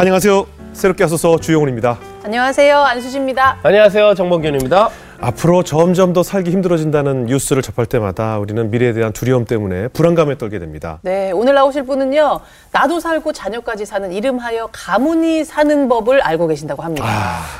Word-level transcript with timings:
안녕하세요. 0.00 0.46
새롭게 0.74 1.02
하소서 1.02 1.38
주영훈입니다. 1.38 1.98
안녕하세요. 2.24 2.78
안수지입니다. 2.78 3.58
안녕하세요. 3.64 4.14
정범균입니다. 4.14 4.90
앞으로 5.20 5.64
점점 5.64 6.12
더 6.12 6.22
살기 6.22 6.52
힘들어진다는 6.52 7.26
뉴스를 7.26 7.62
접할 7.62 7.84
때마다 7.84 8.38
우리는 8.38 8.70
미래에 8.70 8.92
대한 8.92 9.12
두려움 9.12 9.44
때문에 9.44 9.88
불안감에 9.88 10.38
떨게 10.38 10.60
됩니다. 10.60 11.00
네, 11.02 11.32
오늘 11.32 11.54
나오실 11.54 11.82
분은요. 11.82 12.38
나도 12.70 13.00
살고 13.00 13.32
자녀까지 13.32 13.86
사는 13.86 14.12
이름하여 14.12 14.68
가문이 14.70 15.44
사는 15.44 15.88
법을 15.88 16.20
알고 16.22 16.46
계신다고 16.46 16.84
합니다. 16.84 17.04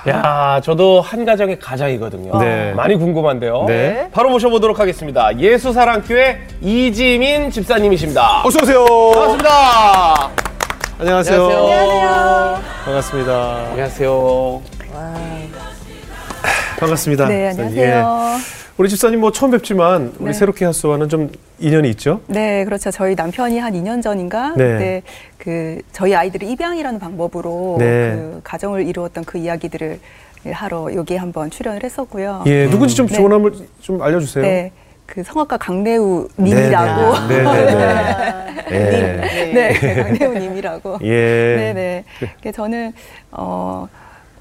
야, 0.07 0.61
저도 0.62 1.00
한 1.00 1.25
가정의 1.25 1.59
가장이거든요. 1.59 2.39
네. 2.39 2.73
많이 2.75 2.95
궁금한데요. 2.95 3.64
네. 3.66 4.11
바로 4.12 4.30
모셔보도록 4.30 4.79
하겠습니다. 4.79 5.36
예수사랑교회 5.36 6.39
이지민 6.61 7.50
집사님이십니다. 7.50 8.43
어서 8.45 8.61
오세요. 8.62 8.84
반갑습니다. 9.12 10.47
안녕하세요. 11.00 11.44
안녕하세요. 11.46 12.61
반갑습니다. 12.84 13.56
안녕하세요. 13.70 14.62
반갑습니다. 16.80 17.29
네. 17.29 17.48
안녕하세요. 17.50 17.84
예. 17.84 18.02
우리 18.76 18.89
집사님 18.89 19.20
뭐 19.20 19.30
처음 19.30 19.53
뵙지만 19.53 20.12
우리 20.18 20.26
네. 20.26 20.32
새롭게 20.32 20.64
하소와는 20.64 21.08
좀 21.08 21.30
인연이 21.61 21.89
있죠? 21.90 22.20
네, 22.26 22.64
그렇죠. 22.64 22.90
저희 22.90 23.14
남편이 23.14 23.61
한 23.61 23.75
2년 23.75 24.03
전인가 24.03 24.54
네. 24.56 24.72
그때 24.72 25.03
그 25.39 25.80
저희 25.92 26.16
아이들을 26.16 26.48
입양이라는 26.48 26.98
방법으로 26.98 27.76
네. 27.78 28.11
그 28.17 28.40
가정을 28.42 28.86
이루었던 28.89 29.25
그 29.25 29.39
이야기들을 29.39 30.00
하러 30.53 30.92
여기에 30.92 31.18
한번 31.18 31.50
출연을 31.50 31.84
했었고요. 31.84 32.42
예, 32.47 32.67
누군지 32.69 32.97
좀 32.97 33.06
네. 33.06 33.14
조언함을 33.14 33.53
좀 33.80 34.03
알려주세요. 34.03 34.44
네. 34.44 34.72
그 35.08 35.22
성악가 35.25 35.56
강래우 35.56 36.28
님이라고. 36.39 37.28
네, 37.28 37.42
네, 37.42 37.64
네. 37.64 38.67
네. 38.69 39.53
네. 39.55 39.72
네, 39.72 40.03
강래우 40.03 40.34
님이라고. 40.34 40.98
예. 41.03 41.56
네, 41.56 41.72
네. 41.72 42.05
그래서 42.41 42.56
저는 42.56 42.92
어 43.33 43.89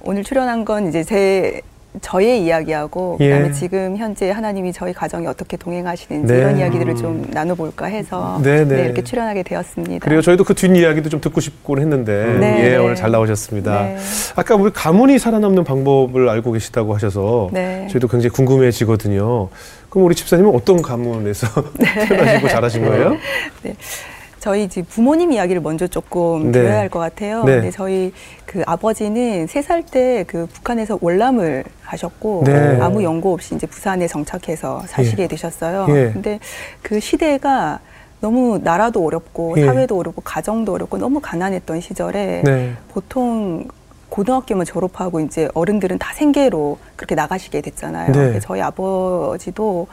오늘 0.02 0.24
출연한 0.24 0.66
건 0.66 0.90
이제 0.90 1.04
제 1.04 1.62
저의 2.02 2.44
이야기하고 2.46 3.18
예. 3.20 3.30
그다음에 3.30 3.52
지금 3.54 3.98
현재 3.98 4.30
하나님이 4.32 4.74
저희 4.74 4.94
가정에 4.94 5.28
어떻게 5.28 5.58
동행하시는지 5.58 6.32
네. 6.32 6.40
이런 6.40 6.58
이야기들을 6.58 6.96
좀 6.96 7.26
나눠볼까 7.32 7.86
해서 7.88 8.40
네, 8.44 8.66
네. 8.66 8.86
이렇게 8.86 9.04
출연하게 9.04 9.44
되었습니다. 9.44 10.06
그리고 10.06 10.22
저희도 10.22 10.44
그 10.44 10.54
뒷 10.54 10.76
이야기도 10.76 11.10
좀 11.10 11.22
듣고 11.22 11.40
싶곤 11.42 11.80
했는데 11.80 12.38
네, 12.40 12.66
예 12.66 12.70
네. 12.72 12.78
오늘 12.78 12.96
잘 12.96 13.12
나오셨습니다. 13.12 13.84
네. 13.84 13.98
아까 14.36 14.56
우리 14.56 14.72
가문이 14.72 15.20
살아남는 15.20 15.64
방법을 15.64 16.28
알고 16.30 16.52
계시다고 16.52 16.94
하셔서 16.96 17.50
네. 17.54 17.88
저희도 17.92 18.08
굉장히 18.08 18.30
궁금해지거든요. 18.32 19.50
그럼 19.90 20.06
우리 20.06 20.16
집사님은 20.16 20.54
어떤 20.54 20.82
가문에서 20.82 21.48
네. 21.80 21.86
태어나시고 22.08 22.48
자라신 22.50 22.86
거예요? 22.86 23.16
저희 24.40 24.64
이제 24.64 24.82
부모님 24.84 25.32
이야기를 25.32 25.62
먼저 25.62 25.88
조금 25.88 26.52
네. 26.52 26.60
드려야 26.60 26.78
할 26.80 26.90
것 26.90 27.00
같아요. 27.00 27.44
네. 27.44 27.60
네, 27.62 27.72
저희 27.72 28.14
그 28.46 28.64
아버지는 28.66 29.48
세 29.48 29.62
살 29.62 29.84
때 29.84 30.24
그 30.28 30.46
북한에서 30.54 30.98
월남을 31.02 31.64
하셨고 31.84 32.44
네. 32.46 32.78
아무 32.80 33.04
연고 33.04 33.34
없이 33.34 33.56
이제 33.56 33.66
부산에 33.68 34.08
정착해서 34.08 34.84
사시게 34.88 35.24
예. 35.24 35.28
되셨어요. 35.28 35.86
예. 35.90 36.12
근데 36.14 36.40
그 36.82 37.00
시대가 37.00 37.80
너무 38.20 38.60
나라도 38.64 39.06
어렵고 39.06 39.56
예. 39.58 39.66
사회도 39.66 39.98
어렵고 39.98 40.22
가정도 40.22 40.74
어렵고 40.74 40.98
너무 40.98 41.20
가난했던 41.20 41.82
시절에 41.82 42.42
네. 42.46 42.74
보통 42.90 43.68
고등학교만 44.10 44.66
졸업하고 44.66 45.20
이제 45.20 45.50
어른들은 45.54 45.98
다 46.00 46.14
생계로 46.14 46.78
그렇게 46.96 47.14
나가시게 47.16 47.62
됐잖아요. 47.62 48.08
네. 48.12 48.18
근데 48.18 48.40
저희 48.40 48.62
아버지도 48.62 49.88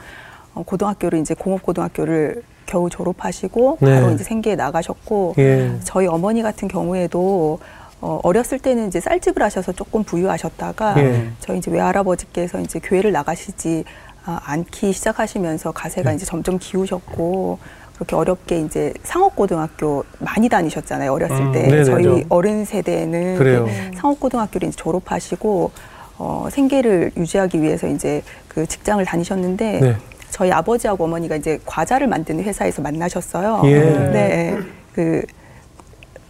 어, 0.53 0.63
고등학교를 0.63 1.19
이제 1.19 1.33
공업고등학교를 1.33 2.41
겨우 2.65 2.89
졸업하시고 2.89 3.77
네. 3.81 3.95
바로 4.01 4.11
이제 4.13 4.23
생계에 4.23 4.55
나가셨고 4.55 5.35
예. 5.37 5.71
저희 5.83 6.07
어머니 6.07 6.41
같은 6.41 6.67
경우에도 6.67 7.59
어, 8.01 8.19
어렸을 8.23 8.59
때는 8.59 8.87
이제 8.87 8.99
쌀집을 8.99 9.41
하셔서 9.41 9.71
조금 9.71 10.03
부유하셨다가 10.03 10.95
예. 10.97 11.29
저희 11.39 11.57
이제 11.59 11.71
외할아버지께서 11.71 12.59
이제 12.59 12.79
교회를 12.79 13.11
나가시지 13.11 13.83
아, 14.25 14.39
않기 14.43 14.91
시작하시면서 14.91 15.71
가세가 15.71 16.09
네. 16.09 16.15
이제 16.15 16.25
점점 16.25 16.57
기우셨고 16.59 17.59
그렇게 17.95 18.15
어렵게 18.15 18.59
이제 18.59 18.93
상업고등학교 19.03 20.03
많이 20.19 20.49
다니셨잖아요 20.49 21.13
어렸을 21.13 21.37
음, 21.37 21.51
때 21.53 21.61
네네. 21.67 21.83
저희 21.85 22.25
어른 22.27 22.65
세대는 22.65 23.37
그래요. 23.37 23.67
상업고등학교를 23.95 24.67
이제 24.67 24.75
졸업하시고 24.75 25.71
어, 26.17 26.47
생계를 26.51 27.11
유지하기 27.15 27.61
위해서 27.61 27.87
이제 27.87 28.21
그 28.47 28.65
직장을 28.65 29.03
다니셨는데 29.05 29.79
네. 29.79 29.95
저희 30.29 30.51
아버지하고 30.51 31.05
어머니가 31.05 31.35
이제 31.35 31.59
과자를 31.65 32.07
만드는 32.07 32.43
회사에서 32.43 32.81
만나셨어요. 32.81 33.61
예. 33.65 33.79
네, 33.79 34.57
그 34.93 35.21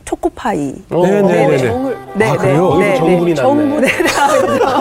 초코파이. 0.05 0.75
어, 0.91 1.05
네, 1.05 1.21
네, 1.21 1.47
네, 1.47 1.47
네. 1.47 1.57
정을 1.57 1.97
네, 2.15 2.29
아, 2.29 2.37
그래요? 2.37 2.69
거기서 2.69 2.95
정분이 2.95 3.33
났네. 3.33 3.35
정분에 3.35 3.87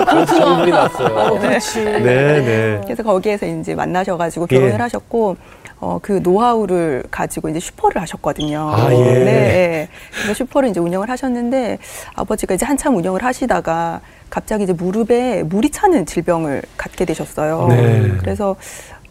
그래서 0.04 0.34
정분이 0.34 0.70
났어요. 0.70 1.38
그렇지. 1.41 1.84
네, 1.84 2.02
네. 2.02 2.80
그래서 2.84 3.02
거기에서 3.02 3.47
이제 3.47 3.75
만나셔가지고 3.75 4.47
결혼을 4.47 4.75
예. 4.75 4.76
하셨고 4.76 5.36
어, 5.81 5.98
그 6.00 6.20
노하우를 6.22 7.04
가지고 7.10 7.48
이제 7.48 7.58
슈퍼를 7.58 8.00
하셨거든요. 8.02 8.70
아, 8.75 8.92
예. 8.92 8.96
네, 8.96 9.25
네. 9.25 9.88
그래서 10.12 10.34
슈퍼를 10.34 10.69
이제 10.69 10.81
운영을 10.81 11.08
하셨는데 11.08 11.78
아버지가 12.14 12.54
이제 12.54 12.66
한참 12.66 12.94
운영을 12.96 13.25
하시다가 13.25 14.00
갑자기 14.31 14.64
이제 14.64 14.72
무릎에 14.72 15.42
물이 15.42 15.70
차는 15.70 16.06
질병을 16.06 16.62
갖게 16.76 17.04
되셨어요. 17.04 17.69
네. 17.69 18.12
그래서 18.19 18.56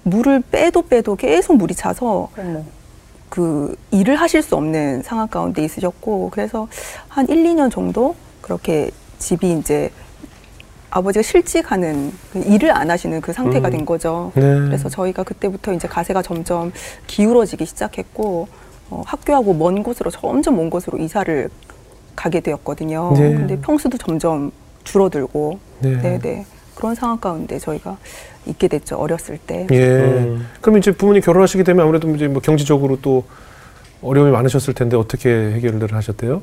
물을 0.03 0.41
빼도 0.51 0.87
빼도 0.87 1.15
계속 1.15 1.57
물이 1.57 1.75
차서 1.75 2.29
어머. 2.37 2.63
그 3.29 3.75
일을 3.91 4.15
하실 4.17 4.41
수 4.41 4.55
없는 4.55 5.01
상황 5.01 5.27
가운데 5.27 5.63
있으셨고 5.63 6.29
그래서 6.31 6.67
한 7.07 7.27
1, 7.27 7.43
2년 7.43 7.71
정도 7.71 8.15
그렇게 8.41 8.91
집이 9.17 9.53
이제 9.53 9.89
아버지가 10.91 11.23
실직하는 11.23 12.13
그 12.31 12.39
일을 12.39 12.69
안 12.71 12.91
하시는 12.91 13.19
그 13.21 13.33
상태가 13.33 13.69
음. 13.69 13.71
된 13.71 13.85
거죠. 13.85 14.31
네. 14.35 14.41
그래서 14.41 14.89
저희가 14.89 15.23
그때부터 15.23 15.73
이제 15.73 15.87
가세가 15.87 16.21
점점 16.21 16.71
기울어지기 17.07 17.65
시작했고 17.65 18.47
어, 18.91 19.01
학교하고 19.05 19.55
먼 19.55 19.81
곳으로 19.81 20.11
점점 20.11 20.55
먼 20.55 20.69
곳으로 20.69 20.99
이사를 20.99 21.49
가게 22.15 22.41
되었거든요. 22.41 23.13
네. 23.17 23.33
근데 23.33 23.59
평수도 23.59 23.97
점점 23.97 24.51
줄어들고 24.83 25.57
네. 25.79 26.01
네, 26.01 26.19
네. 26.19 26.45
그런 26.75 26.93
상황 26.93 27.19
가운데 27.19 27.57
저희가 27.57 27.97
있게 28.45 28.67
됐죠. 28.67 28.97
어렸을 28.97 29.37
때. 29.37 29.67
예. 29.71 29.77
음. 29.87 30.47
그럼 30.61 30.77
이제 30.77 30.91
부모님 30.91 31.21
결혼하시게 31.21 31.63
되면 31.63 31.83
아무래도 31.83 32.09
이제 32.15 32.27
뭐 32.27 32.41
경제적으로 32.41 32.99
또 33.01 33.23
어려움이 34.01 34.31
많으셨을 34.31 34.73
텐데 34.73 34.97
어떻게 34.97 35.29
해결을 35.29 35.93
하셨대요? 35.93 36.41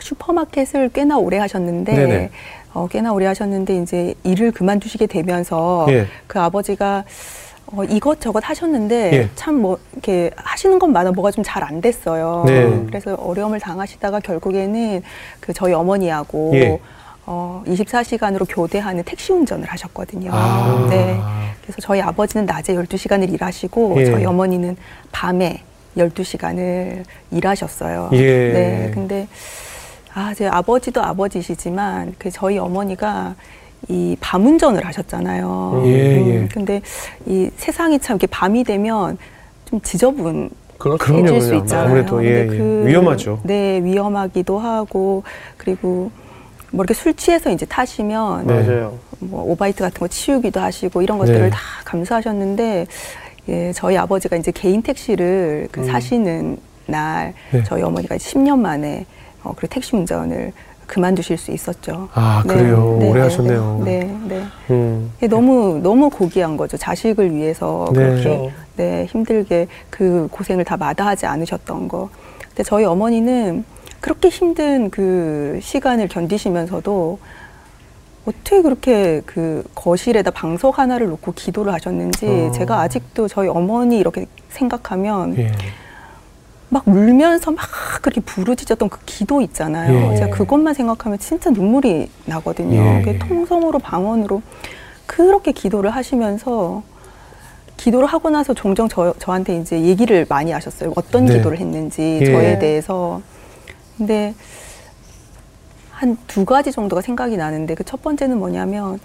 슈퍼마켓을 0.00 0.90
꽤나 0.90 1.18
오래 1.18 1.38
하셨는데 1.38 1.92
네네. 1.92 2.30
어, 2.74 2.86
꽤나 2.90 3.12
오래 3.12 3.26
하셨는데 3.26 3.82
이제 3.82 4.14
일을 4.24 4.52
그만두시게 4.52 5.06
되면서 5.06 5.86
예. 5.88 6.06
그 6.26 6.38
아버지가 6.38 7.04
어, 7.72 7.84
이것저것 7.84 8.40
하셨는데 8.48 9.10
예. 9.12 9.28
참뭐 9.34 9.78
이렇게 9.92 10.30
하시는 10.36 10.78
것마다 10.78 11.10
뭐가 11.12 11.30
좀 11.30 11.44
잘 11.44 11.62
안 11.64 11.80
됐어요. 11.80 12.44
네. 12.46 12.84
그래서 12.86 13.14
어려움을 13.14 13.58
당하시다가 13.60 14.20
결국에는 14.20 15.02
그 15.40 15.52
저희 15.52 15.72
어머니하고 15.72 16.52
예. 16.54 16.80
어, 17.30 17.62
24시간으로 17.66 18.46
교대하는 18.48 19.04
택시 19.04 19.32
운전을 19.34 19.66
하셨거든요. 19.68 20.30
아. 20.32 20.86
네. 20.88 21.20
그래서 21.60 21.76
저희 21.82 22.00
아버지는 22.00 22.46
낮에 22.46 22.74
12시간을 22.74 23.30
일하시고 23.30 23.96
예. 23.98 24.06
저희 24.06 24.24
어머니는 24.24 24.78
밤에 25.12 25.62
12시간을 25.98 27.04
일하셨어요. 27.30 28.08
예. 28.14 28.22
네. 28.52 28.90
근데 28.94 29.28
아, 30.14 30.32
제 30.34 30.46
아버지도 30.46 31.02
아버지시지만 31.02 32.14
그 32.18 32.30
저희 32.30 32.56
어머니가 32.56 33.34
이 33.88 34.16
밤운전을 34.20 34.86
하셨잖아요. 34.86 35.82
예, 35.84 35.90
예. 35.90 36.48
근데 36.50 36.80
이 37.26 37.50
세상이 37.58 37.98
참 37.98 38.14
이렇게 38.14 38.26
밤이 38.26 38.64
되면 38.64 39.18
좀 39.66 39.80
지저분 39.82 40.48
그렇죠. 40.78 41.12
해질 41.14 41.40
수 41.42 41.48
그럼요. 41.48 41.62
있잖아요. 41.64 41.86
아무래도, 41.86 42.24
예, 42.24 42.48
예. 42.50 42.86
위험하죠. 42.86 43.40
네, 43.44 43.80
위험하기도 43.84 44.58
하고 44.58 45.24
그리고 45.58 46.10
뭐 46.70 46.84
이렇게 46.84 46.94
술 46.94 47.14
취해서 47.14 47.50
이제 47.50 47.64
타시면 47.66 48.46
네. 48.46 48.62
맞아요. 48.62 48.98
뭐 49.20 49.42
오바이트 49.44 49.82
같은 49.82 49.98
거 49.98 50.08
치우기도 50.08 50.60
하시고 50.60 51.02
이런 51.02 51.18
것들을 51.18 51.40
네. 51.40 51.50
다 51.50 51.58
감수하셨는데 51.84 52.86
예, 53.48 53.72
저희 53.72 53.96
아버지가 53.96 54.36
이제 54.36 54.50
개인 54.52 54.82
택시를 54.82 55.68
그 55.72 55.80
음. 55.80 55.86
사시는 55.86 56.58
날 56.86 57.34
네. 57.50 57.62
저희 57.64 57.82
어머니가 57.82 58.16
10년 58.16 58.58
만에 58.58 59.06
어, 59.42 59.52
그 59.56 59.66
택시 59.68 59.96
운전을 59.96 60.52
그만두실 60.86 61.36
수 61.36 61.50
있었죠. 61.52 62.08
아, 62.14 62.42
그래요? 62.46 62.98
오래 63.02 63.20
하셨네요. 63.20 63.82
네, 63.84 64.16
네. 64.26 64.42
음. 64.70 65.12
이게 65.18 65.28
너무 65.28 65.78
너무 65.82 66.08
고귀한 66.08 66.56
거죠. 66.56 66.76
자식을 66.76 67.34
위해서 67.34 67.86
네. 67.92 67.98
그렇게 68.00 68.22
그렇죠. 68.22 68.50
네, 68.76 69.04
힘들게 69.06 69.66
그 69.90 70.28
고생을 70.30 70.64
다 70.64 70.76
마다하지 70.76 71.26
않으셨던 71.26 71.88
거. 71.88 72.08
근데 72.48 72.62
저희 72.62 72.84
어머니는 72.84 73.64
그렇게 74.00 74.28
힘든 74.28 74.90
그 74.90 75.58
시간을 75.62 76.08
견디시면서도 76.08 77.18
어떻게 78.26 78.62
그렇게 78.62 79.22
그 79.24 79.64
거실에다 79.74 80.30
방석 80.30 80.78
하나를 80.78 81.08
놓고 81.08 81.32
기도를 81.32 81.72
하셨는지 81.72 82.26
어. 82.26 82.50
제가 82.52 82.80
아직도 82.80 83.26
저희 83.28 83.48
어머니 83.48 83.98
이렇게 83.98 84.26
생각하면 84.50 85.36
예. 85.38 85.52
막 86.68 86.86
울면서 86.86 87.50
막 87.52 87.66
그렇게 88.02 88.20
부르짖었던 88.20 88.90
그 88.90 88.98
기도 89.06 89.40
있잖아요. 89.40 90.12
예. 90.12 90.16
제가 90.16 90.30
그것만 90.30 90.74
생각하면 90.74 91.18
진짜 91.18 91.48
눈물이 91.50 92.10
나거든요. 92.26 93.02
예. 93.06 93.18
통성으로 93.18 93.78
방언으로 93.78 94.42
그렇게 95.06 95.52
기도를 95.52 95.90
하시면서 95.90 96.82
기도를 97.78 98.06
하고 98.06 98.28
나서 98.28 98.52
종종 98.52 98.88
저, 98.88 99.14
저한테 99.18 99.56
이제 99.56 99.80
얘기를 99.80 100.26
많이 100.28 100.52
하셨어요. 100.52 100.92
어떤 100.96 101.24
네. 101.24 101.38
기도를 101.38 101.58
했는지 101.58 102.18
예. 102.20 102.26
저에 102.26 102.58
대해서. 102.58 103.22
근데 103.98 104.34
한 105.90 106.16
두 106.28 106.44
가지 106.44 106.70
정도가 106.70 107.02
생각이 107.02 107.36
나는데 107.36 107.74
그 107.74 107.82
첫 107.84 108.00
번째는 108.02 108.38
뭐냐면 108.38 109.00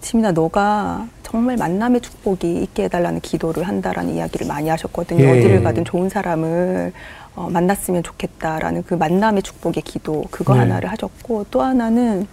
지민아 0.00 0.32
너가 0.32 1.06
정말 1.22 1.56
만남의 1.56 2.00
축복이 2.00 2.62
있게 2.62 2.84
해달라는 2.84 3.20
기도를 3.20 3.64
한다라는 3.64 4.14
이야기를 4.14 4.46
많이 4.46 4.68
하셨거든요. 4.68 5.22
예. 5.24 5.30
어디를 5.30 5.62
가든 5.62 5.84
좋은 5.84 6.08
사람을 6.08 6.92
어, 7.36 7.48
만났으면 7.50 8.02
좋겠다라는 8.02 8.82
그 8.84 8.94
만남의 8.94 9.42
축복의 9.42 9.82
기도 9.84 10.24
그거 10.30 10.54
네. 10.54 10.60
하나를 10.60 10.90
하셨고 10.90 11.46
또 11.50 11.62
하나는 11.62 12.26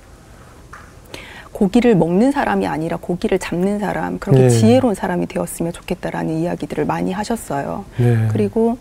고기를 1.51 1.95
먹는 1.95 2.31
사람이 2.31 2.65
아니라 2.67 2.97
고기를 2.97 3.37
잡는 3.39 3.79
사람 3.79 4.17
그렇게 4.19 4.41
네. 4.43 4.49
지혜로운 4.49 4.95
사람이 4.95 5.27
되었으면 5.27 5.73
좋겠다라는 5.73 6.33
이야기들을 6.37 6.85
많이 6.85 7.11
하셨어요. 7.11 7.85
네. 7.97 8.27
그리고 8.31 8.77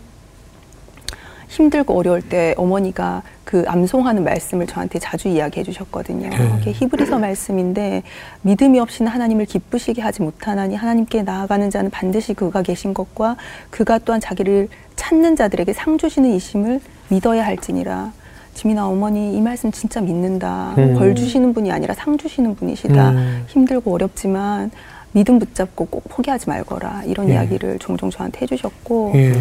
힘들고 1.48 1.96
어려울 1.96 2.22
때 2.22 2.54
어머니가 2.56 3.22
그 3.44 3.64
암송하는 3.66 4.24
말씀을 4.24 4.66
저한테 4.66 4.98
자주 4.98 5.28
이야기해 5.28 5.64
주셨거든요. 5.64 6.28
네. 6.30 6.36
그게 6.36 6.72
히브리서 6.72 7.18
말씀인데 7.18 8.02
믿음이 8.42 8.80
없이는 8.80 9.10
하나님을 9.10 9.44
기쁘시게 9.44 10.02
하지 10.02 10.22
못하나니 10.22 10.74
하나님께 10.74 11.22
나아가는 11.22 11.70
자는 11.70 11.90
반드시 11.90 12.34
그가 12.34 12.62
계신 12.62 12.94
것과 12.94 13.36
그가 13.70 13.98
또한 13.98 14.20
자기를 14.20 14.68
찾는 14.96 15.36
자들에게 15.36 15.72
상 15.72 15.98
주시는 15.98 16.30
이심을 16.30 16.80
믿어야 17.08 17.44
할지니라. 17.44 18.12
지민아 18.54 18.86
어머니 18.86 19.36
이 19.36 19.40
말씀 19.40 19.70
진짜 19.72 20.00
믿는다. 20.00 20.74
음. 20.78 20.94
벌 20.94 21.14
주시는 21.14 21.52
분이 21.52 21.70
아니라 21.70 21.94
상 21.94 22.16
주시는 22.16 22.54
분이시다. 22.54 23.10
음. 23.10 23.44
힘들고 23.48 23.92
어렵지만 23.92 24.70
믿음 25.12 25.38
붙잡고 25.38 25.86
꼭 25.86 26.04
포기하지 26.08 26.48
말거라. 26.48 27.02
이런 27.04 27.28
예. 27.28 27.34
이야기를 27.34 27.78
종종 27.78 28.10
저한테 28.10 28.42
해주셨고 28.42 29.12
예. 29.14 29.32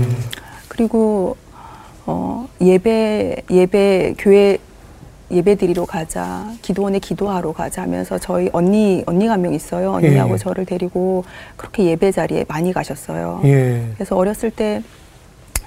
그리고 0.67 1.35
어, 2.05 2.47
예배 2.61 3.43
예배 3.49 4.15
교회 4.17 4.57
예배 5.31 5.55
드리러 5.55 5.85
가자 5.85 6.45
기도원에 6.61 6.99
기도하러 6.99 7.53
가자 7.53 7.81
하면서 7.81 8.17
저희 8.19 8.49
언니 8.53 9.03
언니가 9.05 9.33
한 9.33 9.41
명 9.41 9.53
있어요 9.53 9.93
언니하고 9.93 10.33
예. 10.33 10.37
저를 10.37 10.65
데리고 10.65 11.23
그렇게 11.55 11.85
예배 11.85 12.11
자리에 12.11 12.45
많이 12.47 12.71
가셨어요 12.73 13.41
예. 13.45 13.87
그래서 13.95 14.15
어렸을 14.15 14.51
때 14.51 14.83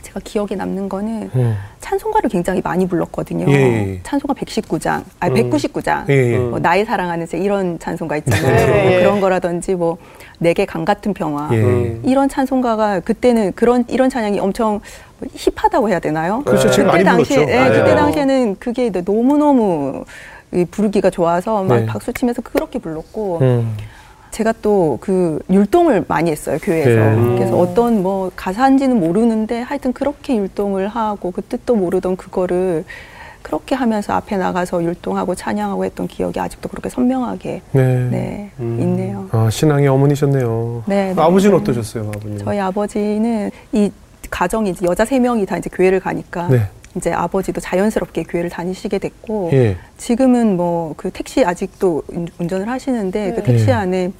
제가 0.02 0.20
기억에 0.22 0.54
남는 0.56 0.88
거는 0.88 1.30
음. 1.34 1.56
찬송가를 1.80 2.30
굉장히 2.30 2.60
많이 2.62 2.86
불렀거든요 2.86 3.50
예. 3.50 3.98
찬송가 4.04 4.34
119장 4.34 5.02
아니 5.18 5.40
음. 5.40 5.50
199장 5.50 6.08
예. 6.10 6.34
예. 6.34 6.38
뭐 6.38 6.60
나의 6.60 6.84
사랑하는 6.84 7.26
새 7.26 7.38
이런 7.38 7.78
찬송가 7.80 8.18
있잖아요 8.18 8.66
네, 8.66 8.94
예. 8.94 9.00
그런 9.00 9.20
거라든지 9.20 9.74
뭐 9.74 9.96
내게 10.38 10.64
강 10.64 10.84
같은 10.84 11.12
평화 11.12 11.48
예. 11.52 11.56
음. 11.56 12.02
이런 12.04 12.28
찬송가가 12.28 13.00
그때는 13.00 13.52
그런 13.56 13.84
이런 13.88 14.10
찬양이 14.10 14.38
엄청 14.38 14.80
힙하다고 15.34 15.88
해야 15.88 15.98
되나요? 15.98 16.42
그렇죠. 16.44 16.70
제일 16.70 16.88
그때 16.88 17.04
당시에 17.04 17.44
맞아요. 17.46 17.72
그때 17.84 17.94
당시에는 17.94 18.56
그게 18.58 18.90
너무 18.90 19.36
너무 19.38 20.04
부르기가 20.70 21.10
좋아서 21.10 21.62
막 21.62 21.80
네. 21.80 21.86
박수 21.86 22.12
치면서 22.12 22.42
그렇게 22.42 22.78
불렀고 22.78 23.38
음. 23.40 23.76
제가 24.30 24.52
또 24.60 24.98
그 25.00 25.38
율동을 25.50 26.04
많이 26.08 26.30
했어요 26.30 26.58
교회에서 26.62 26.90
네. 26.90 27.34
그래서 27.36 27.58
어떤 27.58 28.02
뭐 28.02 28.30
가사인지는 28.36 28.98
모르는데 29.00 29.60
하여튼 29.62 29.92
그렇게 29.92 30.36
율동을 30.36 30.88
하고 30.88 31.30
그 31.30 31.42
뜻도 31.42 31.74
모르던 31.74 32.16
그거를 32.16 32.84
그렇게 33.42 33.76
하면서 33.76 34.12
앞에 34.14 34.36
나가서 34.36 34.82
율동하고 34.82 35.36
찬양하고 35.36 35.84
했던 35.84 36.08
기억이 36.08 36.40
아직도 36.40 36.68
그렇게 36.68 36.88
선명하게 36.88 37.62
네. 37.72 38.08
네 38.10 38.50
음. 38.58 38.78
있네요. 38.80 39.28
아, 39.30 39.48
신앙의 39.50 39.86
어머니셨네요. 39.86 40.82
네, 40.86 41.14
네. 41.14 41.22
아버지는 41.22 41.56
네. 41.56 41.62
어떠셨어요, 41.62 42.10
아버님? 42.14 42.38
저희 42.38 42.58
아버지는 42.58 43.50
이 43.72 43.90
가정이 44.30 44.70
이제 44.70 44.86
여자 44.86 45.04
세 45.04 45.18
명이 45.18 45.46
다 45.46 45.56
이제 45.56 45.70
교회를 45.72 46.00
가니까 46.00 46.48
네. 46.48 46.62
이제 46.96 47.12
아버지도 47.12 47.60
자연스럽게 47.60 48.22
교회를 48.24 48.48
다니시게 48.50 48.98
됐고 48.98 49.50
예. 49.52 49.76
지금은 49.98 50.56
뭐 50.56 50.94
그 50.96 51.10
택시 51.10 51.44
아직도 51.44 52.02
운- 52.08 52.28
운전을 52.38 52.68
하시는데 52.68 53.32
그 53.32 53.36
네. 53.36 53.42
택시 53.42 53.66
네. 53.66 53.72
안에 53.72 54.12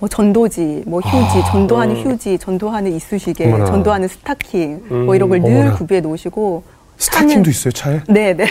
뭐 0.00 0.08
전도지, 0.08 0.84
뭐 0.86 1.00
휴지, 1.00 1.38
아, 1.38 1.50
전도하는 1.50 1.96
음. 1.96 2.02
휴지, 2.12 2.38
전도하는 2.38 2.92
이쑤시개, 2.92 3.46
어머나. 3.46 3.64
전도하는 3.64 4.06
스타킹 4.06 4.84
음, 4.92 5.06
뭐 5.06 5.16
이런 5.16 5.28
걸늘 5.28 5.46
어머나. 5.50 5.74
구비해 5.74 6.00
놓으시고 6.00 6.62
스타킹도 6.98 7.48
있어요, 7.50 7.70
차에? 7.72 8.00
네, 8.08 8.34
네. 8.34 8.46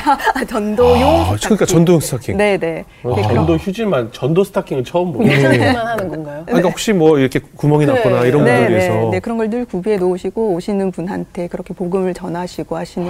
전도용 0.47 1.03
아, 1.21 1.23
스타킹. 1.35 1.39
그러니까 1.41 1.65
전도용 1.65 1.99
스타킹. 1.99 2.37
네, 2.37 2.57
네. 2.57 2.85
어, 3.03 3.13
네, 3.15 3.21
전도 3.23 3.57
휴지만 3.57 4.09
전도 4.13 4.43
스타킹은 4.45 4.85
처음 4.85 5.11
보네. 5.11 5.35
여자들만 5.35 5.75
하는 5.87 6.07
건가요? 6.07 6.39
아, 6.41 6.45
그러니까 6.45 6.69
혹시 6.69 6.93
뭐 6.93 7.19
이렇게 7.19 7.39
구멍이 7.57 7.85
네. 7.85 7.93
났거나 7.93 8.23
이런 8.25 8.45
네, 8.45 8.55
분들 8.57 8.69
위해서. 8.77 8.93
네, 8.93 9.09
네, 9.11 9.19
그런 9.19 9.37
걸 9.37 9.47
늘 9.47 9.63
구비해 9.65 9.95
놓으시고 9.97 10.53
오시는 10.55 10.91
분한테 10.91 11.47
그렇게 11.47 11.73
복음을 11.73 12.13
전하시고 12.13 12.75
하시는 12.75 13.07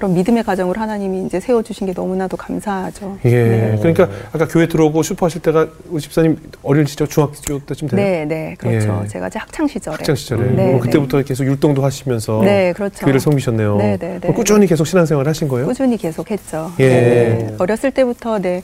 그런 0.00 0.14
믿음의 0.14 0.44
가정을 0.44 0.80
하나님이 0.80 1.26
이제 1.26 1.38
세워주신 1.38 1.86
게 1.86 1.92
너무나도 1.94 2.38
감사하죠. 2.38 3.18
예. 3.26 3.30
네. 3.30 3.76
그러니까 3.80 4.08
아까 4.32 4.48
교회 4.48 4.66
들어오고 4.66 5.02
슈퍼 5.02 5.26
하실 5.26 5.42
때가 5.42 5.68
우리 5.90 6.00
집사님 6.00 6.38
어릴 6.62 6.86
시절 6.86 7.06
중학교 7.06 7.58
때쯤 7.58 7.88
돼요? 7.88 8.00
네, 8.00 8.24
네, 8.24 8.54
그렇죠. 8.58 9.02
예. 9.04 9.08
제가 9.08 9.26
이제 9.26 9.38
학창 9.38 9.66
시절에. 9.68 9.96
학창 9.96 10.14
시절에. 10.14 10.40
음. 10.40 10.56
네, 10.56 10.72
네. 10.72 10.78
그때부터 10.78 11.22
계속 11.22 11.44
율동도 11.44 11.84
하시면서 11.84 12.40
네, 12.42 12.72
그렇죠. 12.72 13.04
교회를 13.04 13.20
섬기셨네요. 13.20 13.76
네, 13.76 13.98
네, 13.98 14.18
네. 14.22 14.32
꾸준히 14.32 14.66
계속 14.66 14.86
신앙생활 14.86 15.28
하신 15.28 15.48
거예요? 15.48 15.66
꾸준히 15.66 15.98
계속 15.98 16.30
했죠. 16.30 16.72
예. 16.80 16.88
네. 16.88 17.54
어렸을 17.58 17.90
때부터 17.90 18.38
네, 18.38 18.62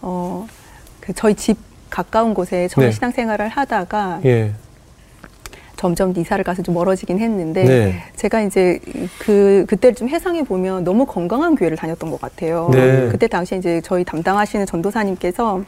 어, 0.00 0.46
그 1.00 1.12
저희 1.12 1.34
집 1.34 1.58
가까운 1.90 2.32
곳에 2.32 2.68
저희 2.68 2.86
네. 2.86 2.92
신앙생활을 2.92 3.48
하다가 3.48 4.20
예. 4.24 4.52
점점 5.82 6.14
이사를 6.16 6.44
가서 6.44 6.62
좀 6.62 6.74
멀어지긴 6.76 7.18
했는데 7.18 7.64
네. 7.64 7.94
제가 8.14 8.42
이제 8.42 8.78
그 9.18 9.64
그때를 9.66 9.96
좀 9.96 10.08
회상해 10.08 10.44
보면 10.44 10.84
너무 10.84 11.06
건강한 11.06 11.56
교회를 11.56 11.76
다녔던 11.76 12.08
것 12.08 12.20
같아요. 12.20 12.70
네. 12.72 13.08
그때 13.10 13.26
당시에 13.26 13.58
이제 13.58 13.80
저희 13.82 14.04
담당하시는 14.04 14.64
전도사님께서 14.64 15.64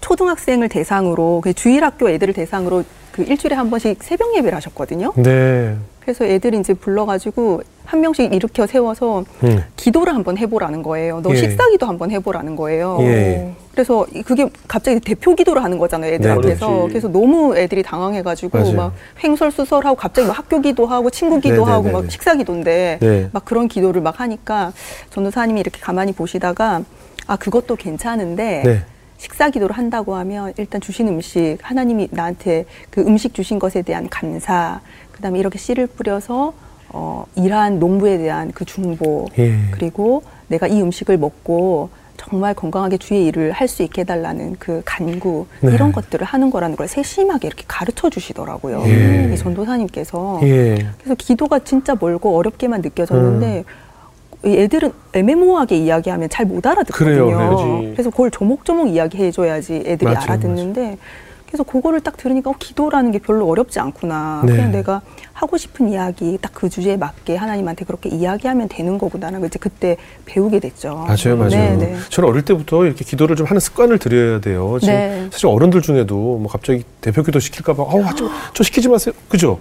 초등학생을 0.00 0.68
대상으로 0.68 1.40
그 1.42 1.52
주일학교 1.52 2.08
애들을 2.08 2.34
대상으로 2.34 2.84
그 3.10 3.22
일주일에 3.22 3.56
한 3.56 3.68
번씩 3.68 4.00
새벽 4.00 4.36
예배를 4.36 4.54
하셨거든요. 4.54 5.12
네. 5.16 5.74
그래서 6.08 6.24
애들이 6.24 6.58
이제 6.58 6.72
불러가지고 6.72 7.60
한 7.84 8.00
명씩 8.00 8.32
일으켜 8.32 8.66
세워서 8.66 9.26
음. 9.44 9.62
기도를 9.76 10.14
한번 10.14 10.38
해보라는 10.38 10.82
거예요. 10.82 11.20
너 11.20 11.32
예. 11.32 11.36
식사기도 11.36 11.84
한번 11.84 12.10
해보라는 12.10 12.56
거예요. 12.56 12.96
예. 13.02 13.52
그래서 13.72 14.06
이- 14.14 14.22
그게 14.22 14.48
갑자기 14.66 15.00
대표 15.00 15.34
기도를 15.34 15.62
하는 15.62 15.76
거잖아요, 15.76 16.14
애들 16.14 16.30
네, 16.30 16.32
앞에서. 16.34 16.66
그렇지. 16.66 16.88
그래서 16.88 17.08
너무 17.08 17.54
애들이 17.58 17.82
당황해가지고 17.82 18.56
맞아요. 18.58 18.72
막 18.72 18.92
횡설수설하고 19.22 19.96
갑자기 19.96 20.26
막 20.28 20.38
학교 20.38 20.62
기도하고 20.62 21.10
친구 21.10 21.34
네, 21.34 21.40
네, 21.42 21.50
기도하고 21.50 21.82
네, 21.88 21.92
막 21.92 22.02
네. 22.04 22.08
식사 22.08 22.34
기도인데 22.34 22.98
네. 23.02 23.28
막 23.30 23.44
그런 23.44 23.68
기도를 23.68 24.00
막 24.00 24.18
하니까 24.18 24.72
전도사님이 25.10 25.60
이렇게 25.60 25.78
가만히 25.78 26.12
보시다가 26.12 26.84
아 27.26 27.36
그것도 27.36 27.76
괜찮은데 27.76 28.62
네. 28.64 28.82
식사 29.18 29.50
기도를 29.50 29.76
한다고 29.76 30.14
하면 30.14 30.54
일단 30.56 30.80
주신 30.80 31.08
음식 31.08 31.58
하나님이 31.60 32.08
나한테 32.12 32.64
그 32.88 33.02
음식 33.02 33.34
주신 33.34 33.58
것에 33.58 33.82
대한 33.82 34.08
감사 34.08 34.80
그다음에 35.18 35.38
이렇게 35.38 35.58
씨를 35.58 35.86
뿌려서 35.88 36.52
어, 36.90 37.26
일한 37.36 37.78
농부에 37.78 38.16
대한 38.18 38.50
그 38.52 38.64
중보 38.64 39.26
예. 39.38 39.54
그리고 39.72 40.22
내가 40.46 40.66
이 40.66 40.80
음식을 40.80 41.18
먹고 41.18 41.90
정말 42.16 42.54
건강하게 42.54 42.96
주의 42.98 43.26
일을 43.26 43.52
할 43.52 43.68
수 43.68 43.82
있게 43.82 44.00
해달라는 44.02 44.56
그 44.58 44.80
간구 44.84 45.46
네. 45.60 45.74
이런 45.74 45.92
것들을 45.92 46.24
하는 46.24 46.50
거라는 46.50 46.76
걸 46.76 46.88
세심하게 46.88 47.48
이렇게 47.48 47.64
가르쳐 47.68 48.08
주시더라고요. 48.08 48.82
예. 48.86 49.30
이 49.34 49.36
전도사님께서 49.36 50.40
예. 50.44 50.86
그래서 50.98 51.14
기도가 51.16 51.58
진짜 51.60 51.94
멀고 52.00 52.36
어렵게만 52.36 52.80
느껴졌는데 52.80 53.64
이 54.44 54.56
애들은 54.56 54.92
애매모호하게 55.14 55.76
이야기하면 55.78 56.28
잘 56.30 56.46
못 56.46 56.64
알아듣거든요. 56.64 57.24
그래요. 57.26 57.90
그래서 57.92 58.10
그걸 58.10 58.30
조목조목 58.30 58.88
이야기해줘야지 58.88 59.82
애들이 59.84 60.04
맞아요, 60.12 60.18
알아듣는데 60.22 60.96
그래서 61.48 61.62
그거를 61.64 62.00
딱 62.00 62.16
들으니까 62.16 62.50
어, 62.50 62.54
기도라는 62.58 63.10
게 63.10 63.18
별로 63.18 63.48
어렵지 63.48 63.80
않구나. 63.80 64.42
네. 64.44 64.52
그냥 64.52 64.70
내가 64.70 65.00
하고 65.32 65.56
싶은 65.56 65.88
이야기 65.88 66.36
딱 66.40 66.48
그 66.58 66.68
주제에 66.68 66.96
맞게 66.96 67.36
하나님한테 67.36 67.84
그렇게 67.84 68.08
이야기하면 68.08 68.66
되는 68.68 68.98
거구나라는 68.98 69.38
걸 69.38 69.46
이제 69.46 69.60
그때 69.60 69.96
배우게 70.24 70.58
됐죠. 70.58 71.06
맞아요, 71.06 71.36
맞아요. 71.36 71.50
네, 71.50 71.76
네. 71.76 71.96
저는 72.08 72.28
어릴 72.28 72.42
때부터 72.44 72.84
이렇게 72.84 73.04
기도를 73.04 73.36
좀 73.36 73.46
하는 73.46 73.60
습관을 73.60 73.98
들여야 74.00 74.40
돼요. 74.40 74.76
지금 74.80 74.92
네. 74.94 75.28
사실 75.30 75.46
어른들 75.46 75.80
중에도 75.80 76.16
뭐 76.16 76.48
갑자기 76.50 76.82
대표 77.00 77.22
기도 77.22 77.38
시킬까봐, 77.38 77.80
아우, 77.84 78.04
저, 78.16 78.28
저 78.54 78.64
시키지 78.64 78.88
마세요. 78.88 79.14
그죠? 79.28 79.60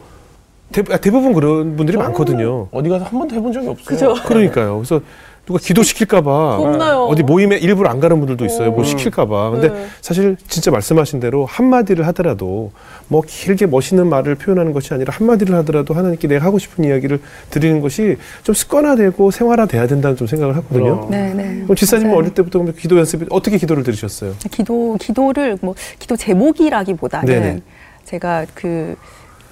대, 0.72 0.82
아, 0.90 0.98
대부분 0.98 1.34
그런 1.34 1.76
분들이 1.76 1.98
많거든요. 1.98 2.68
어디 2.72 2.90
가서 2.90 3.06
한 3.06 3.20
번도 3.20 3.36
해본 3.36 3.54
적이 3.54 3.68
없어요. 3.68 3.86
그죠. 3.86 4.16
그러니까요. 4.26 4.78
그래서 4.78 5.00
누가 5.48 5.60
기도 5.60 5.82
시킬까봐 5.82 6.58
겁나요. 6.58 7.06
어디 7.06 7.24
모임에 7.24 7.56
일부러 7.56 7.90
안 7.90 8.02
가는 8.02 8.20
분들도 8.20 8.46
있어요. 8.46 8.72
뭐 8.72 8.82
어. 8.82 8.84
시킬까봐. 8.84 9.52
근데 9.52 9.70
네. 9.70 9.88
사실 10.02 10.36
진짜 10.50 10.72
말씀하신 10.72 11.22
대로 11.22 11.46
한 11.46 11.70
마디를 11.70 12.06
하더라도 12.08 12.72
뭐 13.08 13.22
길게 13.26 13.66
멋있는 13.68 14.08
말을 14.08 14.36
표현하는 14.36 14.74
것이 14.74 14.94
아니라 14.94 15.14
한 15.16 15.26
마디를 15.26 15.56
하더라도 15.56 15.94
하나님께 15.94 16.28
내가 16.28 16.46
하고 16.46 16.60
싶은 16.60 16.84
이야기를 16.84 17.22
드리는 17.50 17.80
것이 17.80 18.18
좀 18.44 18.54
습관화되고 18.54 19.32
생활화돼야 19.32 19.88
된다는 19.88 20.18
좀 20.18 20.28
생각을 20.28 20.58
하거든요. 20.58 21.08
그럼. 21.08 21.12
네, 21.12 21.34
네. 21.34 21.62
그럼 21.64 21.76
지사님은. 21.76 22.14
어릴 22.14 22.34
때부터 22.34 22.66
기도 22.78 22.98
연습 22.98 23.26
어떻게 23.30 23.58
기도를 23.58 23.84
들으셨어요? 23.84 24.34
기도 24.52 24.98
기도를 25.00 25.58
뭐 25.62 25.76
기도 25.98 26.18
제목이라기보다는 26.18 27.26
네네. 27.26 27.62
제가 28.04 28.46
그 28.54 28.96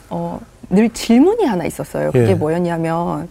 어, 0.09 0.41
늘 0.69 0.89
질문이 0.89 1.45
하나 1.45 1.63
있었어요. 1.65 2.11
그게 2.11 2.31
예. 2.31 2.33
뭐였냐면 2.33 3.29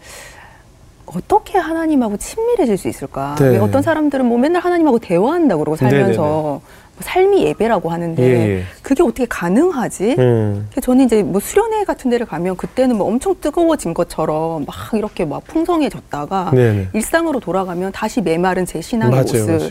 어떻게 1.07 1.59
하나님하고 1.59 2.17
친밀해질 2.17 2.77
수 2.79 2.89
있을까? 2.89 3.35
네. 3.39 3.51
왜 3.51 3.59
어떤 3.59 3.83
사람들은 3.83 4.25
뭐 4.27 4.39
맨날 4.39 4.63
하나님하고 4.63 4.99
대화한다 4.99 5.57
그러고 5.57 5.77
살면서 5.77 6.23
네네네. 6.23 6.23
뭐 6.23 6.61
삶이 7.01 7.45
예배라고 7.45 7.91
하는데 7.91 8.23
예, 8.23 8.59
예. 8.59 8.63
그게 8.83 9.03
어떻게 9.03 9.27
가능하지? 9.27 10.15
음. 10.19 10.69
저는 10.81 11.05
이제 11.07 11.23
뭐 11.23 11.41
수련회 11.41 11.85
같은 11.85 12.09
데를 12.11 12.25
가면 12.25 12.57
그때는 12.57 12.97
뭐 12.97 13.09
엄청 13.09 13.35
뜨거워진 13.41 13.95
것처럼 13.95 14.65
막 14.65 14.77
이렇게 14.95 15.25
막 15.25 15.45
풍성해졌다가 15.45 16.53
네네. 16.53 16.89
일상으로 16.93 17.41
돌아가면 17.41 17.93
다시 17.93 18.21
메마른 18.21 18.65
제 18.65 18.81
신앙의 18.81 19.11
맞아요, 19.11 19.23
모습. 19.25 19.51
맞아요. 19.51 19.71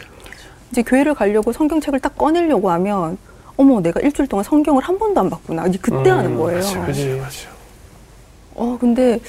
이제 0.72 0.82
교회를 0.82 1.14
가려고 1.14 1.54
성경책을 1.54 2.00
딱 2.00 2.18
꺼내려고 2.18 2.70
하면 2.72 3.18
어머 3.56 3.80
내가 3.80 4.00
일주일 4.02 4.28
동안 4.28 4.44
성경을 4.44 4.84
한 4.84 4.98
번도 5.00 5.20
안 5.22 5.30
봤구나. 5.30 5.68
이제 5.68 5.80
그때 5.82 6.12
음, 6.12 6.18
하는 6.18 6.36
거예요. 6.36 6.62
그치. 6.86 7.08
맞아요. 7.10 7.54
어 8.56 8.78
근데 8.80 9.20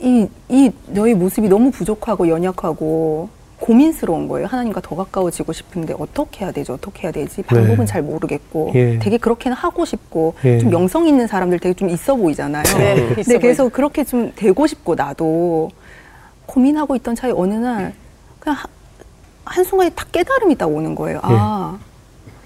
이 0.00 0.28
이 0.48 0.70
너의 0.88 1.14
모습이 1.14 1.48
너무 1.48 1.70
부족하고 1.70 2.28
연약하고 2.28 3.28
고민스러운 3.60 4.28
거예요. 4.28 4.46
하나님과 4.46 4.80
더 4.82 4.94
가까워지고 4.96 5.52
싶은데 5.52 5.94
어떻게 5.98 6.44
해야 6.44 6.52
되죠? 6.52 6.74
어떻게 6.74 7.04
해야 7.04 7.12
되지? 7.12 7.42
방법은 7.42 7.78
네. 7.78 7.84
잘 7.86 8.02
모르겠고 8.02 8.72
예. 8.74 8.98
되게 8.98 9.16
그렇게는 9.18 9.56
하고 9.56 9.84
싶고 9.84 10.34
예. 10.44 10.58
좀 10.58 10.70
영성 10.72 11.06
있는 11.08 11.26
사람들 11.26 11.58
되게 11.58 11.72
좀 11.74 11.88
있어 11.88 12.14
보이잖아요. 12.16 12.62
네, 12.64 13.14
네, 13.24 13.38
그래서 13.38 13.68
그렇게 13.70 14.04
좀 14.04 14.30
되고 14.36 14.66
싶고 14.66 14.94
나도 14.94 15.70
고민하고 16.46 16.96
있던 16.96 17.14
차에 17.14 17.32
어느 17.34 17.54
날 17.54 17.94
그냥 18.38 18.56
하- 18.58 18.68
한순간에 19.46 19.90
딱 19.90 20.12
깨달음이 20.12 20.54
딱 20.56 20.66
오는 20.70 20.94
거예요. 20.94 21.20
아 21.22 21.78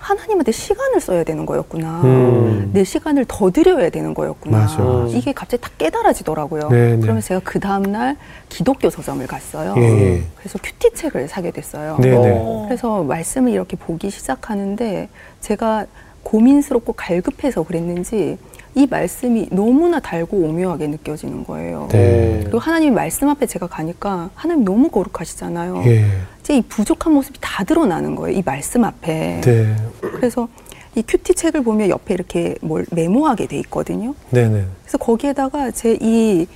하나님한테 0.00 0.50
시간을 0.50 1.00
써야 1.00 1.22
되는 1.24 1.46
거였구나. 1.46 2.00
음. 2.02 2.70
내 2.72 2.82
시간을 2.84 3.26
더 3.28 3.50
드려야 3.50 3.90
되는 3.90 4.14
거였구나. 4.14 4.58
맞아. 4.58 5.06
이게 5.10 5.32
갑자기 5.32 5.62
딱 5.62 5.76
깨달아지더라고요. 5.78 6.68
네, 6.70 6.96
네. 6.96 7.00
그러면서 7.00 7.28
제가 7.28 7.40
그 7.44 7.60
다음날 7.60 8.16
기독교 8.48 8.88
서점을 8.90 9.24
갔어요. 9.26 9.74
예, 9.76 9.82
예. 9.82 10.22
그래서 10.38 10.58
큐티 10.62 10.94
책을 10.94 11.28
사게 11.28 11.50
됐어요. 11.50 11.98
네네. 12.00 12.32
어. 12.42 12.64
그래서 12.66 13.02
말씀을 13.02 13.52
이렇게 13.52 13.76
보기 13.76 14.10
시작하는데 14.10 15.08
제가 15.40 15.86
고민스럽고 16.22 16.94
갈급해서 16.94 17.62
그랬는지 17.62 18.38
이 18.74 18.86
말씀이 18.86 19.48
너무나 19.50 19.98
달고 19.98 20.36
오묘하게 20.36 20.86
느껴지는 20.86 21.44
거예요. 21.44 21.88
네. 21.90 22.38
그리고 22.42 22.58
하나님 22.58 22.94
말씀 22.94 23.28
앞에 23.28 23.46
제가 23.46 23.66
가니까 23.66 24.30
하나님 24.34 24.64
너무 24.64 24.88
거룩하시잖아요. 24.90 25.82
예. 25.86 26.06
제 26.42 26.56
이 26.56 26.62
부족한 26.62 27.12
모습이 27.12 27.38
다 27.40 27.64
드러나는 27.64 28.14
거예요. 28.14 28.38
이 28.38 28.42
말씀 28.44 28.84
앞에. 28.84 29.40
네. 29.40 29.76
그래서 30.00 30.48
이 30.94 31.02
QT 31.06 31.34
책을 31.34 31.62
보면 31.64 31.88
옆에 31.88 32.14
이렇게 32.14 32.54
뭘 32.62 32.86
메모하게 32.92 33.46
돼 33.46 33.58
있거든요. 33.58 34.14
네네. 34.30 34.64
그래서 34.84 34.98
거기에다가 34.98 35.70
제 35.72 36.09
이 36.09 36.28
이 36.28 36.46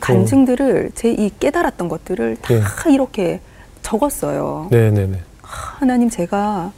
간증들을 0.00 0.92
제 0.94 1.10
이 1.10 1.30
깨달았던 1.38 1.88
것들을 1.88 2.36
다 2.42 2.54
예. 2.54 2.92
이렇게 2.92 3.40
적었어요. 3.82 4.68
네네네. 4.70 5.18
하나님 5.42 6.10
제가 6.10 6.72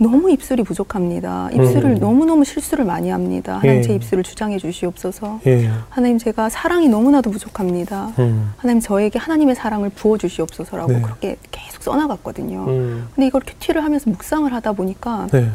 너무 0.00 0.30
입술이 0.30 0.62
부족합니다. 0.62 1.50
입술을 1.52 1.90
음. 1.90 1.98
너무너무 1.98 2.42
실수를 2.42 2.86
많이 2.86 3.10
합니다. 3.10 3.58
하나님 3.58 3.80
예. 3.80 3.82
제 3.82 3.94
입술을 3.94 4.24
주장해 4.24 4.56
주시옵소서. 4.56 5.40
예. 5.46 5.70
하나님 5.90 6.16
제가 6.16 6.48
사랑이 6.48 6.88
너무나도 6.88 7.30
부족합니다. 7.30 8.10
음. 8.18 8.54
하나님 8.56 8.80
저에게 8.80 9.18
하나님의 9.18 9.54
사랑을 9.54 9.90
부어 9.90 10.16
주시옵소서라고 10.16 10.92
네. 10.92 11.02
그렇게 11.02 11.36
계속 11.50 11.82
써나갔거든요. 11.82 12.64
음. 12.66 13.08
근데 13.14 13.26
이걸 13.26 13.42
QT를 13.46 13.84
하면서 13.84 14.08
묵상을 14.08 14.50
하다 14.50 14.72
보니까 14.72 15.26
네. 15.32 15.50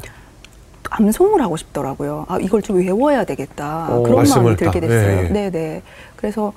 암송을 0.91 1.41
하고 1.41 1.57
싶더라고요. 1.57 2.27
아 2.29 2.37
이걸 2.39 2.61
좀 2.61 2.77
외워야 2.77 3.25
되겠다. 3.25 3.87
어, 3.89 4.03
그런 4.03 4.29
마음이 4.29 4.55
들게 4.57 4.79
딱, 4.79 4.87
됐어요. 4.87 5.17
예, 5.17 5.23
예. 5.23 5.29
네네. 5.29 5.81
그래서 6.17 6.53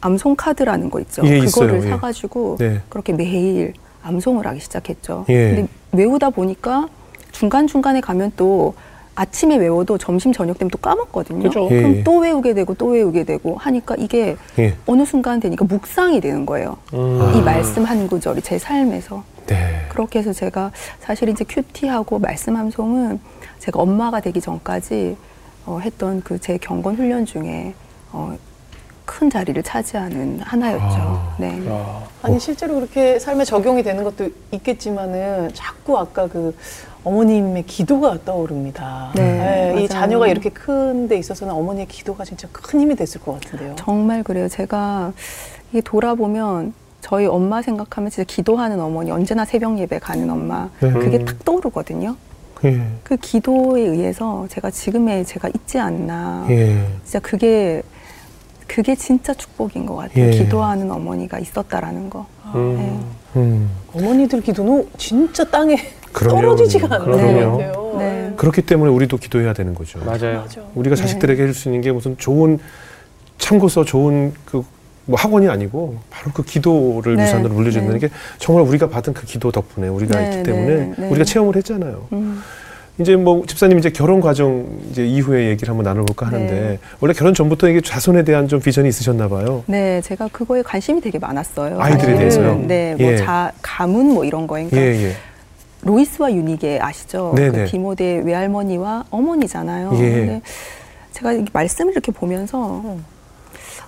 암송 0.00 0.36
카드라는 0.36 0.88
거 0.88 1.00
있죠. 1.00 1.20
예, 1.26 1.40
그거를 1.40 1.44
있어요. 1.76 1.86
예. 1.86 1.90
사가지고 1.90 2.56
네. 2.58 2.80
그렇게 2.88 3.12
매일 3.12 3.74
암송을 4.08 4.46
하기 4.46 4.60
시작했죠. 4.60 5.26
예. 5.28 5.54
근데 5.54 5.68
외우다 5.92 6.30
보니까 6.30 6.88
중간 7.32 7.66
중간에 7.66 8.00
가면 8.00 8.32
또 8.36 8.74
아침에 9.14 9.56
외워도 9.56 9.98
점심 9.98 10.32
저녁 10.32 10.58
되면 10.58 10.70
또 10.70 10.78
까먹거든요. 10.78 11.42
그죠. 11.42 11.68
예, 11.70 11.76
그럼 11.76 11.96
예. 11.96 12.04
또 12.04 12.18
외우게 12.18 12.54
되고 12.54 12.72
또 12.74 12.86
외우게 12.86 13.24
되고 13.24 13.56
하니까 13.56 13.96
이게 13.98 14.36
예. 14.58 14.74
어느 14.86 15.04
순간 15.04 15.40
되니까 15.40 15.64
묵상이 15.64 16.20
되는 16.20 16.46
거예요. 16.46 16.76
음. 16.94 17.32
이 17.36 17.42
말씀 17.42 17.84
한 17.84 18.06
구절이 18.06 18.42
제 18.42 18.58
삶에서. 18.58 19.22
네. 19.46 19.86
그렇게 19.88 20.18
해서 20.20 20.32
제가 20.32 20.70
사실 21.00 21.28
이제 21.30 21.44
큐티하고 21.44 22.18
말씀 22.18 22.54
함송은 22.56 23.18
제가 23.58 23.80
엄마가 23.80 24.20
되기 24.20 24.40
전까지 24.40 25.16
어, 25.66 25.80
했던 25.82 26.22
그 26.22 26.38
제 26.38 26.56
경건 26.58 26.96
훈련 26.96 27.26
중에 27.26 27.74
어, 28.12 28.36
큰 29.08 29.30
자리를 29.30 29.60
차지하는 29.62 30.40
하나였죠. 30.42 30.84
아. 30.86 31.34
네. 31.38 31.66
야. 31.66 32.02
아니 32.22 32.38
실제로 32.38 32.74
그렇게 32.74 33.18
삶에 33.18 33.44
적용이 33.44 33.82
되는 33.82 34.04
것도 34.04 34.28
있겠지만은 34.52 35.50
자꾸 35.54 35.98
아까 35.98 36.26
그 36.28 36.54
어머님의 37.04 37.64
기도가 37.64 38.18
떠오릅니다. 38.26 39.12
네, 39.14 39.70
이 39.70 39.74
맞아요. 39.74 39.88
자녀가 39.88 40.26
이렇게 40.28 40.50
큰 40.50 41.08
데 41.08 41.16
있어서는 41.16 41.54
어머니의 41.54 41.86
기도가 41.88 42.24
진짜 42.24 42.46
큰 42.52 42.80
힘이 42.80 42.94
됐을 42.96 43.22
것 43.22 43.40
같은데요. 43.40 43.76
정말 43.76 44.22
그래요. 44.22 44.46
제가 44.46 45.12
이게 45.70 45.80
돌아보면 45.80 46.74
저희 47.00 47.24
엄마 47.24 47.62
생각하면 47.62 48.10
진짜 48.10 48.26
기도하는 48.30 48.78
어머니, 48.78 49.10
언제나 49.10 49.46
새벽 49.46 49.78
예배 49.78 50.00
가는 50.00 50.28
엄마, 50.28 50.68
네. 50.80 50.92
그게 50.92 51.16
음. 51.18 51.24
딱 51.24 51.42
떠오르거든요. 51.46 52.14
예. 52.64 52.82
그 53.04 53.16
기도에 53.16 53.80
의해서 53.82 54.46
제가 54.50 54.70
지금의 54.70 55.24
제가 55.24 55.48
있지 55.48 55.78
않나. 55.78 56.46
예. 56.50 56.84
진짜 57.04 57.20
그게 57.20 57.82
그게 58.68 58.94
진짜 58.94 59.34
축복인 59.34 59.86
것 59.86 59.96
같아요. 59.96 60.26
예. 60.26 60.30
기도하는 60.30 60.90
어머니가 60.90 61.38
있었다라는 61.38 62.10
거. 62.10 62.26
음. 62.54 63.04
음. 63.34 63.70
어머니들 63.92 64.40
기도는 64.42 64.86
진짜 64.96 65.44
땅에 65.44 65.76
그럼요. 66.12 66.40
떨어지지가 66.40 66.94
않는 66.94 67.10
것 67.10 67.16
그럼요. 67.16 67.58
같아요. 67.58 67.94
네. 67.98 68.32
그렇기 68.36 68.62
때문에 68.62 68.90
우리도 68.92 69.16
기도해야 69.16 69.52
되는 69.54 69.74
거죠. 69.74 69.98
맞아요. 70.04 70.42
맞아. 70.42 70.60
우리가 70.74 70.94
네. 70.94 71.02
자식들에게 71.02 71.42
해줄 71.42 71.54
수 71.54 71.68
있는 71.68 71.80
게 71.80 71.90
무슨 71.90 72.16
좋은 72.18 72.58
참고서 73.38 73.84
좋은 73.84 74.34
그 74.44 74.62
뭐 75.08 75.18
학원이 75.18 75.48
아니고 75.48 75.96
바로 76.10 76.30
그 76.34 76.42
기도를 76.44 77.16
네, 77.16 77.22
유산으로 77.22 77.54
물려주는 77.54 77.90
네. 77.92 77.98
게 77.98 78.10
정말 78.36 78.62
우리가 78.64 78.90
받은 78.90 79.14
그 79.14 79.24
기도 79.24 79.50
덕분에 79.50 79.88
우리가 79.88 80.18
네, 80.18 80.24
있기 80.26 80.36
네, 80.36 80.42
때문에 80.42 80.94
네. 80.98 81.08
우리가 81.08 81.24
체험을 81.24 81.56
했잖아요. 81.56 82.06
음. 82.12 82.42
이제 83.00 83.14
뭐 83.14 83.44
집사님 83.46 83.78
이제 83.78 83.90
결혼 83.90 84.20
과정 84.20 84.66
이제 84.90 85.06
이후에 85.06 85.50
얘기를 85.50 85.68
한번 85.70 85.84
나눠볼까 85.84 86.26
하는데 86.26 86.52
네. 86.52 86.78
원래 87.00 87.14
결혼 87.14 87.32
전부터 87.32 87.68
이게 87.68 87.80
자손에 87.80 88.24
대한 88.24 88.48
좀 88.48 88.60
비전이 88.60 88.88
있으셨나 88.88 89.28
봐요. 89.28 89.62
네, 89.66 90.00
제가 90.00 90.28
그거에 90.32 90.62
관심이 90.62 91.00
되게 91.00 91.18
많았어요. 91.18 91.80
아이들에. 91.80 92.16
대해서요? 92.16 92.64
네, 92.66 92.96
뭐 92.98 93.12
예. 93.12 93.16
자, 93.18 93.52
가문 93.62 94.14
뭐 94.14 94.24
이런 94.24 94.46
거에. 94.48 94.66
그러니까 94.68 94.80
예, 94.80 95.10
예. 95.10 95.16
로이스와 95.82 96.32
유니게 96.32 96.80
아시죠? 96.82 97.34
네네. 97.36 97.64
그 97.64 97.70
디모데 97.70 98.22
외할머니와 98.24 99.04
어머니잖아요. 99.10 99.92
예. 99.94 99.98
근데 99.98 100.42
제가 101.12 101.32
이 101.34 101.44
말씀을 101.52 101.92
이렇게 101.92 102.10
보면서 102.10 102.96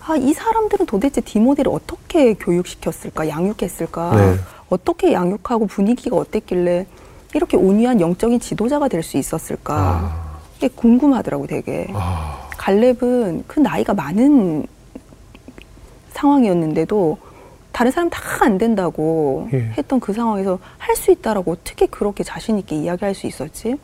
아, 0.07 0.17
이 0.17 0.33
사람들은 0.33 0.87
도대체 0.87 1.21
디모데를 1.21 1.71
어떻게 1.73 2.35
교육시켰을까, 2.35 3.29
양육했을까, 3.29 4.17
네. 4.17 4.37
어떻게 4.69 5.12
양육하고 5.12 5.67
분위기가 5.67 6.17
어땠길래 6.17 6.87
이렇게 7.35 7.57
온유한 7.57 8.01
영적인 8.01 8.41
지도자가 8.41 8.89
될 8.89 9.03
수 9.03 9.17
있었을까. 9.17 9.75
아, 9.75 10.39
이게 10.57 10.69
궁금하더라고, 10.69 11.47
되게. 11.47 11.87
아, 11.93 12.49
갈렙은 12.57 13.45
그 13.47 13.61
나이가 13.61 13.95
많은 13.95 14.67
상황이었는데도 16.13 17.19
다른 17.73 17.91
사람 17.93 18.11
다 18.11 18.21
안 18.45 18.57
된다고 18.59 19.49
예. 19.53 19.59
했던 19.77 20.01
그 20.01 20.13
상황에서 20.15 20.59
할 20.79 20.97
수 20.97 21.11
있다라고 21.13 21.53
어떻게 21.53 21.87
그렇게 21.87 22.25
자신 22.25 22.59
있게 22.59 22.75
이야기할 22.77 23.15
수 23.15 23.27
있었지? 23.27 23.77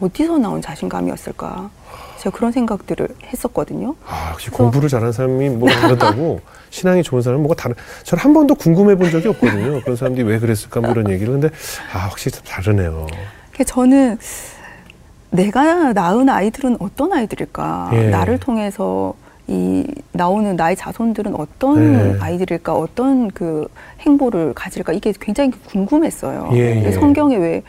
어디서 0.00 0.38
나온 0.38 0.60
자신감이었을까? 0.60 1.70
제가 2.18 2.36
그런 2.36 2.52
생각들을 2.52 3.08
했었거든요. 3.26 3.94
아, 4.06 4.30
역시 4.32 4.50
공부를 4.50 4.88
잘하는 4.88 5.12
사람이 5.12 5.50
뭐 5.50 5.68
다르다고 5.68 6.40
신앙이 6.70 7.02
좋은 7.02 7.22
사람은 7.22 7.42
뭐가 7.42 7.54
다른. 7.60 7.76
저는 8.02 8.22
한 8.24 8.32
번도 8.32 8.54
궁금해 8.56 8.96
본 8.96 9.10
적이 9.10 9.28
없거든요. 9.28 9.80
그런 9.82 9.96
사람들이 9.96 10.26
왜 10.26 10.38
그랬을까 10.38 10.80
뭐 10.80 10.90
이런 10.90 11.08
얘기를. 11.12 11.32
근데 11.32 11.48
아, 11.92 11.98
확실히 11.98 12.32
좀 12.36 12.44
다르네요. 12.46 13.06
그래서 13.52 13.72
저는 13.72 14.18
내가 15.30 15.92
낳은 15.92 16.28
아이들은 16.28 16.76
어떤 16.80 17.12
아이들일까? 17.12 17.90
예. 17.94 18.08
나를 18.10 18.38
통해서 18.38 19.14
이 19.46 19.84
나오는 20.12 20.56
나의 20.56 20.74
자손들은 20.76 21.34
어떤 21.34 22.12
네. 22.12 22.18
아이들일까, 22.20 22.72
어떤 22.74 23.30
그 23.30 23.66
행보를 24.00 24.54
가질까 24.54 24.92
이게 24.94 25.12
굉장히 25.20 25.50
궁금했어요. 25.66 26.50
예, 26.54 26.82
예. 26.86 26.90
성경에 26.92 27.36
왜 27.36 27.62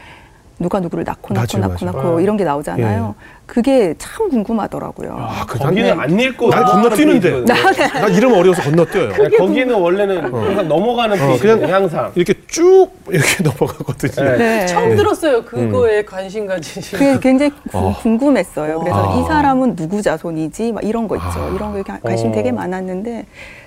누가 0.57 0.79
누구를 0.79 1.03
낳고 1.03 1.33
낳고 1.33 1.57
낳고. 1.57 1.85
낳고 1.85 2.19
이런 2.21 2.37
게 2.37 2.43
나오잖아요. 2.45 3.15
그게 3.45 3.93
참 3.97 4.29
궁금하더라고요. 4.29 5.15
아, 5.19 5.45
그 5.45 5.59
거기는 5.59 5.89
난, 5.89 5.99
안 5.99 6.19
읽고 6.19 6.49
난 6.49 6.63
건너뛰는데. 6.65 7.29
페이지거든요. 7.45 7.87
난 8.01 8.13
이름 8.13 8.33
어려워서 8.33 8.61
건너뛰어요. 8.63 9.11
네, 9.11 9.37
거기는 9.37 9.75
원래는 9.75 10.33
항상 10.33 10.67
넘어가는 10.67 11.21
어, 11.21 11.37
그냥 11.37 11.71
항상. 11.73 12.11
이렇게 12.15 12.33
쭉 12.47 12.87
이렇게 13.09 13.43
넘어가거든요. 13.43 14.29
네. 14.31 14.37
네. 14.37 14.65
처음 14.65 14.95
들었어요. 14.95 15.43
그거에 15.43 16.03
관심 16.05 16.47
가지신. 16.47 16.97
그게 16.99 17.19
굉장히 17.19 17.51
구- 17.69 17.77
어. 17.77 17.95
궁금했어요. 18.01 18.79
그래서 18.79 19.11
아. 19.13 19.19
이 19.19 19.23
사람은 19.27 19.75
누구 19.75 20.01
자손이지? 20.01 20.71
막 20.71 20.83
이런 20.83 21.07
거 21.07 21.17
있죠. 21.17 21.27
아. 21.27 21.51
이런 21.53 21.73
거에 21.73 21.83
가- 21.83 21.99
관심 22.01 22.29
어. 22.29 22.31
되게 22.31 22.51
많았는데 22.51 23.25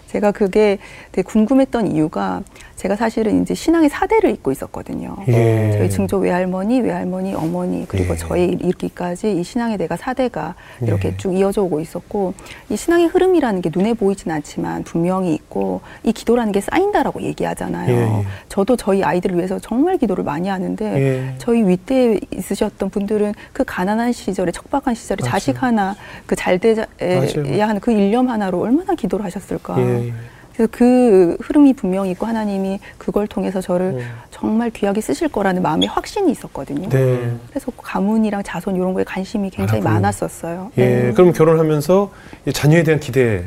제가 0.09 0.33
그게 0.33 0.79
되게 1.13 1.25
궁금했던 1.27 1.93
이유가 1.93 2.43
제가 2.77 2.95
사실은 2.97 3.43
이제 3.43 3.55
신앙의 3.55 3.89
사대를 3.89 4.31
잇고 4.31 4.53
있었거든요. 4.53 5.17
예. 5.27 5.73
저희 5.77 5.91
증조 5.91 6.19
외할머니, 6.19 6.81
외할머니, 6.81 7.35
어머니 7.35 7.87
그리고 7.89 8.15
예. 8.15 8.17
저희 8.17 8.45
이르기까지 8.45 9.33
이 9.37 9.43
신앙의 9.43 9.79
내가 9.79 9.97
사대가 9.97 10.55
이렇게 10.81 11.09
예. 11.09 11.17
쭉 11.17 11.35
이어져 11.35 11.63
오고 11.63 11.81
있었고 11.81 12.35
이 12.71 12.77
신앙의 12.77 13.09
흐름이라는 13.09 13.63
게 13.63 13.71
눈에 13.75 13.95
보이진 13.95 14.31
않지만 14.31 14.85
분명히 14.85 15.35
있고 15.35 15.81
이 16.05 16.13
기도라는 16.13 16.53
게 16.53 16.61
쌓인다라고 16.61 17.21
얘기하잖아요. 17.23 17.91
예, 17.91 18.01
예. 18.01 18.27
저도 18.49 18.77
저희 18.77 19.03
아이들을 19.03 19.37
위해서 19.37 19.59
정말 19.59 19.99
기도를 19.99 20.23
많이 20.23 20.49
하는데 20.49 20.85
예. 20.85 21.35
저희 21.39 21.67
윗대에 21.67 22.21
있으셨던 22.33 22.91
분들은 22.91 23.35
그 23.53 23.65
가난한 23.65 24.13
시절에 24.13 24.53
척박한 24.53 24.95
시절에 24.95 25.19
맞아요. 25.23 25.33
자식 25.33 25.63
하나 25.63 25.97
그잘 26.27 26.61
맞아요. 26.61 27.63
하는 27.63 27.81
그 27.81 27.91
일념 27.93 28.29
하나로 28.29 28.61
얼마나 28.61 28.95
기도를 28.95 29.25
하셨을까. 29.25 29.77
예, 30.01 30.09
예. 30.09 30.13
그래서 30.59 30.71
그 30.73 31.37
흐름이 31.41 31.75
분명히 31.75 32.11
있고 32.11 32.27
하나님이 32.27 32.81
그걸 32.99 33.29
통해서 33.29 33.61
저를 33.61 33.87
음. 33.87 34.01
정말 34.33 34.71
귀하게 34.71 35.01
쓰실 35.01 35.29
거라는 35.29 35.63
마음의 35.63 35.89
확신이 35.89 36.33
있었거든요. 36.33 36.89
네. 36.89 37.33
그래서 37.49 37.71
가문이랑 37.77 38.43
자손 38.43 38.75
이런 38.75 38.93
거에 38.93 39.05
관심이 39.05 39.51
굉장히 39.51 39.81
많았군요. 39.81 40.01
많았었어요. 40.01 40.73
예, 40.79 40.87
네. 40.87 41.13
그럼 41.13 41.33
결혼하면서 41.33 42.11
이 42.47 42.53
자녀에 42.53 42.83
대한 42.83 42.99
기대 42.99 43.45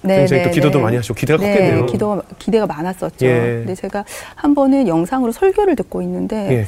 네, 0.00 0.18
굉장히 0.18 0.42
네, 0.42 0.48
또 0.48 0.54
기도도 0.54 0.78
네. 0.78 0.84
많이 0.84 0.96
하시고 0.96 1.14
기대가 1.14 1.42
네, 1.42 1.52
컸겠네요. 1.52 1.86
기도 1.86 2.22
기대가 2.38 2.66
많았었죠. 2.66 3.26
예. 3.26 3.38
근데 3.58 3.74
제가 3.74 4.04
한 4.34 4.54
번은 4.54 4.88
영상으로 4.88 5.32
설교를 5.32 5.76
듣고 5.76 6.00
있는데 6.00 6.50
예, 6.50 6.66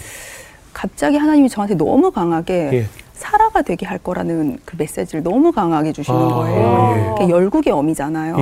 갑자기 0.74 1.16
하나님이 1.16 1.48
저한테 1.48 1.74
너무 1.74 2.10
강하게 2.10 2.70
예. 2.72 2.86
사라가 3.14 3.62
되게 3.62 3.86
할 3.86 3.96
거라는 3.96 4.58
그 4.66 4.76
메시지를 4.78 5.22
너무 5.22 5.52
강하게 5.52 5.92
주시는 5.92 6.18
아, 6.18 6.28
거예요. 6.28 6.94
예. 6.96 7.18
그게 7.18 7.32
열국의 7.32 7.72
어미잖아요. 7.72 8.36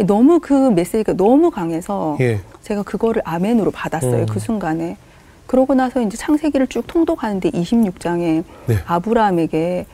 예. 0.00 0.04
너무 0.04 0.40
그 0.40 0.70
메시지가 0.70 1.14
너무 1.14 1.50
강해서 1.50 2.16
예. 2.20 2.40
제가 2.62 2.82
그거를 2.82 3.22
아멘으로 3.24 3.70
받았어요. 3.70 4.22
음. 4.22 4.26
그 4.26 4.40
순간에. 4.40 4.96
그러고 5.46 5.74
나서 5.74 6.00
이제 6.00 6.16
창세기를 6.16 6.68
쭉 6.68 6.86
통독하는데 6.86 7.50
26장에 7.50 8.44
네. 8.66 8.76
아브라함에게 8.86 9.86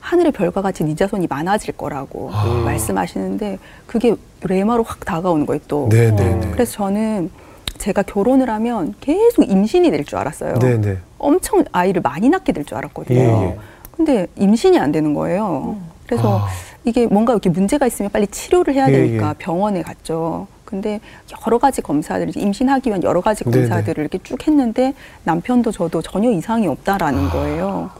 하늘의 0.00 0.32
별과 0.32 0.62
같이 0.62 0.84
네 0.84 0.94
자손이 0.94 1.26
많아질 1.28 1.76
거라고 1.76 2.30
아. 2.32 2.62
말씀하시는데 2.64 3.58
그게 3.86 4.14
레마로 4.42 4.82
확 4.82 5.00
다가오는 5.04 5.46
거예요 5.46 5.60
또. 5.68 5.88
네, 5.90 6.10
네, 6.14 6.34
네. 6.34 6.50
그래서 6.52 6.72
저는 6.72 7.30
제가 7.78 8.02
결혼을 8.02 8.50
하면 8.50 8.94
계속 9.00 9.42
임신이 9.48 9.90
될 9.90 10.04
줄 10.04 10.18
알았어요. 10.18 10.54
네, 10.58 10.78
네. 10.80 10.98
엄청 11.18 11.64
아이를 11.72 12.02
많이 12.02 12.28
낳게 12.28 12.52
될 12.52 12.64
줄 12.64 12.76
알았거든요. 12.76 13.18
예, 13.18 13.24
예. 13.24 13.58
근데 13.96 14.26
임신이 14.36 14.78
안 14.78 14.92
되는 14.92 15.14
거예요. 15.14 15.76
그래서 16.06 16.40
아. 16.40 16.46
이게 16.84 17.06
뭔가 17.06 17.32
이렇게 17.32 17.50
문제가 17.50 17.86
있으면 17.86 18.10
빨리 18.10 18.26
치료를 18.26 18.74
해야 18.74 18.88
예, 18.88 18.92
되니까 18.92 19.30
예. 19.30 19.34
병원에 19.38 19.82
갔죠. 19.82 20.46
근데 20.64 21.00
여러 21.46 21.58
가지 21.58 21.82
검사들, 21.82 22.36
임신하기 22.36 22.90
위한 22.90 23.02
여러 23.02 23.20
가지 23.20 23.44
네네. 23.44 23.68
검사들을 23.68 24.02
이렇게 24.02 24.18
쭉 24.22 24.46
했는데 24.46 24.94
남편도 25.24 25.72
저도 25.72 26.00
전혀 26.00 26.30
이상이 26.30 26.66
없다라는 26.68 27.26
아. 27.26 27.30
거예요. 27.30 27.90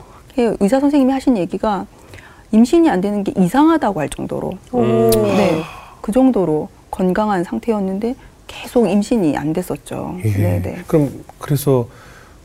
의사 0.61 0.81
선생님이 0.81 1.13
하신 1.13 1.37
얘기가 1.37 1.87
임신이 2.53 2.89
안 2.89 3.01
되는 3.01 3.23
게 3.25 3.33
이상하다고 3.37 4.01
할 4.01 4.09
정도로. 4.09 4.53
음. 4.75 5.11
네. 5.11 5.63
그 6.01 6.13
정도로 6.13 6.69
건강한 6.91 7.45
상태였는데 7.45 8.15
계속 8.47 8.89
임신이 8.89 9.37
안 9.37 9.53
됐었죠. 9.53 10.17
예. 10.25 10.31
네, 10.31 10.63
네. 10.63 10.83
그럼 10.87 11.11
그래서 11.39 11.89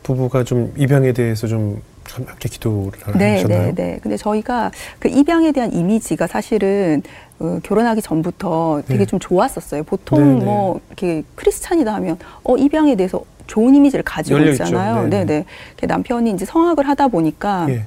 부부가 0.04 0.44
좀 0.44 0.74
입양에 0.78 1.14
대해서 1.14 1.48
좀 1.48 1.82
함께 2.14 2.50
기도를 2.50 3.00
네, 3.18 3.36
하셨나요? 3.36 3.66
네, 3.68 3.74
네. 3.74 4.00
근데 4.02 4.18
저희가 4.18 4.72
그 5.00 5.08
입양에 5.08 5.52
대한 5.52 5.74
이미지가 5.74 6.28
사실은 6.28 7.02
어, 7.40 7.60
결혼하기 7.64 8.02
전부터 8.02 8.84
되게 8.88 9.00
네. 9.00 9.06
좀 9.06 9.20
좋았었어요. 9.20 9.84
보통 9.84 10.20
네, 10.20 10.40
네. 10.40 10.46
뭐 10.46 10.80
이렇게 10.88 11.24
크리스찬이다 11.36 11.94
하면 11.96 12.18
어 12.44 12.56
입양에 12.58 12.96
대해서 12.96 13.24
좋은 13.48 13.76
이미지를 13.76 14.04
가지고. 14.04 14.40
있잖아요. 14.40 15.04
네, 15.04 15.10
네, 15.10 15.26
네. 15.26 15.46
네. 15.78 15.88
남편이 15.88 16.32
이제 16.32 16.46
성악을 16.46 16.88
하다 16.88 17.10
보니까 17.10 17.68
예. 17.70 17.84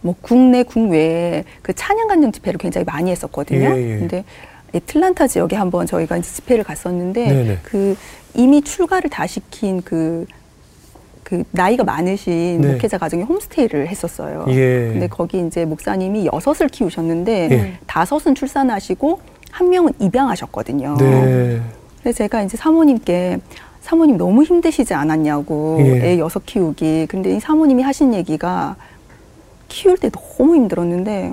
뭐 0.00 0.14
국내 0.20 0.62
국외에 0.62 1.44
그 1.62 1.72
찬양 1.72 2.08
간증 2.08 2.32
집회를 2.32 2.58
굉장히 2.58 2.84
많이 2.84 3.10
했었거든요. 3.10 3.68
예, 3.76 3.94
예. 3.94 3.98
근데 3.98 4.24
애틀란타 4.74 5.26
지역에 5.28 5.54
한번 5.56 5.86
저희가 5.86 6.16
이제 6.16 6.30
집회를 6.30 6.64
갔었는데 6.64 7.26
네네. 7.26 7.58
그 7.62 7.96
이미 8.34 8.62
출가를 8.62 9.10
다 9.10 9.26
시킨 9.26 9.82
그, 9.82 10.26
그 11.32 11.44
나이가 11.50 11.82
많으신 11.82 12.60
네. 12.60 12.72
목회자 12.72 12.98
가정에 12.98 13.22
홈스테이를 13.22 13.88
했었어요. 13.88 14.44
예. 14.48 14.90
근데 14.92 15.06
거기 15.06 15.40
이제 15.46 15.64
목사님이 15.64 16.28
여섯을 16.30 16.68
키우셨는데 16.68 17.48
예. 17.50 17.78
다섯은 17.86 18.34
출산하시고 18.34 19.18
한 19.50 19.70
명은 19.70 19.94
입양하셨거든요. 19.98 20.96
네. 20.98 21.62
근데 22.02 22.12
제가 22.12 22.42
이제 22.42 22.58
사모님께 22.58 23.38
사모님 23.80 24.18
너무 24.18 24.42
힘드시지 24.42 24.92
않았냐고 24.92 25.78
예. 25.80 26.10
애 26.10 26.18
여섯 26.18 26.44
키우기. 26.44 27.06
근데 27.08 27.34
이 27.34 27.40
사모님이 27.40 27.82
하신 27.82 28.12
얘기가 28.12 28.76
키울 29.68 29.96
때 29.96 30.10
너무 30.10 30.54
힘들었는데 30.54 31.32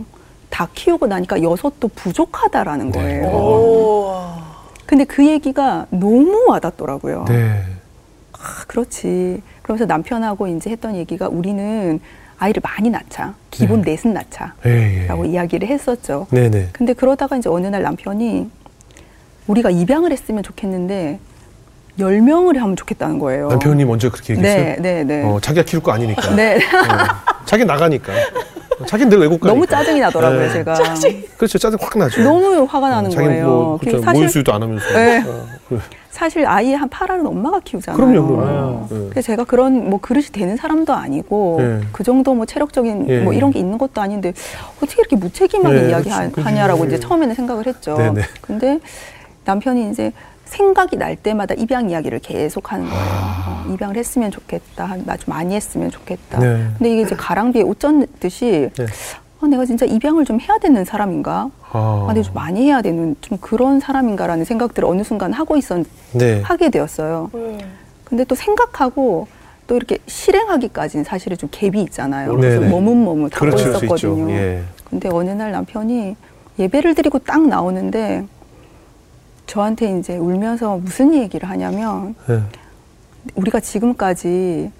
다 0.49 0.69
키우고 0.73 1.07
나니까 1.07 1.43
여섯도 1.43 1.89
부족하다라는 1.89 2.91
네. 2.91 2.99
거예요. 3.01 3.27
오. 3.27 4.15
근데 4.85 5.03
그 5.03 5.27
얘기가 5.27 5.87
너무 5.89 6.45
와닿더라고요. 6.47 7.25
네. 7.27 7.63
아, 8.41 8.63
그렇지. 8.67 9.41
그러면서 9.61 9.85
남편하고 9.85 10.47
이제 10.47 10.69
했던 10.69 10.95
얘기가 10.95 11.27
우리는 11.27 11.99
아이를 12.37 12.61
많이 12.63 12.89
낳자. 12.89 13.33
기본 13.51 13.81
네. 13.81 13.91
넷은 13.91 14.13
낳자. 14.13 14.53
예, 14.65 15.03
예. 15.03 15.07
라고 15.07 15.25
이야기를 15.25 15.67
했었죠. 15.67 16.27
네, 16.31 16.49
네. 16.49 16.69
근데 16.71 16.93
그러다가 16.93 17.35
이제 17.35 17.49
어느 17.49 17.67
날 17.67 17.81
남편이 17.81 18.49
우리가 19.47 19.69
입양을 19.69 20.11
했으면 20.11 20.41
좋겠는데 20.43 21.19
열명을 21.97 22.61
하면 22.61 22.75
좋겠다는 22.77 23.19
거예요. 23.19 23.49
남편이 23.49 23.83
먼저 23.83 24.09
그렇게 24.09 24.35
얘기했어요. 24.35 24.63
네, 24.63 24.77
네, 24.79 25.03
네. 25.03 25.23
어, 25.23 25.39
자기가 25.41 25.65
키울 25.65 25.83
거 25.83 25.91
아니니까. 25.91 26.33
네. 26.33 26.55
어, 26.55 27.41
자기 27.45 27.65
나가니까. 27.65 28.13
자기는 28.85 29.09
늘 29.09 29.19
외국 29.19 29.39
가니까. 29.39 29.53
너무 29.53 29.67
짜증이 29.67 29.99
나더라고요, 29.99 30.39
네. 30.39 30.53
제가. 30.53 30.73
그렇죠. 31.37 31.57
짜증 31.57 31.77
확 31.81 31.97
나죠. 31.97 32.23
너무 32.23 32.63
화가 32.63 32.89
나는 32.89 33.09
자기 33.09 33.27
거예요. 33.27 33.47
뭐, 33.47 33.77
그렇죠. 33.77 34.01
사실 34.01 34.21
모유수유도 34.21 34.53
안 34.53 34.63
하면서. 34.63 34.93
네. 34.93 35.23
어, 35.25 35.45
그래. 35.67 35.79
사실 36.09 36.45
아이 36.45 36.73
한 36.73 36.89
팔알은 36.89 37.25
엄마가 37.25 37.61
키우잖아요. 37.63 37.95
그럼요, 37.95 38.27
그럼요. 38.27 38.87
네. 38.89 39.07
그래서 39.09 39.27
제가 39.27 39.45
그런 39.45 39.89
뭐 39.89 39.99
그릇이 40.01 40.27
되는 40.27 40.57
사람도 40.57 40.93
아니고 40.93 41.57
네. 41.59 41.79
그 41.93 42.03
정도 42.03 42.33
뭐 42.33 42.45
체력적인 42.45 43.07
예. 43.07 43.19
뭐 43.21 43.31
이런 43.31 43.51
게 43.51 43.59
있는 43.59 43.77
것도 43.77 44.01
아닌데 44.01 44.33
어떻게 44.83 44.99
이렇게 44.99 45.15
무책임하게 45.15 45.81
네, 45.81 45.89
이야기하냐라고 45.89 46.81
그치. 46.81 46.95
이제 46.95 47.07
처음에는 47.07 47.35
생각을 47.35 47.67
했죠. 47.67 47.97
네, 47.97 48.11
네. 48.11 48.21
근데 48.41 48.79
남편이 49.45 49.91
이제 49.91 50.11
생각이 50.49 50.97
날 50.97 51.15
때마다 51.15 51.53
입양 51.53 51.89
이야기를 51.89 52.19
계속 52.19 52.71
하는 52.73 52.85
거예요. 52.89 53.01
아. 53.03 53.63
어, 53.67 53.73
입양을 53.73 53.95
했으면 53.95 54.31
좋겠다. 54.31 54.97
나 55.05 55.15
좀 55.17 55.33
많이 55.33 55.55
했으면 55.55 55.91
좋겠다. 55.91 56.39
네. 56.39 56.67
근데 56.77 56.91
이게 56.93 57.01
이제 57.03 57.15
가랑비에 57.15 57.61
옷 57.61 57.79
젖듯이 57.79 58.69
네. 58.77 58.85
어, 59.41 59.47
내가 59.47 59.65
진짜 59.65 59.85
입양을 59.85 60.25
좀 60.25 60.39
해야 60.39 60.57
되는 60.57 60.83
사람인가? 60.83 61.49
아, 61.71 62.07
아, 62.09 62.13
내가 62.13 62.23
좀 62.23 62.33
많이 62.33 62.65
해야 62.65 62.81
되는 62.81 63.15
좀 63.21 63.37
그런 63.39 63.79
사람인가라는 63.79 64.43
생각들을 64.45 64.87
어느 64.89 65.03
순간 65.03 65.31
하고 65.33 65.55
있었 65.55 65.85
네. 66.13 66.41
하게 66.41 66.69
되었어요. 66.69 67.29
음. 67.35 67.57
근데 68.03 68.23
또 68.23 68.33
생각하고 68.35 69.27
또 69.67 69.75
이렇게 69.75 69.99
실행하기까지는 70.07 71.03
사실은 71.05 71.37
좀 71.37 71.47
갭이 71.49 71.75
있잖아요. 71.87 72.33
네네. 72.35 72.41
그래서 72.57 72.73
머뭇머뭇 72.75 73.35
하고 73.35 73.45
그렇죠, 73.45 73.57
수 73.57 73.69
있죠. 73.85 73.85
있었거든요. 73.95 74.33
예. 74.33 74.63
근데 74.89 75.09
어느 75.09 75.29
날 75.29 75.51
남편이 75.51 76.15
예배를 76.57 76.95
드리고 76.95 77.19
딱 77.19 77.47
나오는데 77.47 78.25
저한테 79.49 79.97
이제 79.97 80.15
울면서 80.15 80.77
무슨 80.77 81.13
얘기를 81.15 81.49
하냐면 81.49 82.13
예. 82.29 82.39
우리가 83.33 83.59
지금까지 83.59 84.71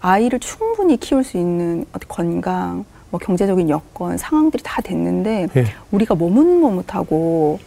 아이를 0.00 0.40
충분히 0.40 0.96
키울 0.96 1.22
수 1.22 1.38
있는 1.38 1.86
어떤 1.92 2.08
건강, 2.08 2.84
뭐 3.10 3.20
경제적인 3.20 3.70
여건, 3.70 4.18
상황들이 4.18 4.64
다 4.64 4.82
됐는데 4.82 5.48
예. 5.56 5.64
우리가 5.92 6.16
머뭇머뭇하고 6.16 7.60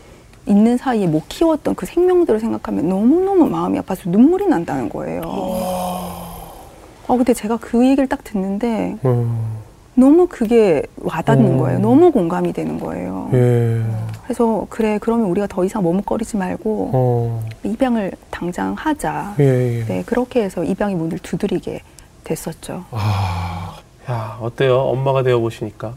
있는 0.45 0.75
사이에 0.75 1.07
못 1.07 1.23
키웠던 1.29 1.75
그 1.75 1.85
생명들을 1.85 2.41
생각하면 2.41 2.89
너무너무 2.89 3.47
마음이 3.47 3.79
아파서 3.79 4.09
눈물이 4.09 4.47
난다는 4.47 4.89
거예요. 4.89 5.21
어, 5.21 7.17
근데 7.17 7.33
제가 7.33 7.57
그 7.57 7.85
얘기를 7.85 8.07
딱 8.07 8.23
듣는데 8.23 8.97
어, 9.03 9.49
너무 9.95 10.27
그게 10.27 10.83
와닿는 10.97 11.53
음. 11.53 11.57
거예요. 11.57 11.79
너무 11.79 12.11
공감이 12.11 12.51
되는 12.51 12.77
거예요. 12.77 13.29
예. 13.33 13.81
그래서 14.29 14.67
그래 14.69 14.99
그러면 15.01 15.25
우리가 15.25 15.47
더 15.47 15.65
이상 15.65 15.81
머뭇거리지 15.81 16.37
말고 16.37 16.91
어. 16.93 17.49
입양을 17.63 18.11
당장 18.29 18.75
하자. 18.75 19.33
예, 19.39 19.79
예. 19.79 19.85
네 19.85 20.03
그렇게 20.05 20.43
해서 20.43 20.63
입양의 20.63 20.95
문을 20.95 21.17
두드리게 21.17 21.81
됐었죠. 22.25 22.85
아. 22.91 23.75
야, 24.07 24.37
어때요? 24.39 24.81
엄마가 24.81 25.23
되어 25.23 25.39
보시니까. 25.39 25.95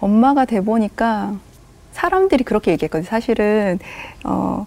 엄마가 0.00 0.46
돼 0.46 0.62
보니까 0.62 1.34
사람들이 1.92 2.42
그렇게 2.42 2.72
얘기했거든요. 2.72 3.08
사실은 3.08 3.78
어 4.24 4.66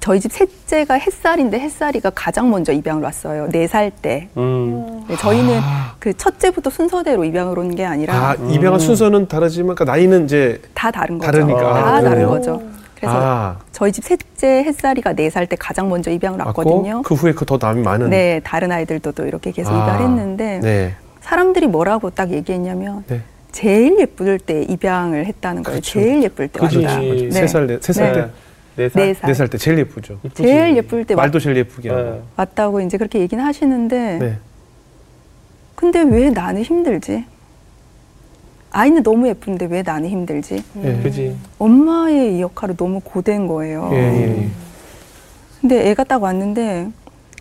저희 0.00 0.20
집 0.20 0.32
셋째가 0.32 0.94
햇살인데 0.94 1.58
햇살이가 1.60 2.10
가장 2.10 2.50
먼저 2.50 2.72
입양을 2.72 3.02
왔어요. 3.02 3.48
네 3.50 3.66
살 3.66 3.90
때. 3.90 4.28
음. 4.36 5.04
네, 5.08 5.16
저희는 5.16 5.58
아. 5.62 5.94
그 5.98 6.12
첫째부터 6.16 6.70
순서대로 6.70 7.24
입양을 7.24 7.58
온 7.58 7.74
게 7.74 7.84
아니라 7.84 8.14
아, 8.14 8.34
입양한 8.34 8.78
순서는 8.80 9.28
다르지만 9.28 9.74
그러니까 9.74 9.92
나이는 9.96 10.24
이제 10.24 10.60
다 10.74 10.90
다른 10.90 11.18
거죠. 11.18 11.30
다르니까. 11.32 11.60
다 11.60 11.94
아, 11.96 12.02
다른? 12.02 12.26
거죠. 12.26 12.62
그래서 12.94 13.14
아, 13.16 13.56
저희 13.72 13.92
집 13.92 14.04
셋째 14.04 14.64
햇살이가 14.64 15.12
네 15.14 15.28
살 15.30 15.46
때 15.46 15.56
가장 15.56 15.88
먼저 15.88 16.10
입양을 16.10 16.38
왔거든요. 16.46 17.02
그 17.02 17.14
후에 17.14 17.32
그 17.32 17.44
더 17.44 17.58
남이 17.60 17.82
많은. 17.82 18.10
네, 18.10 18.40
다른 18.44 18.72
아이들도 18.72 19.12
또 19.12 19.26
이렇게 19.26 19.50
계속 19.52 19.72
아, 19.72 19.84
입양을 19.84 20.02
했는데 20.04 20.60
네. 20.62 20.94
사람들이 21.20 21.66
뭐라고 21.66 22.10
딱 22.10 22.30
얘기했냐면 22.30 23.04
네. 23.08 23.20
제일 23.52 23.98
예쁠 24.00 24.38
때 24.38 24.62
입양을 24.62 25.26
했다는 25.26 25.62
거예요. 25.62 25.74
그렇죠. 25.80 25.92
제일 26.00 26.22
예쁠 26.22 26.48
때 26.48 26.60
그지. 26.60 26.84
왔다. 26.84 26.98
네. 27.00 27.30
세 27.30 27.46
살, 27.46 27.66
네, 27.66 27.78
세살 27.80 28.12
네. 28.12 28.20
때, 28.22 28.30
네 28.76 28.88
살. 28.88 29.06
네 29.06 29.34
살. 29.34 29.46
네때 29.46 29.58
제일 29.58 29.78
예쁘죠. 29.78 30.20
이쁘지. 30.22 30.42
제일 30.42 30.76
예쁠 30.76 31.04
때 31.04 31.14
왔, 31.14 31.22
말도 31.22 31.38
제일 31.38 31.56
예쁘게 31.56 31.88
하고. 31.90 32.02
네. 32.02 32.22
왔다고 32.36 32.80
이제 32.82 32.98
그렇게 32.98 33.20
얘기는 33.20 33.42
하시는데 33.42 34.18
네. 34.18 34.38
근데 35.74 36.02
왜 36.02 36.30
나는 36.30 36.62
힘들지? 36.62 37.24
아이는 38.70 39.02
너무 39.02 39.28
예쁜데 39.28 39.66
왜 39.66 39.82
나는 39.82 40.08
힘들지? 40.10 40.62
예. 40.82 41.00
그지. 41.02 41.36
엄마의 41.58 42.36
이 42.36 42.40
역할을 42.42 42.76
너무 42.76 43.00
고된 43.00 43.46
거예요. 43.46 43.88
예, 43.92 43.96
예, 43.96 44.42
예. 44.42 44.48
근데 45.60 45.88
애가 45.90 46.04
딱 46.04 46.22
왔는데 46.22 46.90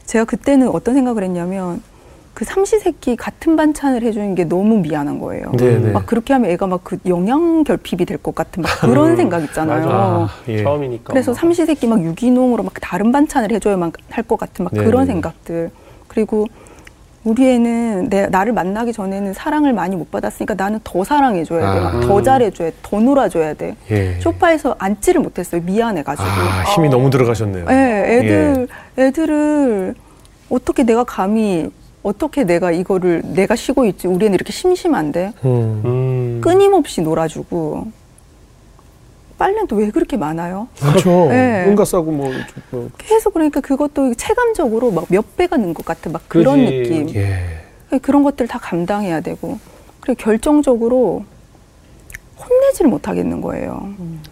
제가 0.06 0.24
그때는 0.26 0.70
어떤 0.70 0.94
생각을 0.94 1.24
했냐면 1.24 1.82
그 2.36 2.44
삼시세끼 2.44 3.16
같은 3.16 3.56
반찬을 3.56 4.04
해주는 4.04 4.36
게 4.36 4.44
너무 4.44 4.78
미안한 4.80 5.20
거예요. 5.20 5.52
네, 5.54 5.80
네. 5.80 5.92
막 5.92 6.06
그렇게 6.06 6.34
하면 6.34 6.52
애가 6.52 6.68
막 6.68 6.82
그 6.84 6.98
영양 7.08 7.64
결핍이 7.64 8.06
될 8.06 8.18
것 8.18 8.36
같은 8.36 8.62
막 8.62 8.70
그런 8.82 9.12
음, 9.12 9.16
생각 9.16 9.42
있잖아요. 9.46 9.90
아, 9.90 10.30
예. 10.50 10.62
처음이니까. 10.62 11.14
그래서. 11.14 11.34
삼시세끼 11.34 11.88
막 11.88 12.04
유기농으로 12.04 12.62
막 12.64 12.74
다른 12.82 13.12
반찬을 13.14 13.52
해줘야만 13.54 13.92
할 14.12 14.24
것 14.26 14.38
같은 14.38 14.66
막 14.66 14.74
네, 14.74 14.84
그런 14.84 15.06
네. 15.06 15.14
생각들. 15.14 15.72
그리고 16.10 16.48
우리 17.24 17.48
애는 17.50 18.10
내, 18.10 18.28
나를 18.28 18.52
만나기 18.52 18.92
전에는 18.92 19.34
사랑을 19.34 19.72
많이 19.74 19.96
못 19.96 20.12
받았으니까 20.12 20.56
나는 20.56 20.80
더 20.84 21.04
사랑해줘야 21.06 21.62
돼. 21.74 21.80
아. 21.80 21.84
막더 21.94 22.18
음. 22.18 22.24
잘해줘야 22.24 22.70
돼. 22.70 22.76
더 22.84 23.00
놀아줘야 23.00 23.54
돼. 23.54 23.76
예. 23.92 24.20
소파에서 24.20 24.76
앉지를 24.78 25.22
못했어요. 25.22 25.62
미안해가지고. 25.64 26.28
아, 26.28 26.64
힘이 26.76 26.90
너무 26.90 27.10
들어가셨네요. 27.10 27.66
네, 27.66 28.18
애들, 28.18 28.68
애들을 29.00 29.96
어떻게 30.50 30.84
내가 30.84 31.04
감히 31.06 31.72
어떻게 32.06 32.44
내가 32.44 32.72
이거를 32.72 33.24
내가 33.34 33.56
쉬고 33.56 33.86
있지 33.86 34.08
우리 34.08 34.26
애는 34.28 34.36
이렇게 34.36 34.54
심심한데 34.54 35.34
음. 35.44 35.82
음. 35.86 36.42
끊임없이 36.42 37.02
놀아주고 37.02 37.88
빨래는 39.40 39.66
또 39.68 39.76
왜 39.78 39.90
그렇게 39.90 40.16
많아요? 40.16 40.68
그렇죠. 40.80 41.10
네. 41.30 41.66
온갖 41.68 41.86
싸고 41.86 42.12
뭐, 42.12 42.30
좀 42.32 42.64
뭐. 42.70 42.90
계속 43.00 43.34
그러니까 43.34 43.60
그것도 43.60 44.14
체감적으로 44.14 44.92
막 44.92 45.06
몇 45.10 45.36
배가 45.36 45.58
는 45.58 45.74
것 45.74 45.84
같은 45.84 46.12
막 46.12 46.22
그런 46.28 46.64
그지. 46.66 46.90
느낌 46.90 47.16
예. 47.16 47.98
그런 48.04 48.24
것들 48.24 48.48
다 48.48 48.60
감당해야 48.60 49.22
되고 49.22 49.58
그리고 50.00 50.22
결정적으로 50.22 51.26
혼내지를 52.38 52.92
못하겠는 52.92 53.42
거예요 53.42 53.80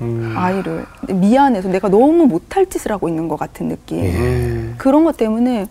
음. 0.01 0.33
아이를 0.37 0.85
미안해서 1.09 1.69
내가 1.69 1.89
너무 1.89 2.27
못할 2.27 2.65
짓을 2.67 2.91
하고 2.91 3.07
있는 3.09 3.27
것 3.27 3.37
같은 3.37 3.69
느낌 3.69 3.99
예. 4.05 4.11
음. 4.11 4.75
그런 4.77 5.03
것 5.05 5.17
때문에 5.17 5.65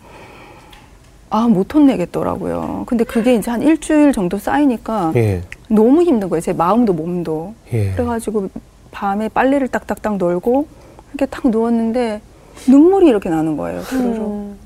아 1.34 1.48
못 1.48 1.74
혼내겠더라고요. 1.74 2.84
근데 2.86 3.04
그게 3.04 3.34
이제 3.34 3.50
한 3.50 3.62
일주일 3.62 4.12
정도 4.12 4.36
쌓이니까 4.38 5.12
예. 5.16 5.40
너무 5.68 6.02
힘든 6.02 6.28
거예요. 6.28 6.42
제 6.42 6.52
마음도 6.52 6.92
몸도. 6.92 7.54
예. 7.72 7.90
그래가지고 7.92 8.50
밤에 8.90 9.30
빨래를 9.30 9.68
딱딱딱 9.68 10.18
널고 10.18 10.66
이렇게 11.14 11.24
딱 11.26 11.48
누웠는데 11.48 12.20
눈물이 12.68 13.06
이렇게 13.08 13.30
나는 13.30 13.56
거예요. 13.56 13.80
음. 13.94 14.58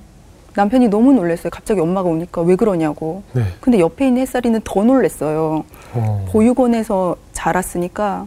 남편이 0.56 0.88
너무 0.88 1.12
놀랐어요. 1.12 1.50
갑자기 1.50 1.80
엄마가 1.80 2.08
오니까 2.08 2.42
왜 2.42 2.56
그러냐고. 2.56 3.22
네. 3.32 3.42
근데 3.60 3.78
옆에 3.78 4.08
있는 4.08 4.22
햇살이는 4.22 4.62
더 4.64 4.82
놀랐어요. 4.82 5.64
어. 5.94 6.24
보육원에서 6.30 7.14
자랐으니까 7.32 8.26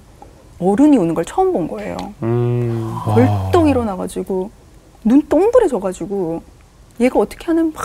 어른이 0.62 0.98
오는 0.98 1.14
걸 1.14 1.26
처음 1.26 1.52
본 1.52 1.68
거예요. 1.68 1.98
음. 2.24 2.94
벌떡 3.04 3.68
일어나가지고 3.68 4.50
눈 5.04 5.22
동그래져가지고 5.28 6.42
얘가 7.00 7.20
어떻게 7.20 7.46
하는 7.46 7.72
막 7.74 7.84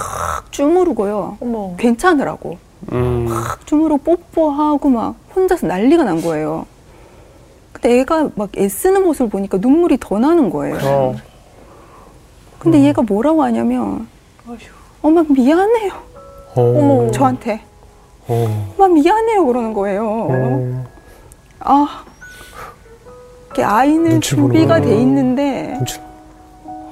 주무르고요. 0.51 1.39
어머. 1.41 1.75
괜찮으라고 1.77 2.59
음. 2.93 3.27
막 3.29 3.67
주무르고 3.67 3.99
뽀뽀하고 4.33 4.89
막 4.91 5.15
혼자서 5.35 5.67
난리가 5.67 6.05
난 6.05 6.21
거예요. 6.21 6.67
근데 7.73 8.01
애가 8.01 8.31
막 8.35 8.51
애쓰는 8.57 9.03
모습을 9.05 9.29
보니까 9.31 9.59
눈물이 9.59 9.99
더 10.01 10.19
나는 10.19 10.51
거예요. 10.51 10.79
어. 10.83 11.15
근데 12.59 12.79
음. 12.79 12.85
얘가 12.85 13.03
뭐라고 13.03 13.43
하냐면. 13.43 14.09
엄마 15.03 15.23
미안해요. 15.29 15.93
어. 16.57 16.61
어머. 16.63 17.11
저한테 17.11 17.61
어. 18.27 18.75
엄마 18.79 18.89
미안해요 18.89 19.45
그러는 19.47 19.75
거예요. 19.75 20.07
어. 20.31 20.85
아 21.61 22.05
이게 23.53 23.63
아이는 23.63 24.21
준비가. 24.21 24.81
돼 24.81 24.99
있는데 25.01 25.75
눈치- 25.77 26.01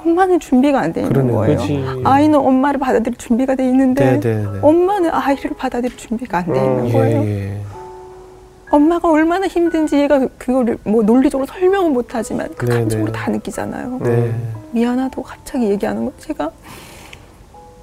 엄마는 0.05 0.41
준비가 0.41 0.81
안 0.81 0.93
돼 0.93 1.01
있는 1.03 1.13
그러네요. 1.13 1.37
거예요. 1.37 1.59
그치. 1.59 1.85
아이는 2.05 2.39
엄마를 2.39 2.81
받아들일 2.81 3.17
준비가 3.17 3.55
돼 3.55 3.65
있는데 3.69 4.19
네, 4.19 4.21
네, 4.21 4.35
네. 4.43 4.59
엄마는 4.61 5.11
아이를 5.11 5.51
받아들일 5.57 5.97
준비가 5.97 6.39
안돼 6.39 6.59
어, 6.59 6.65
있는 6.65 6.89
예, 6.89 6.93
거예요. 6.93 7.21
예. 7.25 7.61
엄마가 8.71 9.11
얼마나 9.11 9.47
힘든지 9.47 9.97
얘가 9.99 10.27
그거를 10.39 10.79
뭐 10.85 11.03
논리적으로 11.03 11.47
설명은 11.47 11.93
못하지만 11.93 12.49
그 12.57 12.65
네, 12.67 12.75
감정으로 12.79 13.13
네. 13.13 13.19
다 13.19 13.31
느끼잖아요. 13.31 13.99
네. 14.03 14.35
미안하다고 14.73 15.23
갑자기 15.23 15.67
얘기하는 15.71 16.07
거 16.07 16.13
제가 16.19 16.51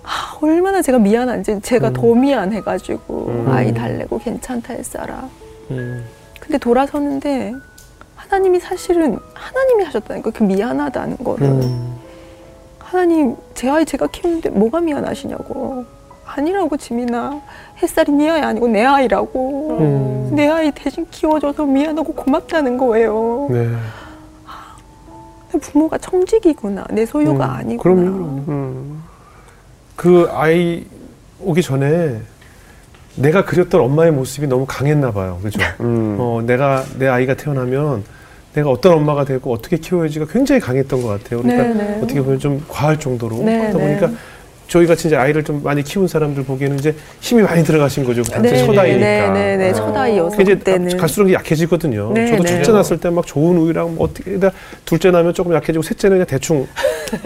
아, 0.03 0.37
얼마나 0.41 0.81
제가 0.81 0.97
미안한지 0.97 1.59
제가 1.61 1.89
음. 1.89 1.93
더 1.93 2.15
미안해가지고 2.15 3.25
음. 3.27 3.45
아이 3.49 3.71
달래고 3.73 4.17
괜찮다 4.17 4.73
했어라. 4.73 5.29
음. 5.71 6.03
근데 6.39 6.57
돌아서는데 6.57 7.53
하나님이 8.15 8.59
사실은 8.59 9.19
하나님이 9.35 9.83
하셨다니까 9.83 10.31
그 10.31 10.43
미안하다는 10.43 11.17
거를 11.17 11.47
음. 11.47 11.95
하나님 12.89 13.35
제 13.53 13.69
아이 13.69 13.85
제가 13.85 14.07
키우는데 14.07 14.49
뭐가 14.49 14.81
미안하시냐고 14.81 15.85
아니라고 16.25 16.75
지민아 16.75 17.39
햇살이 17.83 18.11
네 18.11 18.29
아이 18.31 18.41
아니고 18.41 18.67
내 18.67 18.83
아이라고 18.83 19.77
음. 19.79 20.35
내 20.35 20.47
아이 20.47 20.71
대신 20.71 21.05
키워줘서 21.11 21.65
미안하고 21.65 22.13
고맙다는 22.13 22.77
거예요 22.77 23.47
네. 23.51 23.69
부모가 25.61 25.99
청직이구나 25.99 26.85
내 26.89 27.05
소유가 27.05 27.45
음, 27.45 27.51
아니구나 27.51 27.83
그럼요, 27.83 28.11
그럼요. 28.11 28.43
음. 28.47 29.03
그 29.95 30.27
아이 30.31 30.85
오기 31.41 31.61
전에 31.61 32.19
내가 33.15 33.45
그렸던 33.45 33.81
엄마의 33.81 34.11
모습이 34.11 34.47
너무 34.47 34.65
강했나 34.67 35.11
봐요. 35.11 35.39
그죠? 35.43 35.59
음. 35.81 36.15
어, 36.19 36.41
내가 36.45 36.83
내 36.97 37.07
아이가 37.07 37.33
태어나면 37.35 38.03
내가 38.53 38.69
어떤 38.69 38.93
엄마가 38.93 39.25
되고 39.25 39.53
어떻게 39.53 39.77
키워야지가 39.77 40.25
굉장히 40.31 40.59
강했던 40.61 41.01
것 41.01 41.07
같아요. 41.09 41.41
그러니까 41.41 41.63
네네. 41.77 41.97
어떻게 42.03 42.21
보면 42.21 42.39
좀 42.39 42.63
과할 42.67 42.99
정도로 42.99 43.37
네, 43.43 43.65
하다 43.65 43.77
네. 43.77 43.87
보니까 43.99 44.19
저희 44.67 44.85
같이 44.85 45.07
이제 45.07 45.15
아이를 45.15 45.43
좀 45.43 45.61
많이 45.63 45.83
키운 45.83 46.07
사람들 46.07 46.43
보기에는 46.43 46.77
이제 46.77 46.95
힘이 47.21 47.41
많이 47.41 47.63
들어가신 47.63 48.03
거죠. 48.03 48.21
단체 48.23 48.51
네, 48.51 48.57
첫 48.65 48.77
아이니까. 48.77 48.99
네 48.99 49.29
네네 49.31 49.57
네, 49.57 49.69
어. 49.71 49.73
첫 49.73 49.95
아이여서 49.97 50.29
그게 50.37 50.43
이제 50.43 50.55
그때는 50.55 50.97
갈수록 50.97 51.31
약해지거든요. 51.33 52.11
네, 52.13 52.27
저도 52.27 52.43
네. 52.43 52.55
둘째 52.55 52.71
낳았을 52.71 52.99
때 52.99 53.09
막 53.09 53.25
좋은 53.25 53.57
우유랑 53.57 53.95
뭐 53.95 54.05
어떻게 54.07 54.37
다 54.39 54.51
둘째 54.85 55.09
낳으면 55.11 55.33
조금 55.33 55.53
약해지고 55.53 55.81
셋째는 55.81 56.17
그냥 56.17 56.27
대충 56.27 56.57
뭐 56.57 56.67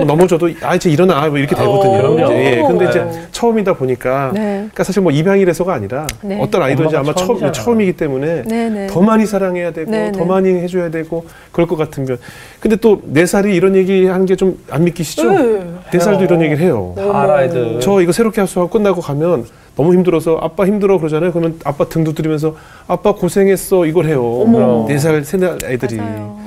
넘어져도 0.05 0.49
아 0.61 0.75
이제 0.75 0.89
일어나 0.89 1.27
뭐 1.27 1.37
이렇게 1.37 1.55
되거든요. 1.55 1.97
그럼요. 1.97 2.25
이제, 2.25 2.57
예. 2.57 2.61
근데 2.61 2.89
이제 2.89 3.03
네. 3.03 3.23
처음이다 3.31 3.73
보니까 3.73 4.31
네. 4.33 4.39
그러니까 4.55 4.83
사실 4.83 5.01
뭐 5.01 5.11
입양이라서가 5.11 5.73
아니라 5.73 6.07
네. 6.21 6.39
어떤 6.41 6.61
아이든지 6.63 6.95
엄마가 6.95 7.21
아마 7.23 7.37
처음. 7.39 7.51
처음이기 7.51 7.93
때문에 7.93 8.43
네네 8.43 8.87
더 8.87 9.01
많이 9.01 9.25
사랑해야 9.25 9.71
되고 9.71 9.91
네, 9.91 10.11
더 10.11 10.19
네. 10.19 10.25
많이 10.25 10.49
해줘야 10.49 10.89
되고 10.89 11.25
그럴 11.51 11.67
것 11.67 11.75
같으면 11.77 12.17
근데 12.59 12.75
또 12.77 13.01
네 13.05 13.25
살이 13.25 13.55
이런 13.55 13.75
얘기 13.75 14.05
하는 14.05 14.25
게 14.25 14.35
좀 14.35 14.57
안 14.69 14.83
믿기시죠? 14.85 15.31
네. 15.31 15.59
네 15.91 15.99
살도 15.99 16.23
이런 16.23 16.41
얘기를 16.41 16.59
해요. 16.63 16.93
다 16.95 17.21
알아야 17.23 17.49
돼. 17.49 17.79
저 17.79 18.01
이거 18.01 18.11
새롭게 18.11 18.41
합수하고 18.41 18.69
끝나고 18.71 19.01
가면 19.01 19.45
너무 19.75 19.93
힘들어서 19.93 20.37
아빠 20.41 20.65
힘들어 20.65 20.97
그러잖아요. 20.99 21.31
그러면 21.31 21.59
아빠 21.65 21.85
등 21.85 22.03
두드리면서 22.03 22.55
아빠 22.87 23.13
고생했어 23.13 23.85
이걸 23.85 24.05
해요. 24.05 24.85
네 24.87 24.97
살, 24.97 25.23
세살 25.23 25.57
애들이 25.65 25.97
맞아요. 25.97 26.37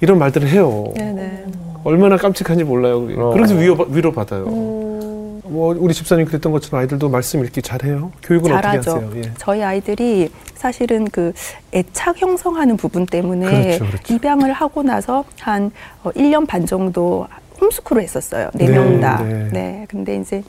이런 0.00 0.18
말들을 0.18 0.48
해요. 0.48 0.84
네네 0.96 1.44
얼마나 1.86 2.16
깜찍한지 2.16 2.64
몰라요. 2.64 3.08
어. 3.16 3.32
그래서 3.32 3.54
위로 3.54 3.86
위로 3.88 4.12
받아요. 4.12 4.44
음. 4.48 5.40
뭐 5.44 5.72
우리 5.78 5.94
집사님 5.94 6.26
그랬던 6.26 6.50
것처럼 6.50 6.80
아이들도 6.80 7.08
말씀 7.08 7.44
읽기 7.44 7.62
잘해요. 7.62 8.10
교육은 8.24 8.50
잘하죠. 8.50 8.90
어떻게 8.90 9.06
하세요? 9.06 9.22
예. 9.22 9.32
저희 9.38 9.62
아이들이 9.62 10.28
사실은 10.56 11.04
그 11.04 11.32
애착 11.72 12.20
형성하는 12.20 12.76
부분 12.76 13.06
때문에 13.06 13.78
그렇죠, 13.78 13.86
그렇죠. 13.86 14.14
입양을 14.14 14.52
하고 14.52 14.82
나서 14.82 15.24
한 15.38 15.70
어, 16.02 16.10
1년 16.10 16.48
반 16.48 16.66
정도 16.66 17.28
홈스쿨을 17.60 18.02
했었어요. 18.02 18.50
네 18.54 18.66
네, 18.66 18.72
명 18.72 19.00
다. 19.00 19.22
네. 19.22 19.48
네. 19.52 19.86
근데 19.88 20.16
이제 20.16 20.42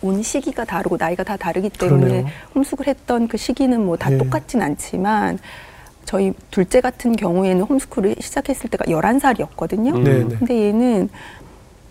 온 0.00 0.22
시기가 0.22 0.64
다르고 0.64 0.96
나이가 0.98 1.22
다 1.22 1.36
다르기 1.36 1.68
때문에 1.68 2.00
그러네요. 2.00 2.26
홈스쿨 2.54 2.86
했던 2.86 3.28
그 3.28 3.36
시기는 3.36 3.78
뭐다 3.84 4.10
예. 4.14 4.16
똑같진 4.16 4.62
않지만 4.62 5.38
저희 6.10 6.32
둘째 6.50 6.80
같은 6.80 7.14
경우에는 7.14 7.62
홈스쿨을 7.62 8.16
시작했을 8.18 8.68
때가 8.68 8.86
11살이었거든요. 8.86 9.94
음. 9.94 10.02
네, 10.02 10.24
네. 10.24 10.36
근데 10.36 10.66
얘는 10.66 11.08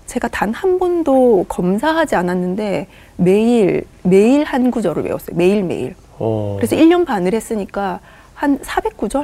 제가 0.07 0.27
단 0.27 0.51
한 0.51 0.77
번도 0.77 1.45
검사하지 1.47 2.17
않았는데 2.17 2.87
매일 3.15 3.85
매일 4.03 4.43
한 4.43 4.71
구절을 4.71 5.03
외웠어요. 5.05 5.37
매일 5.37 5.63
매일. 5.63 5.95
어. 6.17 6.57
그래서 6.59 6.75
1년 6.75 7.05
반을 7.05 7.33
했으니까 7.33 8.01
한 8.33 8.59
400구절? 8.59 9.19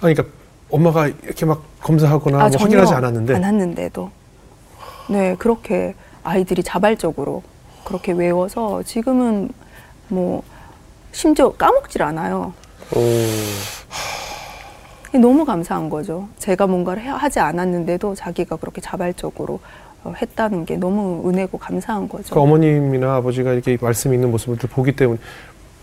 아니, 0.00 0.14
그러니까 0.14 0.24
엄마가 0.70 1.08
이렇게 1.08 1.44
막 1.44 1.64
검사하거나 1.82 2.38
뭐 2.38 2.56
확인하지 2.56 2.94
않았는데 2.94 3.34
않았는데도 3.34 4.10
네 5.08 5.34
그렇게 5.40 5.96
아이들이 6.22 6.62
자발적으로 6.62 7.42
그렇게 7.82 8.12
외워서 8.12 8.84
지금은 8.84 9.48
뭐 10.06 10.44
심지어 11.10 11.50
까먹질 11.50 12.04
않아요. 12.04 12.52
오. 12.94 13.00
너무 15.18 15.44
감사한 15.44 15.88
거죠. 15.90 16.28
제가 16.38 16.66
뭔가를 16.66 17.02
해- 17.02 17.08
하지 17.08 17.38
않았는데도 17.40 18.14
자기가 18.14 18.56
그렇게 18.56 18.80
자발적으로 18.80 19.60
어, 20.04 20.12
했다는 20.20 20.64
게 20.66 20.76
너무 20.76 21.28
은혜고 21.28 21.58
감사한 21.58 22.08
거죠. 22.08 22.32
그 22.34 22.40
어머님이나 22.40 23.16
아버지가 23.16 23.52
이렇게 23.52 23.76
말씀 23.80 24.14
있는 24.14 24.30
모습을 24.30 24.56
보기 24.68 24.92
때문에 24.94 25.18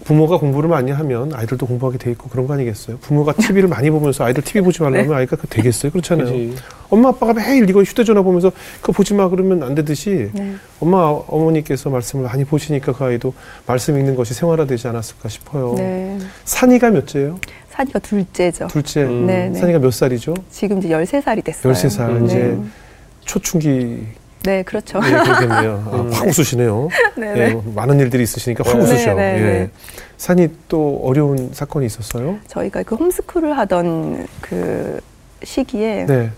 부모가 0.03 0.37
공부를 0.37 0.69
많이 0.69 0.91
하면 0.91 1.33
아이들도 1.33 1.65
공부하게 1.65 1.97
돼 1.97 2.11
있고 2.11 2.29
그런 2.29 2.45
거 2.45 2.53
아니겠어요? 2.53 2.97
부모가 2.97 3.33
TV를 3.33 3.69
많이 3.69 3.89
보면서 3.89 4.25
아이들 4.25 4.43
TV 4.43 4.61
보지 4.61 4.81
말라면 4.81 5.13
아이가 5.13 5.35
그 5.35 5.47
되겠어요? 5.47 5.91
그렇잖아요. 5.91 6.25
그지. 6.27 6.55
엄마 6.89 7.09
아빠가 7.09 7.33
매일 7.33 7.69
이거 7.69 7.81
휴대전화 7.81 8.21
보면서 8.21 8.51
그거 8.81 8.93
보지 8.93 9.13
마 9.13 9.29
그러면 9.29 9.63
안 9.63 9.75
되듯이 9.75 10.29
네. 10.33 10.55
엄마 10.79 10.97
어머니께서 11.27 11.89
말씀을 11.89 12.25
많이 12.25 12.43
보시니까 12.43 12.91
그 12.93 13.03
아이도 13.03 13.33
말씀 13.65 13.97
읽는 13.97 14.15
것이 14.15 14.33
생활화되지 14.33 14.87
않았을까 14.89 15.29
싶어요. 15.29 15.75
네. 15.77 16.17
산이가 16.43 16.91
몇째예요? 16.91 17.39
산이가 17.69 17.99
둘째죠. 17.99 18.67
둘째. 18.67 19.03
음. 19.03 19.25
네, 19.25 19.49
네. 19.49 19.59
산이가 19.59 19.79
몇 19.79 19.91
살이죠? 19.91 20.33
지금 20.51 20.79
이제 20.79 20.89
13살이 20.89 21.43
됐어요. 21.43 21.73
13살 21.73 22.09
음. 22.09 22.25
이제 22.25 22.37
네. 22.37 22.63
초충기 23.21 24.05
네, 24.43 24.61
그렇죠. 24.63 24.99
예, 25.05 25.09
그렇겠네요. 25.11 25.83
아, 25.91 25.95
음. 25.95 26.11
확 26.11 26.27
웃으시네요. 26.27 26.89
네, 27.15 27.27
예, 27.29 27.33
네. 27.47 27.53
뭐 27.53 27.63
많은 27.75 27.99
일들이 27.99 28.23
있으시니까 28.23 28.63
확 28.67 28.77
네, 28.77 28.83
웃으셔. 28.83 29.13
네, 29.13 29.37
예. 29.37 29.41
네. 29.41 29.69
산이 30.17 30.49
또 30.67 30.99
어려운 31.03 31.49
사건이 31.53 31.85
있었어요? 31.85 32.37
저희가 32.47 32.83
그 32.83 32.95
홈스쿨을 32.95 33.57
하던 33.57 34.27
그 34.41 34.99
시기에 35.43 36.05
네. 36.07 36.29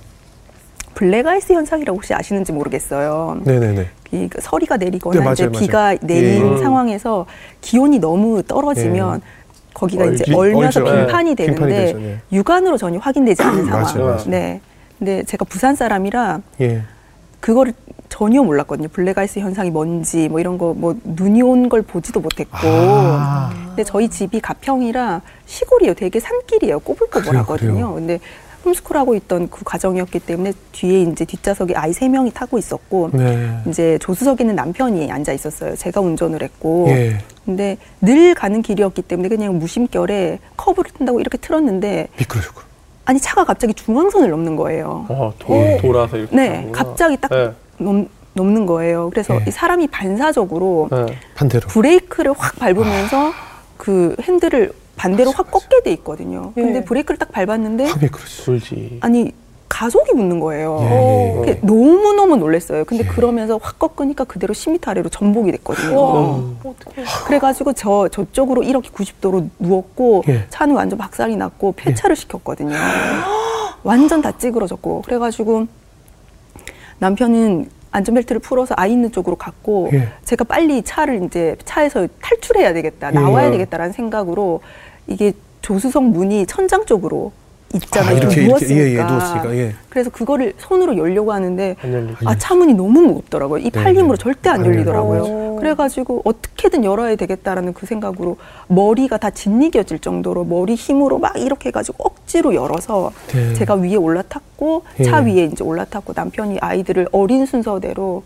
블랙아이스 0.93 1.53
현상이라고 1.53 1.97
혹시 1.97 2.13
아시는지 2.13 2.51
모르겠어요. 2.51 3.39
네네네. 3.43 3.87
이 4.11 4.18
그 4.18 4.39
서리가 4.41 4.77
내리거나 4.77 5.23
네, 5.25 5.31
이제 5.33 5.47
맞아요, 5.47 5.59
비가 5.59 5.77
맞아요. 5.79 5.97
내린 6.03 6.53
예. 6.53 6.57
상황에서 6.61 7.25
기온이 7.61 7.99
너무 7.99 8.41
떨어지면 8.43 9.21
거기가 9.73 10.05
이제 10.05 10.23
얼지- 10.25 10.35
얼면서 10.37 10.79
얼죠. 10.81 10.95
빙판이 10.95 11.35
네, 11.35 11.45
빙판이 11.47 11.59
되는데 11.73 11.85
되죠, 11.87 11.97
네. 11.99 12.17
육안으로 12.31 12.77
전혀 12.77 12.97
확인되지 12.99 13.41
않는 13.43 13.65
상황. 13.65 13.81
맞아요, 13.83 14.05
맞아요. 14.05 14.23
네. 14.27 14.61
근데 14.97 15.23
제가 15.23 15.43
부산 15.45 15.75
사람이라 15.75 16.39
예. 16.61 16.81
그거를 17.41 17.73
전혀 18.09 18.41
몰랐거든요. 18.43 18.87
블랙아이스 18.89 19.39
현상이 19.39 19.71
뭔지 19.71 20.29
뭐 20.29 20.39
이런 20.39 20.57
거 20.57 20.73
뭐 20.73 20.95
눈이 21.03 21.41
온 21.41 21.69
걸 21.69 21.81
보지도 21.81 22.19
못했고. 22.19 22.57
아. 22.63 23.51
근데 23.67 23.83
저희 23.83 24.07
집이 24.09 24.39
가평이라 24.41 25.21
시골이에요. 25.45 25.93
되게 25.93 26.19
산길이에요. 26.19 26.79
꼬불꼬불하거든요. 26.79 27.71
그래요, 27.71 27.73
그래요. 27.73 27.93
근데 27.95 28.19
홈스쿨하고 28.65 29.13
있던 29.15 29.49
그 29.49 29.63
과정이었기 29.63 30.19
때문에 30.19 30.53
뒤에 30.71 31.01
이제 31.03 31.23
뒷좌석에 31.23 31.75
아이 31.75 31.93
세 31.93 32.07
명이 32.09 32.31
타고 32.31 32.57
있었고 32.57 33.11
네. 33.13 33.57
이제 33.67 33.97
조수석에는 33.99 34.55
남편이 34.55 35.11
앉아 35.11 35.33
있었어요. 35.33 35.75
제가 35.75 36.01
운전을 36.01 36.41
했고. 36.41 36.87
예. 36.89 37.17
근데 37.45 37.77
늘 38.01 38.33
가는 38.33 38.61
길이었기 38.63 39.03
때문에 39.03 39.29
그냥 39.29 39.59
무심결에 39.59 40.39
커브를 40.57 40.91
튼다고 40.97 41.19
이렇게 41.19 41.37
틀었는데 41.37 42.07
미끄러지고. 42.17 42.61
아니 43.05 43.19
차가 43.19 43.43
갑자기 43.43 43.73
중앙선을 43.75 44.31
넘는 44.31 44.55
거예요. 44.55 45.05
어, 45.09 45.31
도, 45.37 45.53
예. 45.55 45.77
돌아서 45.79 46.17
이렇게. 46.17 46.35
네, 46.35 46.47
가는구나. 46.49 46.71
갑자기 46.83 47.17
딱 47.21 47.29
네. 47.29 47.51
넘, 47.77 48.07
넘는 48.33 48.65
거예요. 48.65 49.09
그래서 49.09 49.35
예. 49.35 49.45
이 49.47 49.51
사람이 49.51 49.87
반사적으로 49.87 50.89
네. 50.91 51.17
반대로. 51.35 51.67
브레이크를 51.67 52.33
확 52.37 52.55
밟으면서 52.57 53.31
그 53.77 54.15
핸들을 54.21 54.71
반대로 54.95 55.31
확 55.31 55.51
꺾게 55.51 55.83
돼 55.83 55.91
있거든요. 55.93 56.51
근데 56.55 56.79
예. 56.79 56.83
브레이크를 56.83 57.17
딱 57.17 57.31
밟았는데. 57.31 57.87
돌지. 58.45 58.99
아니 59.01 59.31
가속이 59.67 60.13
붙는 60.13 60.39
거예요. 60.39 60.77
예, 60.81 60.87
어. 60.89 61.43
예. 61.47 61.59
너무 61.61 62.13
너무 62.13 62.37
놀랐어요. 62.37 62.85
근데 62.85 63.03
예. 63.03 63.07
그러면서 63.07 63.59
확 63.61 63.77
꺾으니까 63.77 64.23
그대로 64.23 64.53
10m 64.53 64.87
아래로 64.87 65.09
전복이 65.09 65.51
됐거든요. 65.51 66.01
와, 66.01 66.35
음. 66.37 66.57
어떡해. 66.63 67.05
그래가지고 67.25 67.73
저 67.73 68.07
저쪽으로 68.07 68.63
이렇게 68.63 68.89
90도로 68.89 69.49
누웠고 69.59 70.23
예. 70.29 70.45
차는 70.49 70.75
완전 70.75 70.97
박살이 70.97 71.35
났고 71.35 71.73
폐차를 71.75 72.15
시켰거든요. 72.15 72.75
완전 73.83 74.21
다 74.21 74.31
찌그러졌고 74.37 75.01
그래가지고 75.05 75.67
남편은 76.99 77.69
안전벨트를 77.91 78.39
풀어서 78.39 78.73
아이 78.77 78.91
있는 78.91 79.11
쪽으로 79.11 79.35
갔고 79.37 79.89
예. 79.93 80.09
제가 80.25 80.43
빨리 80.43 80.81
차를 80.81 81.23
이제 81.23 81.55
차에서 81.63 82.07
탈출해야 82.21 82.73
되겠다 82.73 83.09
예. 83.09 83.13
나와야 83.13 83.51
되겠다라는 83.51 83.93
생각으로 83.93 84.61
이게 85.07 85.33
조수석 85.61 86.03
문이 86.03 86.45
천장 86.45 86.85
쪽으로 86.85 87.31
있잖아요. 87.73 88.09
아, 88.09 88.17
이렇게, 88.17 88.45
누웠으니까. 88.47 88.81
이렇게, 88.81 88.95
예, 88.95 88.99
예, 88.99 89.03
누웠으니까, 89.03 89.55
예. 89.57 89.75
그래서 89.89 90.09
그거를 90.09 90.53
손으로 90.57 90.97
열려고 90.97 91.33
하는데. 91.33 91.75
아 92.25 92.37
차문이 92.37 92.73
너무 92.73 93.01
무겁더라고요. 93.01 93.59
이 93.59 93.69
네, 93.69 93.83
팔힘으로 93.83 94.15
네. 94.15 94.23
절대 94.23 94.49
안안 94.49 94.65
열리더라고요. 94.65 95.21
그래가지고 95.59 96.21
어떻게든 96.25 96.83
열어야 96.83 97.15
되겠다라는 97.15 97.73
그 97.73 97.85
생각으로 97.85 98.37
머리가 98.67 99.17
다 99.17 99.29
짓이겨질 99.29 99.99
정도로 99.99 100.43
머리 100.45 100.75
힘으로 100.75 101.19
막 101.19 101.37
이렇게 101.37 101.69
해가지고 101.69 102.03
억지로 102.03 102.55
열어서 102.55 103.11
네. 103.27 103.53
제가 103.53 103.75
위에 103.75 103.95
올라탔고 103.95 104.83
예. 104.99 105.03
차 105.03 105.19
위에 105.19 105.45
이제 105.45 105.63
올라탔고 105.63 106.13
남편이 106.15 106.59
아이들을 106.59 107.09
어린 107.11 107.45
순서대로 107.45 108.23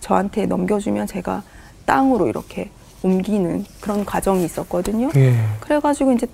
저한테 0.00 0.46
넘겨주면 0.46 1.06
제가 1.06 1.42
땅으로 1.86 2.28
이렇게 2.28 2.70
옮기는 3.02 3.64
그런 3.80 4.04
과정이 4.04 4.44
있었거든요. 4.44 5.10
예. 5.16 5.34
그래가지고 5.60 6.12
이제 6.12 6.26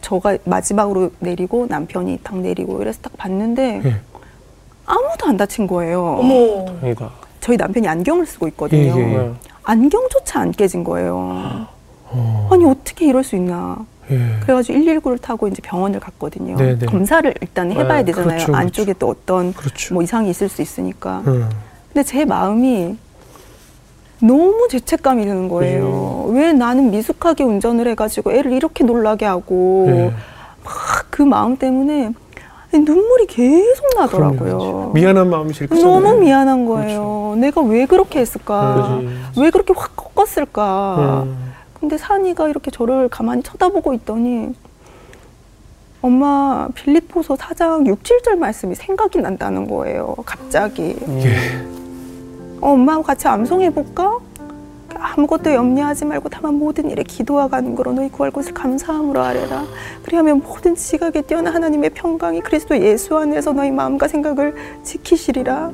저가 0.00 0.38
마지막으로 0.44 1.10
내리고 1.20 1.66
남편이 1.68 2.20
딱 2.22 2.38
내리고 2.38 2.80
이래서 2.82 3.00
딱 3.02 3.16
봤는데 3.16 3.82
예. 3.84 3.96
아무도 4.84 5.26
안 5.26 5.36
다친 5.36 5.66
거예요. 5.66 6.18
어머. 6.20 6.64
다행이다. 6.80 7.10
저희 7.40 7.56
남편이 7.56 7.88
안경을 7.88 8.26
쓰고 8.26 8.48
있거든요. 8.48 8.82
예, 8.82 8.96
예, 8.96 9.12
예. 9.12 9.18
네. 9.18 9.32
안경조차 9.64 10.40
안 10.40 10.52
깨진 10.52 10.84
거예요. 10.84 11.66
어. 12.04 12.48
아니 12.50 12.64
어떻게 12.64 13.06
이럴 13.06 13.24
수 13.24 13.36
있나? 13.36 13.84
예. 14.10 14.36
그래가지고 14.40 14.78
119를 14.78 15.20
타고 15.20 15.48
이제 15.48 15.62
병원을 15.62 16.00
갔거든요. 16.00 16.56
네, 16.56 16.78
네. 16.78 16.86
검사를 16.86 17.32
일단 17.40 17.70
해봐야 17.70 17.98
네, 17.98 18.04
되잖아요. 18.06 18.28
그렇죠, 18.28 18.46
그렇죠. 18.46 18.56
안쪽에 18.56 18.94
또 18.98 19.08
어떤 19.08 19.52
그렇죠. 19.52 19.94
뭐 19.94 20.02
이상이 20.02 20.30
있을 20.30 20.48
수 20.48 20.60
있으니까. 20.62 21.22
음. 21.26 21.48
근데 21.92 22.02
제 22.02 22.24
마음이 22.24 22.96
너무 24.20 24.68
죄책감이 24.70 25.24
드는 25.24 25.48
거예요. 25.48 26.26
왜 26.30 26.52
나는 26.52 26.90
미숙하게 26.90 27.44
운전을 27.44 27.88
해가지고 27.88 28.32
애를 28.32 28.52
이렇게 28.52 28.84
놀라게 28.84 29.26
하고 29.26 29.86
예. 29.88 30.12
막그 30.64 31.22
마음 31.22 31.56
때문에 31.56 32.12
눈물이 32.78 33.26
계속 33.26 33.84
나더라고요. 33.98 34.38
그럼요. 34.58 34.90
미안한 34.94 35.28
마음이 35.30 35.52
제일 35.52 35.68
크잖아요. 35.68 36.00
너무 36.00 36.18
미안한 36.20 36.64
거예요. 36.66 37.34
내가 37.38 37.60
왜 37.60 37.86
그렇게 37.86 38.20
했을까? 38.20 38.74
그렇지. 38.74 39.40
왜 39.40 39.50
그렇게 39.50 39.74
확 39.76 39.94
꺾었을까? 39.96 41.22
음. 41.26 41.52
근데 41.78 41.98
산이가 41.98 42.48
이렇게 42.48 42.70
저를 42.70 43.08
가만히 43.08 43.42
쳐다보고 43.42 43.92
있더니 43.94 44.54
엄마 46.00 46.68
빌립보서 46.74 47.34
4장 47.36 47.86
6, 47.86 48.02
7절 48.02 48.36
말씀이 48.36 48.74
생각이 48.74 49.18
난다는 49.20 49.68
거예요. 49.68 50.16
갑자기. 50.24 50.96
예. 51.08 51.36
어, 52.60 52.70
엄마하고 52.72 53.02
같이 53.04 53.28
암송해 53.28 53.70
볼까? 53.70 54.18
아무것도 54.98 55.52
염려하지 55.52 56.04
말고 56.04 56.28
다만 56.28 56.54
모든 56.54 56.90
일에 56.90 57.02
기도와 57.02 57.48
간구로 57.48 57.92
너희 57.92 58.08
구할 58.08 58.30
것을 58.30 58.54
감사함으로 58.54 59.20
아뢰라. 59.20 59.64
그리하면 60.02 60.40
모든 60.40 60.74
지각에 60.74 61.22
뛰어난 61.22 61.54
하나님의 61.54 61.90
평강이 61.90 62.40
그리스도 62.40 62.78
예수 62.80 63.16
안에서 63.16 63.52
너희 63.52 63.70
마음과 63.70 64.08
생각을 64.08 64.54
지키시리라. 64.82 65.70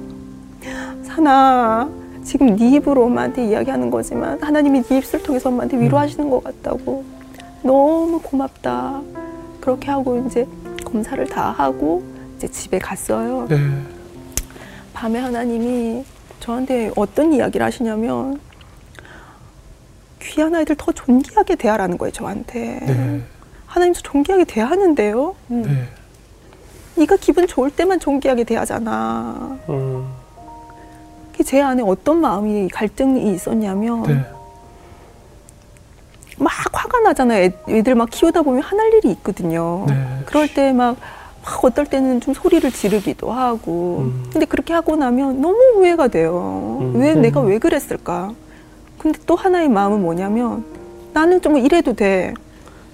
사나 1.02 1.88
지금 2.24 2.56
네 2.56 2.70
입으로 2.72 3.04
엄마한테 3.04 3.46
이야기하는 3.46 3.90
거지만 3.90 4.42
하나님이 4.42 4.82
네 4.82 4.98
입술 4.98 5.22
통해서 5.22 5.48
엄마한테 5.48 5.80
위로하시는 5.80 6.28
것 6.28 6.44
같다고. 6.44 7.04
너무 7.62 8.20
고맙다. 8.22 9.00
그렇게 9.60 9.90
하고 9.90 10.24
이제 10.26 10.46
검사를 10.84 11.24
다 11.26 11.50
하고 11.50 12.02
이제 12.36 12.48
집에 12.48 12.78
갔어요. 12.78 13.46
예. 13.50 13.56
밤에 14.92 15.18
하나님이 15.18 16.04
저한테 16.40 16.90
어떤 16.96 17.32
이야기를 17.32 17.64
하시냐면 17.64 18.40
귀한 20.28 20.54
아이들 20.54 20.76
더 20.76 20.92
존귀하게 20.92 21.56
대하라는 21.56 21.98
거예요, 21.98 22.12
저한테. 22.12 22.80
네. 22.80 23.20
하나님도 23.66 24.00
존귀하게 24.00 24.44
대하는데요. 24.44 25.34
네. 25.48 25.88
네가 26.96 27.16
기분 27.16 27.46
좋을 27.46 27.70
때만 27.70 28.00
존귀하게 28.00 28.44
대하잖아. 28.44 29.58
음. 29.68 30.08
제 31.44 31.62
안에 31.62 31.82
어떤 31.82 32.20
마음이 32.20 32.68
갈등이 32.68 33.32
있었냐면 33.32 34.02
네. 34.02 34.24
막 36.36 36.52
화가 36.72 37.00
나잖아요. 37.00 37.44
애, 37.44 37.52
애들 37.68 37.94
막 37.94 38.10
키우다 38.10 38.42
보면 38.42 38.62
화날 38.62 38.92
일이 38.94 39.10
있거든요. 39.12 39.84
네. 39.88 39.94
그럴 40.26 40.52
때막 40.52 40.96
막 41.44 41.64
어떨 41.64 41.86
때는 41.86 42.20
좀 42.20 42.34
소리를 42.34 42.70
지르기도 42.72 43.30
하고. 43.30 43.98
음. 44.00 44.24
근데 44.32 44.46
그렇게 44.46 44.74
하고 44.74 44.96
나면 44.96 45.40
너무 45.40 45.56
후회가 45.76 46.08
돼요. 46.08 46.78
음. 46.80 47.00
왜 47.00 47.12
음. 47.12 47.22
내가 47.22 47.40
왜 47.40 47.58
그랬을까? 47.58 48.32
근데 48.98 49.18
또 49.26 49.36
하나의 49.36 49.68
마음은 49.68 50.02
뭐냐면 50.02 50.64
나는 51.12 51.40
좀 51.40 51.56
이래도 51.56 51.94
돼. 51.94 52.34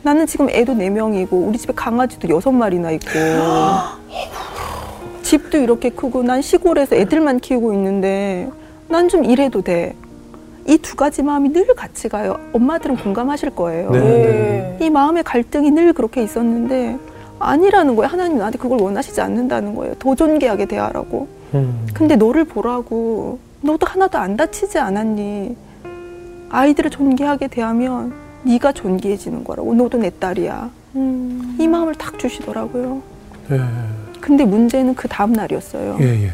나는 0.03 0.27
지금 0.27 0.51
애도 0.51 0.75
네명이고 0.75 1.37
우리 1.37 1.57
집에 1.59 1.73
강아지도 1.75 2.29
여섯 2.29 2.53
마리나 2.53 2.91
있고 2.91 3.09
집도 5.23 5.59
이렇게 5.59 5.89
크고 5.91 6.23
난 6.23 6.43
시골에서 6.43 6.97
애들만 6.97 7.41
키우고 7.41 7.73
있는데 7.73 8.51
난 8.89 9.09
좀 9.09 9.25
이래도 9.25 9.63
돼. 9.63 9.95
이 10.67 10.79
두 10.79 10.97
가지 10.97 11.23
마음이 11.23 11.53
늘 11.53 11.67
같이 11.75 12.09
가요. 12.09 12.37
엄마들은 12.53 12.97
공감하실 12.97 13.51
거예요. 13.51 13.91
네. 13.91 14.01
네. 14.01 14.79
이 14.81 14.91
마음의 14.91 15.23
갈등이 15.25 15.71
늘 15.71 15.93
그렇게 15.93 16.23
있었는데 16.23 16.99
아니라는 17.39 17.97
거예요. 17.97 18.11
하나님 18.11 18.39
나한테 18.39 18.59
그걸 18.59 18.81
원하시지 18.81 19.21
않는다는 19.21 19.75
거예요. 19.75 19.95
더 19.99 20.15
존귀하게 20.15 20.67
대하라고. 20.67 21.27
음. 21.55 21.87
근데 21.95 22.17
너를 22.17 22.45
보라고 22.45 23.39
너도 23.61 23.87
하나도 23.87 24.19
안 24.19 24.37
다치지 24.37 24.79
않았니? 24.79 25.57
아이들을 26.55 26.91
존귀하게 26.91 27.49
대하면 27.49 28.15
네가 28.45 28.73
존귀해지는 28.73 29.43
거라고. 29.43 29.75
너도 29.75 29.99
내 29.99 30.11
딸이야. 30.11 30.71
음. 30.95 31.57
이 31.59 31.67
마음을 31.67 31.95
딱 31.97 32.17
주시더라고요. 32.19 33.03
예. 33.51 33.61
근데 34.21 34.45
문제는 34.45 34.95
그 34.95 35.09
다음 35.09 35.33
날이었어요. 35.33 35.99
예, 36.01 36.05
예. 36.27 36.33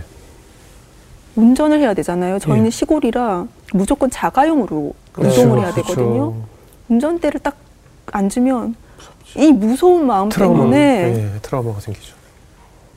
운전을 1.37 1.81
해야 1.81 1.95
되잖아요. 1.95 2.39
저희는 2.39 2.67
예. 2.67 2.71
시골이라 2.71 3.47
무조건 3.73 4.11
자가용으로 4.11 4.93
그렇죠. 5.13 5.41
이동을 5.41 5.61
해야 5.61 5.73
그렇죠. 5.73 5.95
되거든요. 5.95 6.35
운전대를 6.89 7.41
딱 7.41 7.57
앉으면 8.13 8.75
이 9.37 9.53
무서운 9.53 10.07
마음 10.07 10.29
트라우마. 10.29 10.59
때문에 10.59 10.79
예, 11.35 11.39
트라우마가 11.41 11.81
생기죠. 11.81 12.15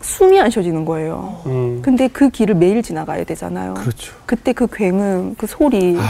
숨이 0.03 0.39
안 0.39 0.49
쉬어지는 0.49 0.85
거예요. 0.85 1.41
음. 1.45 1.81
근데 1.81 2.07
그 2.07 2.29
길을 2.29 2.55
매일 2.55 2.83
지나가야 2.83 3.23
되잖아요. 3.23 3.73
그렇죠. 3.75 4.13
그때 4.25 4.51
그 4.53 4.67
굉음, 4.67 5.35
그 5.37 5.47
소리, 5.47 5.97
아, 5.97 6.03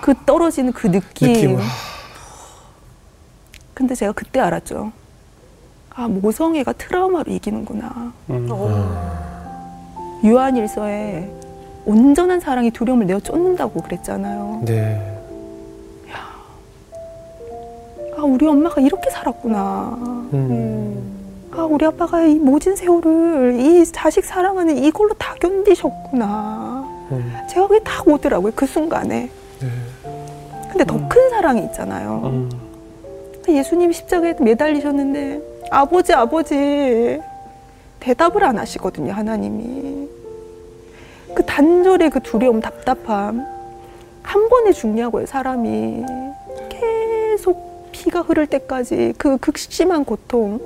그 0.00 0.12
떨어지는 0.26 0.72
그 0.72 0.90
느낌. 0.90 1.32
느낌. 1.32 1.58
근데 3.74 3.94
제가 3.94 4.12
그때 4.12 4.40
알았죠. 4.40 4.90
아, 5.90 6.08
모성애가 6.08 6.72
트라우마로 6.72 7.32
이기는구나. 7.32 8.12
음. 8.30 8.48
어. 8.50 10.18
유한일서에 10.24 11.30
온전한 11.86 12.40
사랑이 12.40 12.72
두려움을 12.72 13.06
내어 13.06 13.20
쫓는다고 13.20 13.80
그랬잖아요. 13.82 14.62
네. 14.64 15.14
아, 18.16 18.22
우리 18.22 18.48
엄마가 18.48 18.80
이렇게 18.80 19.08
살았구나. 19.10 20.28
음. 20.32 21.17
음. 21.58 21.60
아, 21.60 21.64
우리 21.66 21.84
아빠가 21.84 22.22
이 22.22 22.36
모진 22.36 22.76
세월을 22.76 23.58
이 23.58 23.84
자식 23.86 24.24
사랑하는 24.24 24.78
이걸로 24.78 25.12
다 25.14 25.34
견디셨구나. 25.40 26.84
음. 27.10 27.36
제가 27.50 27.66
그게 27.66 27.80
딱 27.82 28.06
오더라고요, 28.06 28.52
그 28.54 28.66
순간에. 28.66 29.30
네. 29.60 29.68
근데 30.70 30.84
더 30.84 30.96
큰 31.08 31.30
사랑이 31.30 31.64
있잖아요. 31.64 32.22
음. 32.24 32.50
예수님 33.48 33.92
십자가에 33.92 34.34
매달리셨는데, 34.38 35.40
아버지, 35.70 36.12
아버지. 36.12 37.18
대답을 38.00 38.44
안 38.44 38.58
하시거든요, 38.58 39.12
하나님이. 39.12 40.08
그 41.34 41.44
단절의 41.44 42.10
그 42.10 42.20
두려움, 42.20 42.60
답답함. 42.60 43.44
한 44.22 44.48
번에 44.48 44.72
죽냐고요, 44.72 45.26
사람이. 45.26 46.04
계속 46.68 47.88
피가 47.90 48.20
흐를 48.20 48.46
때까지 48.46 49.14
그 49.16 49.38
극심한 49.38 50.04
고통. 50.04 50.60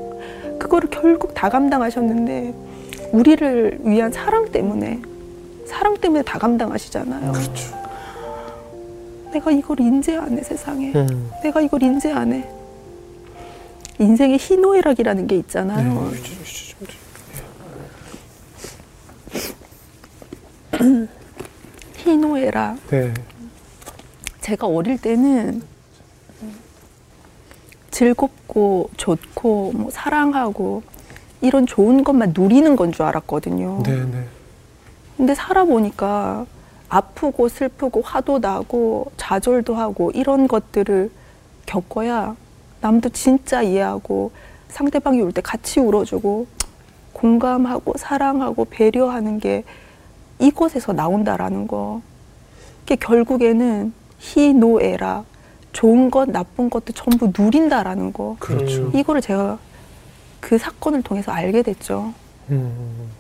그거를 0.63 0.89
결국 0.91 1.35
다 1.35 1.49
감당하셨는데, 1.49 2.55
우리를 3.13 3.81
위한 3.83 4.13
사랑 4.13 4.51
때문에, 4.53 5.01
사랑 5.67 5.97
때문에 5.97 6.23
다 6.23 6.39
감당하시잖아요. 6.39 7.33
그렇죠. 7.33 7.83
내가 9.33 9.51
이걸 9.51 9.81
인지 9.81 10.15
안 10.17 10.39
해, 10.39 10.43
세상에. 10.43 10.93
음. 10.95 11.31
내가 11.43 11.61
이걸 11.61 11.83
인지 11.83 12.09
안 12.11 12.33
해. 12.33 12.49
인생의 13.99 14.39
희노애락이라는 14.39 15.27
게 15.27 15.37
있잖아요. 15.37 16.11
네. 16.11 16.19
휴지 16.19 16.75
좀 16.79 16.87
드릴게요. 20.79 21.09
희노애락. 21.97 22.87
네. 22.89 23.15
제가 24.41 24.67
어릴 24.67 24.99
때는 24.99 25.63
즐겁고 27.93 28.91
좋고 28.97 29.73
뭐 29.77 29.91
사랑하고 29.91 30.83
이런 31.41 31.67
좋은 31.67 32.03
것만 32.03 32.33
누리는 32.37 32.75
건 32.77 32.91
줄 32.93 33.03
알았거든요. 33.05 33.83
네, 33.85 34.05
네. 34.07 34.25
근데 35.17 35.35
살아보니까 35.35 36.47
아프고 36.89 37.49
슬프고 37.49 38.03
화도 38.03 38.41
나고 38.41 39.13
좌절도 39.17 39.75
하고 39.75 40.11
이런 40.13 40.49
것들을 40.49 41.11
겪어야 41.67 42.35
남도 42.81 43.11
진짜 43.11 43.63
이해하고 43.63 44.33
상대방이 44.69 45.21
울 45.21 45.33
때 45.33 45.41
같이 45.43 45.79
울어주고 45.81 46.47
공감하고 47.13 47.95
사랑하고 47.99 48.65
배려하는 48.71 49.39
게 49.39 49.65
이곳에서 50.39 50.93
나온다라는 50.93 51.69
거. 51.69 52.01
그게 52.81 52.97
결국에는 52.97 53.93
희노애락 54.19 55.25
좋은 55.73 56.11
것 56.11 56.31
나쁜 56.31 56.71
것도 56.71 56.93
전부 56.93 57.33
누린다라는 57.37 58.13
거. 58.13 58.37
그렇죠. 58.39 58.83
음. 58.83 58.97
이거를 58.97 59.21
제가 59.21 59.59
그 60.41 60.59
사건을 60.59 61.03
통해서 61.03 61.33
알게 61.33 61.63
됐죠. 61.63 62.13
음. 62.51 63.11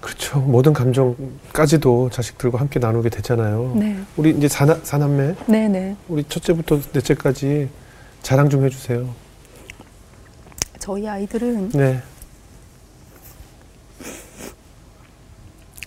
그렇죠. 0.00 0.38
모든 0.38 0.72
감정까지도 0.72 2.08
자식들과 2.10 2.58
함께 2.58 2.80
나누게 2.80 3.10
되잖아요. 3.10 3.74
네, 3.76 3.98
우리 4.16 4.30
이제 4.30 4.48
사나, 4.48 4.78
사남매, 4.82 5.34
네, 5.46 5.68
네. 5.68 5.96
우리 6.08 6.24
첫째부터 6.24 6.80
넷째까지 6.92 7.68
자랑 8.22 8.48
좀 8.48 8.64
해주세요. 8.64 9.06
저희 10.78 11.06
아이들은 11.06 11.70
네, 11.70 12.02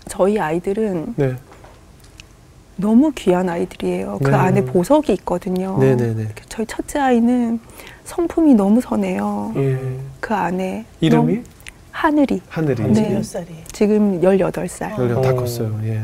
저희 0.08 0.39
아이들은 0.39 1.15
네, 1.17 1.36
너무 2.76 3.12
귀한 3.16 3.50
아이들이에요. 3.50 4.20
그 4.24 4.30
네. 4.30 4.36
안에 4.36 4.66
보석이 4.66 5.14
있거든요. 5.14 5.78
네, 5.80 5.96
네, 5.96 6.14
네. 6.14 6.28
저희 6.50 6.66
첫째 6.66 7.00
아이는 7.00 7.60
성품이 8.06 8.56
너무 8.56 8.82
선해요. 8.82 9.54
예. 9.56 9.80
그 10.20 10.34
안에 10.34 10.86
이름이 11.00 11.34
너무- 11.36 11.44
하늘이 11.92 12.42
하늘이. 12.50 12.84
네. 12.84 12.94
지금 12.94 13.14
몇 13.14 13.24
살이에요? 13.26 13.64
지금 13.72 14.22
18살. 14.22 14.98
연령 14.98 15.22
다 15.22 15.30
어. 15.30 15.36
컸어요. 15.36 15.80
예. 15.84 16.02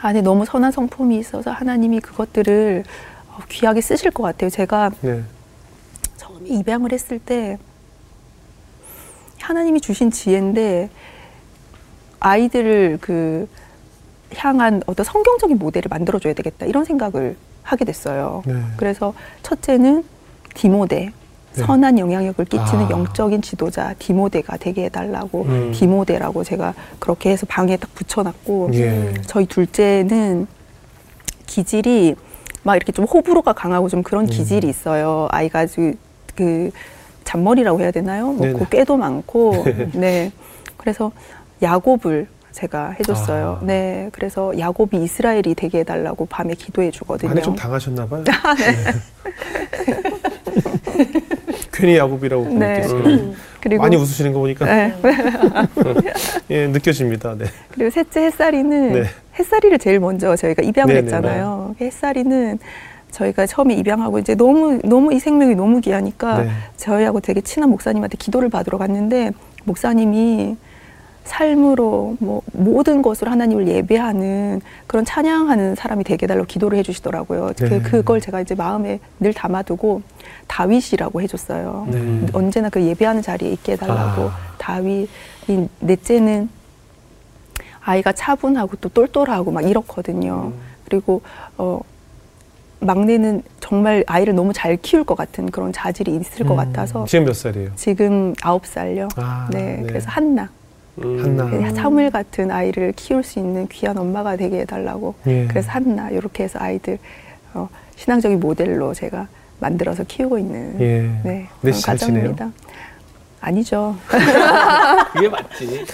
안에 0.00 0.20
너무 0.20 0.44
선한 0.44 0.70
성품이 0.70 1.18
있어서 1.18 1.50
하나님이 1.50 2.00
그것들을 2.00 2.84
어, 3.30 3.38
귀하게 3.48 3.80
쓰실 3.80 4.10
것 4.10 4.22
같아요. 4.22 4.50
제가 4.50 4.90
네, 5.00 5.22
처음에 6.18 6.48
입양을 6.48 6.92
했을 6.92 7.18
때 7.18 7.58
하나님이 9.40 9.80
주신 9.80 10.10
지혜인데 10.10 10.90
아이들을 12.20 12.98
그 13.00 13.48
향한 14.36 14.82
어떤 14.86 15.04
성경적인 15.04 15.58
모델을 15.58 15.88
만들어줘야 15.88 16.34
되겠다 16.34 16.66
이런 16.66 16.84
생각을 16.84 17.36
하게 17.62 17.84
됐어요. 17.84 18.42
네. 18.46 18.54
그래서 18.76 19.14
첫째는 19.42 20.04
디모데 20.54 21.12
네. 21.54 21.62
선한 21.62 21.98
영향력을 21.98 22.44
끼치는 22.44 22.86
아. 22.86 22.90
영적인 22.90 23.42
지도자 23.42 23.94
디모데가 23.98 24.56
되게 24.58 24.84
해달라고 24.84 25.42
음. 25.42 25.72
디모데라고 25.72 26.44
제가 26.44 26.74
그렇게 26.98 27.30
해서 27.30 27.46
방에 27.46 27.76
딱 27.76 27.92
붙여놨고 27.94 28.70
예. 28.74 29.14
저희 29.26 29.46
둘째는 29.46 30.46
기질이 31.46 32.14
막 32.62 32.76
이렇게 32.76 32.92
좀 32.92 33.04
호불호가 33.06 33.52
강하고 33.52 33.88
좀 33.88 34.02
그런 34.02 34.24
음. 34.24 34.26
기질이 34.26 34.68
있어요. 34.68 35.28
아이가 35.30 35.66
그, 35.66 35.94
그 36.34 36.70
잔머리라고 37.24 37.80
해야 37.80 37.90
되나요? 37.90 38.32
뭐. 38.32 38.46
그 38.58 38.68
꾀도 38.68 38.96
많고 38.96 39.64
네. 39.94 40.32
그래서 40.76 41.12
야곱을 41.60 42.28
제가 42.58 42.96
해줬어요. 42.98 43.58
아. 43.62 43.64
네. 43.64 44.08
그래서 44.10 44.58
야곱이 44.58 45.00
이스라엘이 45.04 45.54
되게 45.54 45.78
해달라고 45.80 46.26
밤에 46.26 46.54
기도해 46.54 46.90
주거든요. 46.90 47.28
많이 47.28 47.40
좀 47.40 47.54
당하셨나 47.54 48.06
봐요. 48.08 48.24
아, 48.42 48.54
네. 48.54 48.74
괜히 51.72 51.96
야곱이라고 51.96 52.48
네. 52.48 52.84
음. 52.86 53.36
그리고 53.60 53.82
많이 53.82 53.94
웃으시는 53.94 54.32
거 54.32 54.40
보니까 54.40 54.64
네. 54.64 54.92
예, 56.50 56.66
느껴집니다. 56.66 57.36
네. 57.36 57.44
그리고 57.70 57.90
셋째 57.90 58.24
햇살이는 58.24 58.92
네. 58.92 59.04
햇살이를 59.38 59.78
제일 59.78 60.00
먼저 60.00 60.34
저희가 60.34 60.64
입양을 60.64 60.94
네네. 60.94 61.04
했잖아요. 61.04 61.76
햇살이는 61.80 62.58
저희가 63.12 63.46
처음에 63.46 63.74
입양하고 63.74 64.18
이제 64.18 64.34
너무 64.34 64.80
너무 64.82 65.14
이 65.14 65.20
생명이 65.20 65.54
너무 65.54 65.80
귀하니까 65.80 66.42
네. 66.42 66.50
저희하고 66.76 67.20
되게 67.20 67.40
친한 67.40 67.70
목사님한테 67.70 68.16
기도를 68.18 68.48
받으러 68.48 68.78
갔는데 68.78 69.30
목사님이 69.62 70.56
삶으로 71.28 72.16
뭐 72.18 72.42
모든 72.52 73.02
것으로 73.02 73.30
하나님을 73.30 73.68
예배하는 73.68 74.60
그런 74.86 75.04
찬양하는 75.04 75.74
사람이 75.74 76.04
되게 76.04 76.24
해달라고 76.24 76.46
기도를 76.46 76.78
해주시더라고요. 76.78 77.52
네. 77.52 77.68
그, 77.68 77.82
그걸 77.82 78.20
제가 78.20 78.40
이제 78.40 78.54
마음에 78.54 78.98
늘 79.20 79.32
담아두고 79.34 80.02
다윗이라고 80.46 81.20
해줬어요. 81.22 81.86
네. 81.90 82.26
언제나 82.32 82.70
그 82.70 82.82
예배하는 82.82 83.22
자리에 83.22 83.50
있게 83.52 83.72
해달라고 83.72 84.22
아. 84.22 84.36
다윗 84.58 85.08
이 85.48 85.68
넷째는 85.80 86.48
아이가 87.80 88.12
차분하고 88.12 88.76
또 88.80 88.88
똘똘하고 88.88 89.50
막 89.50 89.62
이렇거든요. 89.62 90.52
그리고 90.84 91.22
어 91.56 91.80
막내는 92.80 93.42
정말 93.60 94.04
아이를 94.06 94.34
너무 94.34 94.52
잘 94.52 94.76
키울 94.76 95.04
것 95.04 95.14
같은 95.16 95.50
그런 95.50 95.72
자질이 95.72 96.14
있을 96.16 96.46
것 96.46 96.54
음, 96.54 96.56
같아서 96.56 97.04
지금 97.06 97.24
몇 97.26 97.34
살이에요? 97.34 97.70
지금 97.76 98.34
아홉 98.42 98.66
살요. 98.66 99.08
아, 99.16 99.48
네, 99.50 99.78
네. 99.78 99.86
그래서 99.86 100.08
한나 100.10 100.44
음. 100.44 100.57
한나. 101.02 101.50
그 101.50 101.74
사무엘 101.74 102.10
같은 102.10 102.50
아이를 102.50 102.92
키울 102.96 103.22
수 103.22 103.38
있는 103.38 103.66
귀한 103.68 103.96
엄마가 103.98 104.36
되게 104.36 104.60
해달라고. 104.60 105.14
예. 105.26 105.46
그래서 105.48 105.70
한나 105.70 106.10
이렇게 106.10 106.44
해서 106.44 106.58
아이들 106.60 106.98
어, 107.54 107.68
신앙적인 107.96 108.40
모델로 108.40 108.94
제가 108.94 109.26
만들어서 109.60 110.04
키우고 110.04 110.38
있는 110.38 110.76
예. 110.80 111.10
네, 111.28 111.46
그런 111.60 111.74
잘 111.74 111.96
지내요? 111.96 112.34
가정입니다. 112.34 112.50
아니죠. 113.40 113.94
그게 115.12 115.28
맞지. 115.28 115.84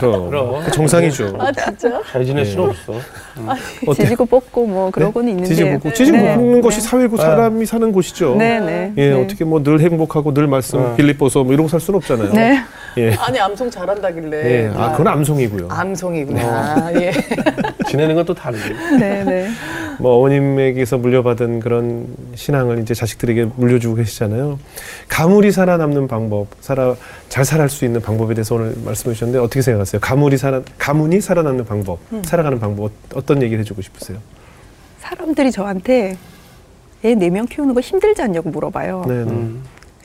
그럼. 0.00 0.30
그럼. 0.30 0.64
그 0.64 0.70
정상이죠. 0.72 1.36
아 1.38 1.52
진짜? 1.52 2.02
잘 2.10 2.24
지낼 2.24 2.40
예. 2.40 2.44
수는 2.44 2.70
없어. 2.70 2.94
어때? 3.86 4.02
지지고 4.02 4.24
뽑고 4.26 4.66
뭐 4.66 4.90
그러고는 4.90 5.26
네? 5.26 5.30
있는데. 5.30 5.48
지지고 5.48 5.70
볶고. 5.78 5.92
지지고 5.94 6.16
네. 6.16 6.34
볶는 6.34 6.54
네. 6.54 6.60
것이 6.60 6.80
사회고 6.80 7.16
사람이 7.16 7.66
사는 7.66 7.92
곳이죠. 7.92 8.34
네, 8.36 8.58
네. 8.60 8.92
예, 8.96 9.10
네. 9.10 9.22
어떻게 9.24 9.44
뭐 9.44 9.62
늘 9.62 9.80
행복하고 9.80 10.34
늘 10.34 10.48
말씀 10.48 10.80
어. 10.80 10.94
빌립보서 10.96 11.44
뭐 11.44 11.52
이러고 11.52 11.68
살 11.68 11.78
수는 11.78 11.98
없잖아요. 11.98 12.32
네. 12.32 12.60
예. 12.96 13.12
아니 13.14 13.38
암송 13.38 13.70
잘한다길래. 13.70 14.36
예. 14.66 14.72
아, 14.74 14.92
그건 14.92 15.08
암송이고요. 15.08 15.68
암송이구나. 15.70 16.92
예. 16.94 17.12
지내는 17.88 18.14
건 18.14 18.24
또 18.26 18.34
다르지. 18.34 18.68
네, 18.98 19.24
네. 19.24 19.48
뭐 19.98 20.16
어머님에게서 20.18 20.98
물려받은 20.98 21.60
그런 21.60 22.06
신앙을 22.34 22.78
이제 22.80 22.94
자식들에게 22.94 23.46
물려주고 23.56 23.94
계시잖아요. 23.96 24.58
가물이 25.08 25.50
살아남는 25.52 26.06
방법, 26.08 26.48
살아 26.60 26.94
잘 27.28 27.44
살아갈 27.44 27.68
수 27.68 27.84
있는 27.84 28.00
방법에 28.02 28.34
대해서 28.34 28.54
오늘 28.56 28.74
말씀해 28.84 29.14
주셨는데 29.14 29.38
어떻게 29.38 29.62
생각하세요? 29.62 30.00
가물이 30.00 30.36
살아 30.36 30.60
가문이 30.78 31.20
살아남는 31.20 31.64
방법, 31.64 31.98
살아가는 32.24 32.58
방법 32.60 32.84
어- 32.86 32.90
어떤 33.14 33.42
얘기를 33.42 33.60
해주고 33.60 33.80
싶으세요? 33.82 34.18
사람들이 35.00 35.50
저한테 35.50 36.16
애 37.04 37.14
네 37.14 37.30
명 37.30 37.46
키우는 37.46 37.74
거 37.74 37.80
힘들지 37.80 38.20
않냐고 38.22 38.50
물어봐요. 38.50 39.04
네, 39.06 39.14
네. 39.14 39.20
음. 39.30 39.62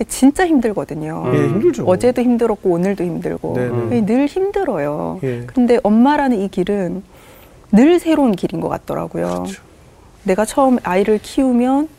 진짜 0.08 0.46
힘들거든요. 0.48 1.24
예, 1.34 1.38
힘들죠. 1.48 1.86
어제도 1.86 2.22
힘들었고 2.22 2.70
오늘도 2.70 3.04
힘들고 3.04 3.54
네, 3.56 3.70
네. 3.90 4.06
늘 4.06 4.26
힘들어요. 4.26 5.20
예. 5.24 5.44
근데 5.46 5.80
엄마라는 5.84 6.40
이 6.42 6.48
길은 6.50 7.04
늘 7.72 8.00
새로운 8.00 8.32
길인 8.34 8.60
것 8.60 8.70
같더라고요. 8.70 9.26
그렇죠. 9.44 9.62
내가 10.24 10.46
처음 10.46 10.78
아이를 10.84 11.20
키우면 11.22 11.90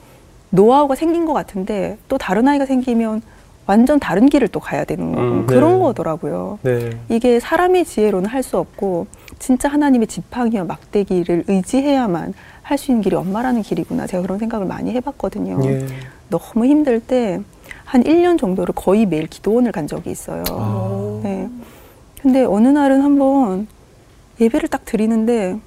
노하우가 0.51 0.95
생긴 0.95 1.24
것 1.26 1.32
같은데 1.32 1.99
또 2.09 2.18
다른 2.18 2.49
아이가 2.49 2.66
생기면 2.66 3.22
완전 3.66 3.99
다른 3.99 4.28
길을 4.28 4.49
또 4.49 4.61
가야 4.61 4.84
되는 4.84 5.16
음, 5.16 5.47
그런 5.47 5.74
네. 5.74 5.78
거더라고요. 5.84 6.59
네. 6.62 6.90
이게 7.09 7.40
사람의 7.40 7.84
지혜로는 7.86 8.28
할 8.28 8.42
수 8.42 8.59
없고 8.59 9.07
진짜 9.38 9.68
하나님의 9.68 10.07
지팡이와 10.07 10.64
막대기를 10.64 11.45
의지해야만 11.49 12.34
할 12.62 12.76
수 12.78 12.90
있는 12.90 13.03
길이 13.03 13.14
엄마라는 13.16 13.62
길이구나. 13.62 14.07
제가 14.07 14.22
그런 14.22 14.38
생각을 14.38 14.66
많이 14.66 14.92
해봤거든요. 14.92 15.61
예. 15.66 15.86
너무 16.28 16.66
힘들 16.66 17.01
때 17.01 17.40
한 17.85 18.03
1년 18.03 18.39
정도를 18.39 18.74
거의 18.74 19.07
매일 19.07 19.26
기도원을 19.26 19.72
간 19.72 19.87
적이 19.87 20.11
있어요. 20.11 20.43
아. 20.51 21.20
네. 21.22 21.49
근데 22.20 22.45
어느 22.45 22.68
날은 22.68 23.03
한번 23.03 23.66
예배를 24.41 24.68
딱 24.68 24.85
드리는데 24.85 25.59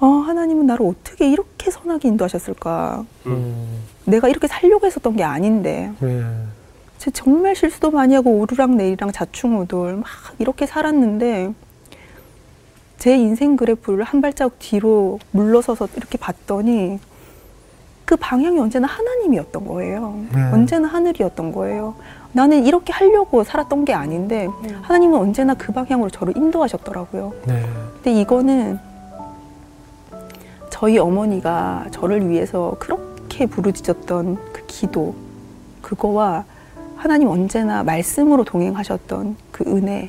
아, 0.00 0.06
하나님은 0.06 0.66
나를 0.66 0.86
어떻게 0.86 1.30
이렇게 1.30 1.70
선하게 1.70 2.08
인도하셨을까? 2.08 3.04
음. 3.26 3.78
내가 4.04 4.28
이렇게 4.28 4.46
살려고 4.46 4.86
했었던 4.86 5.16
게 5.16 5.22
아닌데 5.22 5.92
네. 6.00 6.24
제 6.98 7.10
정말 7.10 7.54
실수도 7.54 7.90
많이 7.90 8.14
하고 8.14 8.38
오르락 8.38 8.74
내리락 8.74 9.12
자충우돌 9.12 9.96
막 9.96 10.06
이렇게 10.38 10.66
살았는데 10.66 11.52
제 12.98 13.16
인생 13.16 13.56
그래프를 13.56 14.02
한 14.04 14.20
발자국 14.20 14.58
뒤로 14.58 15.20
물러서서 15.30 15.88
이렇게 15.96 16.18
봤더니 16.18 16.98
그 18.08 18.16
방향이 18.16 18.58
언제나 18.58 18.86
하나님이었던 18.86 19.66
거예요. 19.66 20.18
네. 20.34 20.42
언제나 20.50 20.88
하늘이었던 20.88 21.52
거예요. 21.52 21.94
나는 22.32 22.64
이렇게 22.64 22.90
하려고 22.90 23.44
살았던 23.44 23.84
게 23.84 23.92
아닌데 23.92 24.48
하나님은 24.80 25.18
언제나 25.18 25.52
그 25.52 25.74
방향으로 25.74 26.08
저를 26.08 26.34
인도하셨더라고요. 26.34 27.34
네. 27.46 27.66
근데 27.96 28.18
이거는 28.18 28.78
저희 30.70 30.96
어머니가 30.96 31.88
저를 31.90 32.26
위해서 32.30 32.76
그렇게 32.78 33.44
부르짖었던 33.44 34.38
그 34.54 34.62
기도, 34.66 35.14
그거와 35.82 36.44
하나님 36.96 37.28
언제나 37.28 37.82
말씀으로 37.82 38.44
동행하셨던 38.44 39.36
그 39.52 39.64
은혜, 39.66 40.08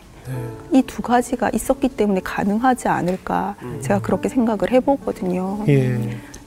네. 0.72 0.80
이두 0.80 1.02
가지가 1.02 1.50
있었기 1.50 1.90
때문에 1.90 2.22
가능하지 2.24 2.88
않을까 2.88 3.56
제가 3.82 4.00
그렇게 4.00 4.30
생각을 4.30 4.72
해보거든요. 4.72 5.66
예. 5.68 6.00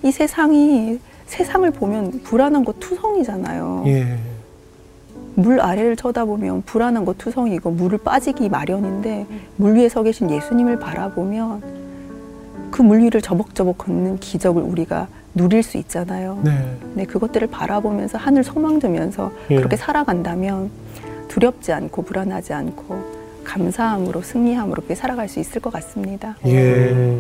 이 0.03 0.11
세상이 0.11 0.99
세상을 1.33 1.71
보면 1.71 2.21
불안한 2.25 2.63
거 2.63 2.75
투성이잖아요. 2.79 3.85
예. 3.87 4.19
물 5.35 5.63
아래를 5.63 5.97
쳐다보면 5.97 6.63
불안한 6.67 7.07
거 7.07 7.15
투성이고 7.15 7.71
물을 7.71 7.97
빠지기 7.97 8.51
마련인데 8.51 9.27
물 9.57 9.77
위에 9.77 9.89
서 9.89 10.03
계신 10.03 10.31
예수님을 10.31 10.79
바라보면 10.79 11.63
그 12.71 12.83
물 12.83 13.01
위를 13.03 13.23
저벅저벅 13.23 13.79
걷는 13.79 14.19
기적을 14.19 14.63
우리가 14.63 15.09
누릴 15.35 15.63
수 15.63 15.79
있잖아요. 15.79 16.39
네. 16.45 16.77
네, 16.95 17.05
그것들을 17.07 17.49
바라보면서 17.49 18.19
하늘 18.19 18.45
소망 18.45 18.79
두면서 18.79 19.33
예. 19.51 19.57
그렇게 19.57 19.77
살아간다면 19.77 20.71
두렵지 21.29 21.73
않고 21.73 22.03
불안하지 22.03 22.53
않고 22.53 23.23
감사함으로 23.45 24.21
승리함으로 24.21 24.75
그렇게 24.83 24.95
살아갈 24.95 25.31
수 25.31 25.41
있을 25.41 25.63
것 25.63 25.73
같습니다. 25.73 26.37
예. 26.47 27.19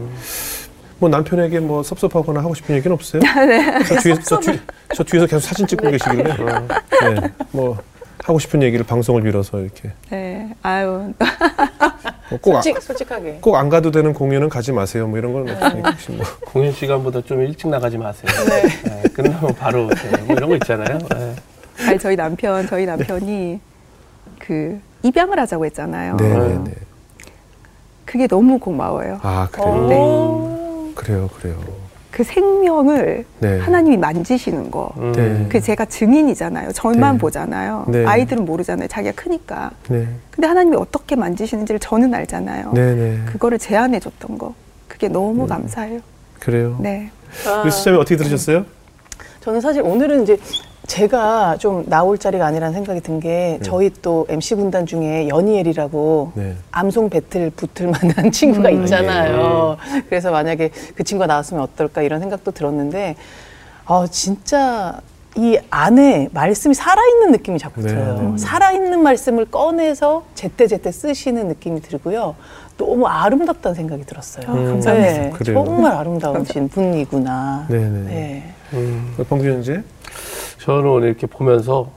뭐 1.02 1.08
남편에게 1.08 1.58
뭐 1.58 1.82
섭섭하거나 1.82 2.38
하고 2.38 2.54
싶은 2.54 2.76
얘기는 2.76 2.94
없어요? 2.94 3.20
네. 3.48 3.82
저, 3.84 3.96
뒤에서, 3.98 4.20
저, 4.22 4.38
뒤, 4.38 4.60
저 4.94 5.02
뒤에서 5.02 5.26
계속 5.26 5.40
사진 5.48 5.66
찍고 5.66 5.90
계시길래 5.90 6.30
어, 6.30 6.68
네. 7.10 7.32
뭐 7.50 7.76
하고 8.22 8.38
싶은 8.38 8.62
얘기를 8.62 8.86
방송을 8.86 9.20
빌어서 9.22 9.58
이렇게 9.58 9.90
네, 10.10 10.54
아유, 10.62 11.12
뭐 12.30 12.38
꼭, 12.40 12.52
아, 12.56 12.62
솔직, 12.62 12.80
솔직하게. 12.80 13.38
꼭 13.40 13.56
안 13.56 13.68
가도 13.68 13.90
되는 13.90 14.12
공연은 14.14 14.48
가지 14.48 14.70
마세요. 14.70 15.08
뭐 15.08 15.18
이런 15.18 15.32
건 15.32 15.50
없으니까 15.50 15.90
혹시 15.90 16.12
뭐. 16.12 16.24
공연 16.46 16.72
시간보다 16.72 17.20
좀 17.22 17.42
일찍 17.42 17.66
나가지 17.68 17.98
마세요. 17.98 18.30
네. 18.48 18.62
네, 18.84 19.02
끝나면 19.12 19.54
바로 19.56 19.86
오세요. 19.88 20.12
뭐 20.24 20.36
이런 20.36 20.48
거 20.50 20.54
있잖아요. 20.54 20.98
네. 20.98 21.34
아니 21.88 21.98
저희 21.98 22.14
남편, 22.14 22.64
저희 22.68 22.86
남편이 22.86 23.58
그 24.38 24.80
입양을 25.02 25.36
하자고 25.40 25.64
했잖아요. 25.66 26.16
네, 26.18 26.28
네, 26.28 26.58
네. 26.62 26.72
그게 28.04 28.28
너무 28.28 28.60
고마워요. 28.60 29.18
아 29.22 29.48
그래요. 29.50 29.66
오. 29.68 30.51
그래요, 31.02 31.28
그래요. 31.36 31.56
그 32.10 32.22
생명을 32.22 33.24
네. 33.40 33.58
하나님이 33.58 33.96
만지시는 33.96 34.70
거. 34.70 34.92
음. 34.98 35.12
네. 35.12 35.46
그 35.48 35.60
제가 35.60 35.86
증인이잖아요. 35.86 36.72
저만 36.72 37.14
네. 37.14 37.18
보잖아요. 37.18 37.86
네. 37.88 38.04
아이들은 38.04 38.44
모르잖아요. 38.44 38.86
자기가 38.86 39.14
크니까. 39.20 39.70
네, 39.88 40.06
근데 40.30 40.46
하나님이 40.46 40.76
어떻게 40.76 41.16
만지시는지를 41.16 41.80
저는 41.80 42.12
알잖아요. 42.14 42.72
네, 42.74 42.94
네. 42.94 43.18
그거를 43.26 43.58
제안해 43.58 43.98
줬던 43.98 44.38
거. 44.38 44.54
그게 44.86 45.08
너무 45.08 45.44
음. 45.44 45.46
감사해요. 45.46 46.00
그래요. 46.38 46.76
네. 46.80 47.10
아, 47.46 47.62
우리 47.62 47.70
수자님 47.70 47.98
어떻게 47.98 48.16
들으셨어요? 48.16 48.66
저는 49.40 49.60
사실 49.60 49.82
오늘은 49.82 50.22
이제 50.22 50.36
제가 50.86 51.56
좀 51.58 51.84
나올 51.88 52.18
자리가 52.18 52.44
아니라는 52.46 52.74
생각이 52.74 53.00
든 53.00 53.20
게 53.20 53.58
저희 53.62 53.90
또 54.02 54.26
MC 54.28 54.56
군단 54.56 54.84
중에 54.86 55.28
연희엘이라고 55.28 56.32
네. 56.34 56.56
암송 56.72 57.08
배틀 57.10 57.50
붙을 57.50 57.88
만한 57.90 58.30
친구가 58.32 58.70
음. 58.70 58.82
있잖아요. 58.82 59.76
그래서 60.08 60.30
만약에 60.32 60.70
그 60.96 61.04
친구가 61.04 61.26
나왔으면 61.26 61.62
어떨까 61.62 62.02
이런 62.02 62.18
생각도 62.20 62.50
들었는데, 62.50 63.14
어, 63.86 64.06
진짜 64.08 64.98
이 65.36 65.56
안에 65.70 66.28
말씀이 66.32 66.74
살아있는 66.74 67.30
느낌이 67.32 67.58
자꾸 67.58 67.80
네, 67.82 67.88
들어요. 67.88 68.30
네. 68.32 68.38
살아있는 68.38 69.02
말씀을 69.02 69.44
꺼내서 69.46 70.24
제때제때 70.34 70.90
쓰시는 70.90 71.48
느낌이 71.48 71.80
들고요. 71.80 72.34
너무 72.76 73.06
아름답다는 73.06 73.74
생각이 73.74 74.04
들었어요. 74.04 74.44
아, 74.48 74.52
감사합니다. 74.52 74.92
네. 74.92 75.32
정말 75.44 75.92
아름다우신 75.92 76.68
분이구나. 76.70 77.66
네, 77.68 77.78
네. 77.78 77.98
네. 78.00 78.54
음. 78.72 79.14
현재? 79.28 79.82
저는 80.62 80.86
오늘 80.88 81.08
이렇게 81.08 81.26
보면서 81.26 81.90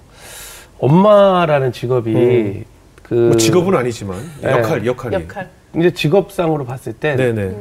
엄마라는 0.80 1.72
직업이 1.72 2.16
음. 2.16 2.66
그 3.04 3.14
뭐 3.14 3.38
직업은 3.38 3.76
아니지만 3.76 4.18
네. 4.42 4.50
역할, 4.52 4.84
역할이. 4.86 5.16
역할. 5.16 5.50
이제 5.78 5.92
직업상으로 5.94 6.66
봤을 6.66 6.94
때 6.94 7.16
네, 7.16 7.32
네. 7.32 7.56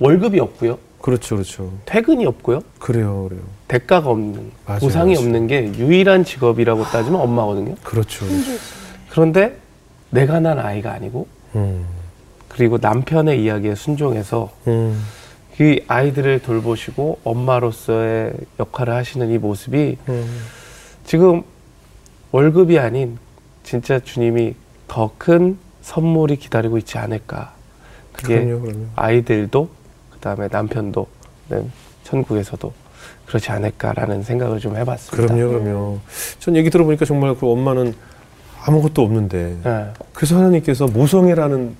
월급이 0.00 0.40
없고요. 0.40 0.78
그렇죠, 1.00 1.36
그렇죠. 1.36 1.72
퇴근이 1.84 2.26
없고요. 2.26 2.60
그래요, 2.80 3.26
그래요. 3.28 3.42
대가가 3.68 4.10
없는 4.10 4.50
맞아요, 4.66 4.80
보상이 4.80 5.14
맞아요. 5.14 5.24
없는 5.26 5.46
게 5.46 5.72
유일한 5.78 6.24
직업이라고 6.24 6.82
따지면 6.84 7.20
엄마거든요. 7.20 7.76
그렇죠. 7.84 8.26
그런데 9.10 9.56
내가 10.10 10.40
난 10.40 10.58
아이가 10.58 10.92
아니고 10.92 11.26
음, 11.54 11.84
그리고 12.48 12.78
남편의 12.80 13.42
이야기에 13.44 13.76
순종해서 13.76 14.50
음, 14.66 15.00
이 15.60 15.80
아이들을 15.86 16.40
돌보시고 16.40 17.20
엄마로서의 17.24 18.32
역할을 18.58 18.94
하시는 18.94 19.30
이 19.30 19.38
모습이 19.38 19.98
음. 20.08 20.40
지금 21.04 21.42
월급이 22.30 22.78
아닌 22.78 23.18
진짜 23.62 23.98
주님이 23.98 24.54
더 24.88 25.10
큰 25.18 25.58
선물이 25.82 26.36
기다리고 26.36 26.78
있지 26.78 26.96
않을까. 26.98 27.52
그게 28.12 28.44
그럼요, 28.44 28.62
그럼요. 28.62 28.86
아이들도 28.96 29.68
그다음에 30.12 30.48
남편도 30.50 31.06
네, 31.48 31.62
천국에서도 32.04 32.72
그렇지 33.26 33.50
않을까라는 33.50 34.22
생각을 34.22 34.60
좀 34.60 34.76
해봤습니다. 34.76 35.34
그럼요, 35.34 35.50
그럼요. 35.64 35.98
전 36.38 36.56
얘기 36.56 36.70
들어보니까 36.70 37.04
정말 37.04 37.34
그 37.34 37.50
엄마는 37.50 37.94
아무것도 38.64 39.02
없는데 39.02 39.56
네. 39.64 39.86
그래서 40.12 40.36
하나님께서 40.36 40.86
모성애라는 40.86 41.74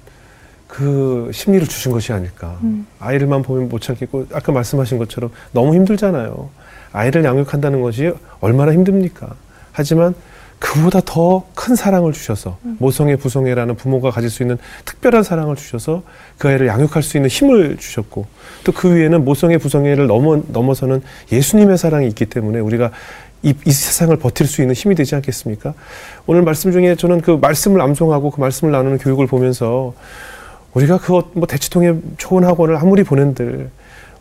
그 0.72 1.30
심리를 1.34 1.66
주신 1.68 1.92
것이 1.92 2.14
아닐까. 2.14 2.56
음. 2.62 2.86
아이를만 2.98 3.42
보면 3.42 3.68
못 3.68 3.82
참겠고 3.82 4.28
아까 4.32 4.52
말씀하신 4.52 4.96
것처럼 4.96 5.30
너무 5.52 5.74
힘들잖아요. 5.74 6.48
아이를 6.94 7.24
양육한다는 7.26 7.82
것이 7.82 8.10
얼마나 8.40 8.72
힘듭니까? 8.72 9.34
하지만 9.72 10.14
그보다 10.58 11.02
더 11.04 11.44
큰 11.54 11.74
사랑을 11.76 12.12
주셔서 12.14 12.56
모성애 12.78 13.16
부성애라는 13.16 13.76
부모가 13.76 14.10
가질 14.10 14.30
수 14.30 14.42
있는 14.42 14.56
특별한 14.86 15.22
사랑을 15.24 15.56
주셔서 15.56 16.04
그 16.38 16.48
아이를 16.48 16.66
양육할 16.68 17.02
수 17.02 17.18
있는 17.18 17.28
힘을 17.28 17.76
주셨고 17.76 18.24
또 18.64 18.72
그 18.72 18.96
위에는 18.96 19.26
모성애 19.26 19.58
부성애를 19.58 20.06
넘어 20.06 20.40
넘어서는 20.48 21.02
예수님의 21.30 21.76
사랑이 21.76 22.08
있기 22.08 22.24
때문에 22.26 22.60
우리가 22.60 22.92
이, 23.42 23.52
이 23.66 23.70
세상을 23.70 24.16
버틸 24.16 24.46
수 24.46 24.62
있는 24.62 24.74
힘이 24.74 24.94
되지 24.94 25.16
않겠습니까? 25.16 25.74
오늘 26.26 26.40
말씀 26.42 26.72
중에 26.72 26.94
저는 26.94 27.20
그 27.20 27.32
말씀을 27.32 27.82
암송하고 27.82 28.30
그 28.30 28.40
말씀을 28.40 28.72
나누는 28.72 28.96
교육을 28.98 29.26
보면서 29.26 29.92
우리가 30.74 30.98
그뭐 30.98 31.46
대치통의 31.48 32.00
좋은 32.16 32.44
학원을 32.44 32.76
아무리 32.76 33.04
보낸들 33.04 33.70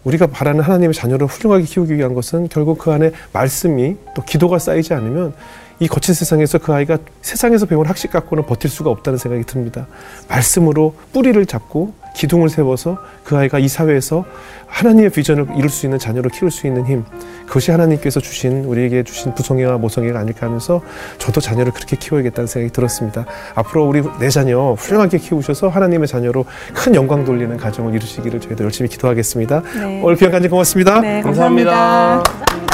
우리가 0.03 0.27
바라는 0.27 0.61
하나님의 0.61 0.93
자녀를 0.93 1.27
훌륭하게 1.27 1.63
키우기 1.63 1.95
위한 1.95 2.13
것은 2.13 2.49
결국 2.49 2.79
그 2.79 2.91
안에 2.91 3.11
말씀이 3.33 3.95
또 4.15 4.23
기도가 4.23 4.57
쌓이지 4.57 4.93
않으면 4.93 5.33
이 5.79 5.87
거친 5.87 6.13
세상에서 6.13 6.57
그 6.57 6.73
아이가 6.73 6.97
세상에서 7.21 7.65
배운 7.65 7.85
학식 7.85 8.11
갖고는 8.11 8.45
버틸 8.45 8.69
수가 8.69 8.89
없다는 8.89 9.17
생각이 9.17 9.45
듭니다. 9.45 9.87
말씀으로 10.27 10.95
뿌리를 11.11 11.43
잡고 11.45 11.93
기둥을 12.15 12.49
세워서 12.49 12.97
그 13.23 13.37
아이가 13.37 13.59
이 13.59 13.67
사회에서 13.67 14.25
하나님의 14.67 15.09
비전을 15.09 15.47
이룰 15.57 15.69
수 15.69 15.85
있는 15.85 15.99
자녀로 15.99 16.29
키울 16.29 16.51
수 16.51 16.67
있는 16.67 16.85
힘 16.85 17.05
그것이 17.45 17.71
하나님께서 17.71 18.19
주신 18.19 18.63
우리에게 18.65 19.03
주신 19.03 19.33
부성애와 19.35 19.77
모성애가 19.77 20.19
아닐까 20.19 20.45
하면서 20.47 20.81
저도 21.17 21.41
자녀를 21.41 21.73
그렇게 21.73 21.97
키워야겠다는 21.97 22.47
생각이 22.47 22.71
들었습니다. 22.71 23.25
앞으로 23.55 23.85
우리 23.85 24.01
내 24.19 24.29
자녀 24.29 24.73
훌륭하게 24.73 25.17
키우셔서 25.17 25.67
하나님의 25.69 26.07
자녀로 26.07 26.45
큰 26.73 26.95
영광 26.95 27.25
돌리는 27.25 27.55
가정을 27.57 27.93
이루시기를 27.95 28.39
저희도 28.39 28.63
열심히 28.63 28.89
기도하겠습니다. 28.89 29.61
네. 29.75 30.01
오늘 30.01 30.15
귀한 30.15 30.31
간증 30.31 30.49
고맙습니다. 30.49 31.01
네, 31.01 31.21
감사합니다. 31.21 31.71
감사합니다. 31.71 32.70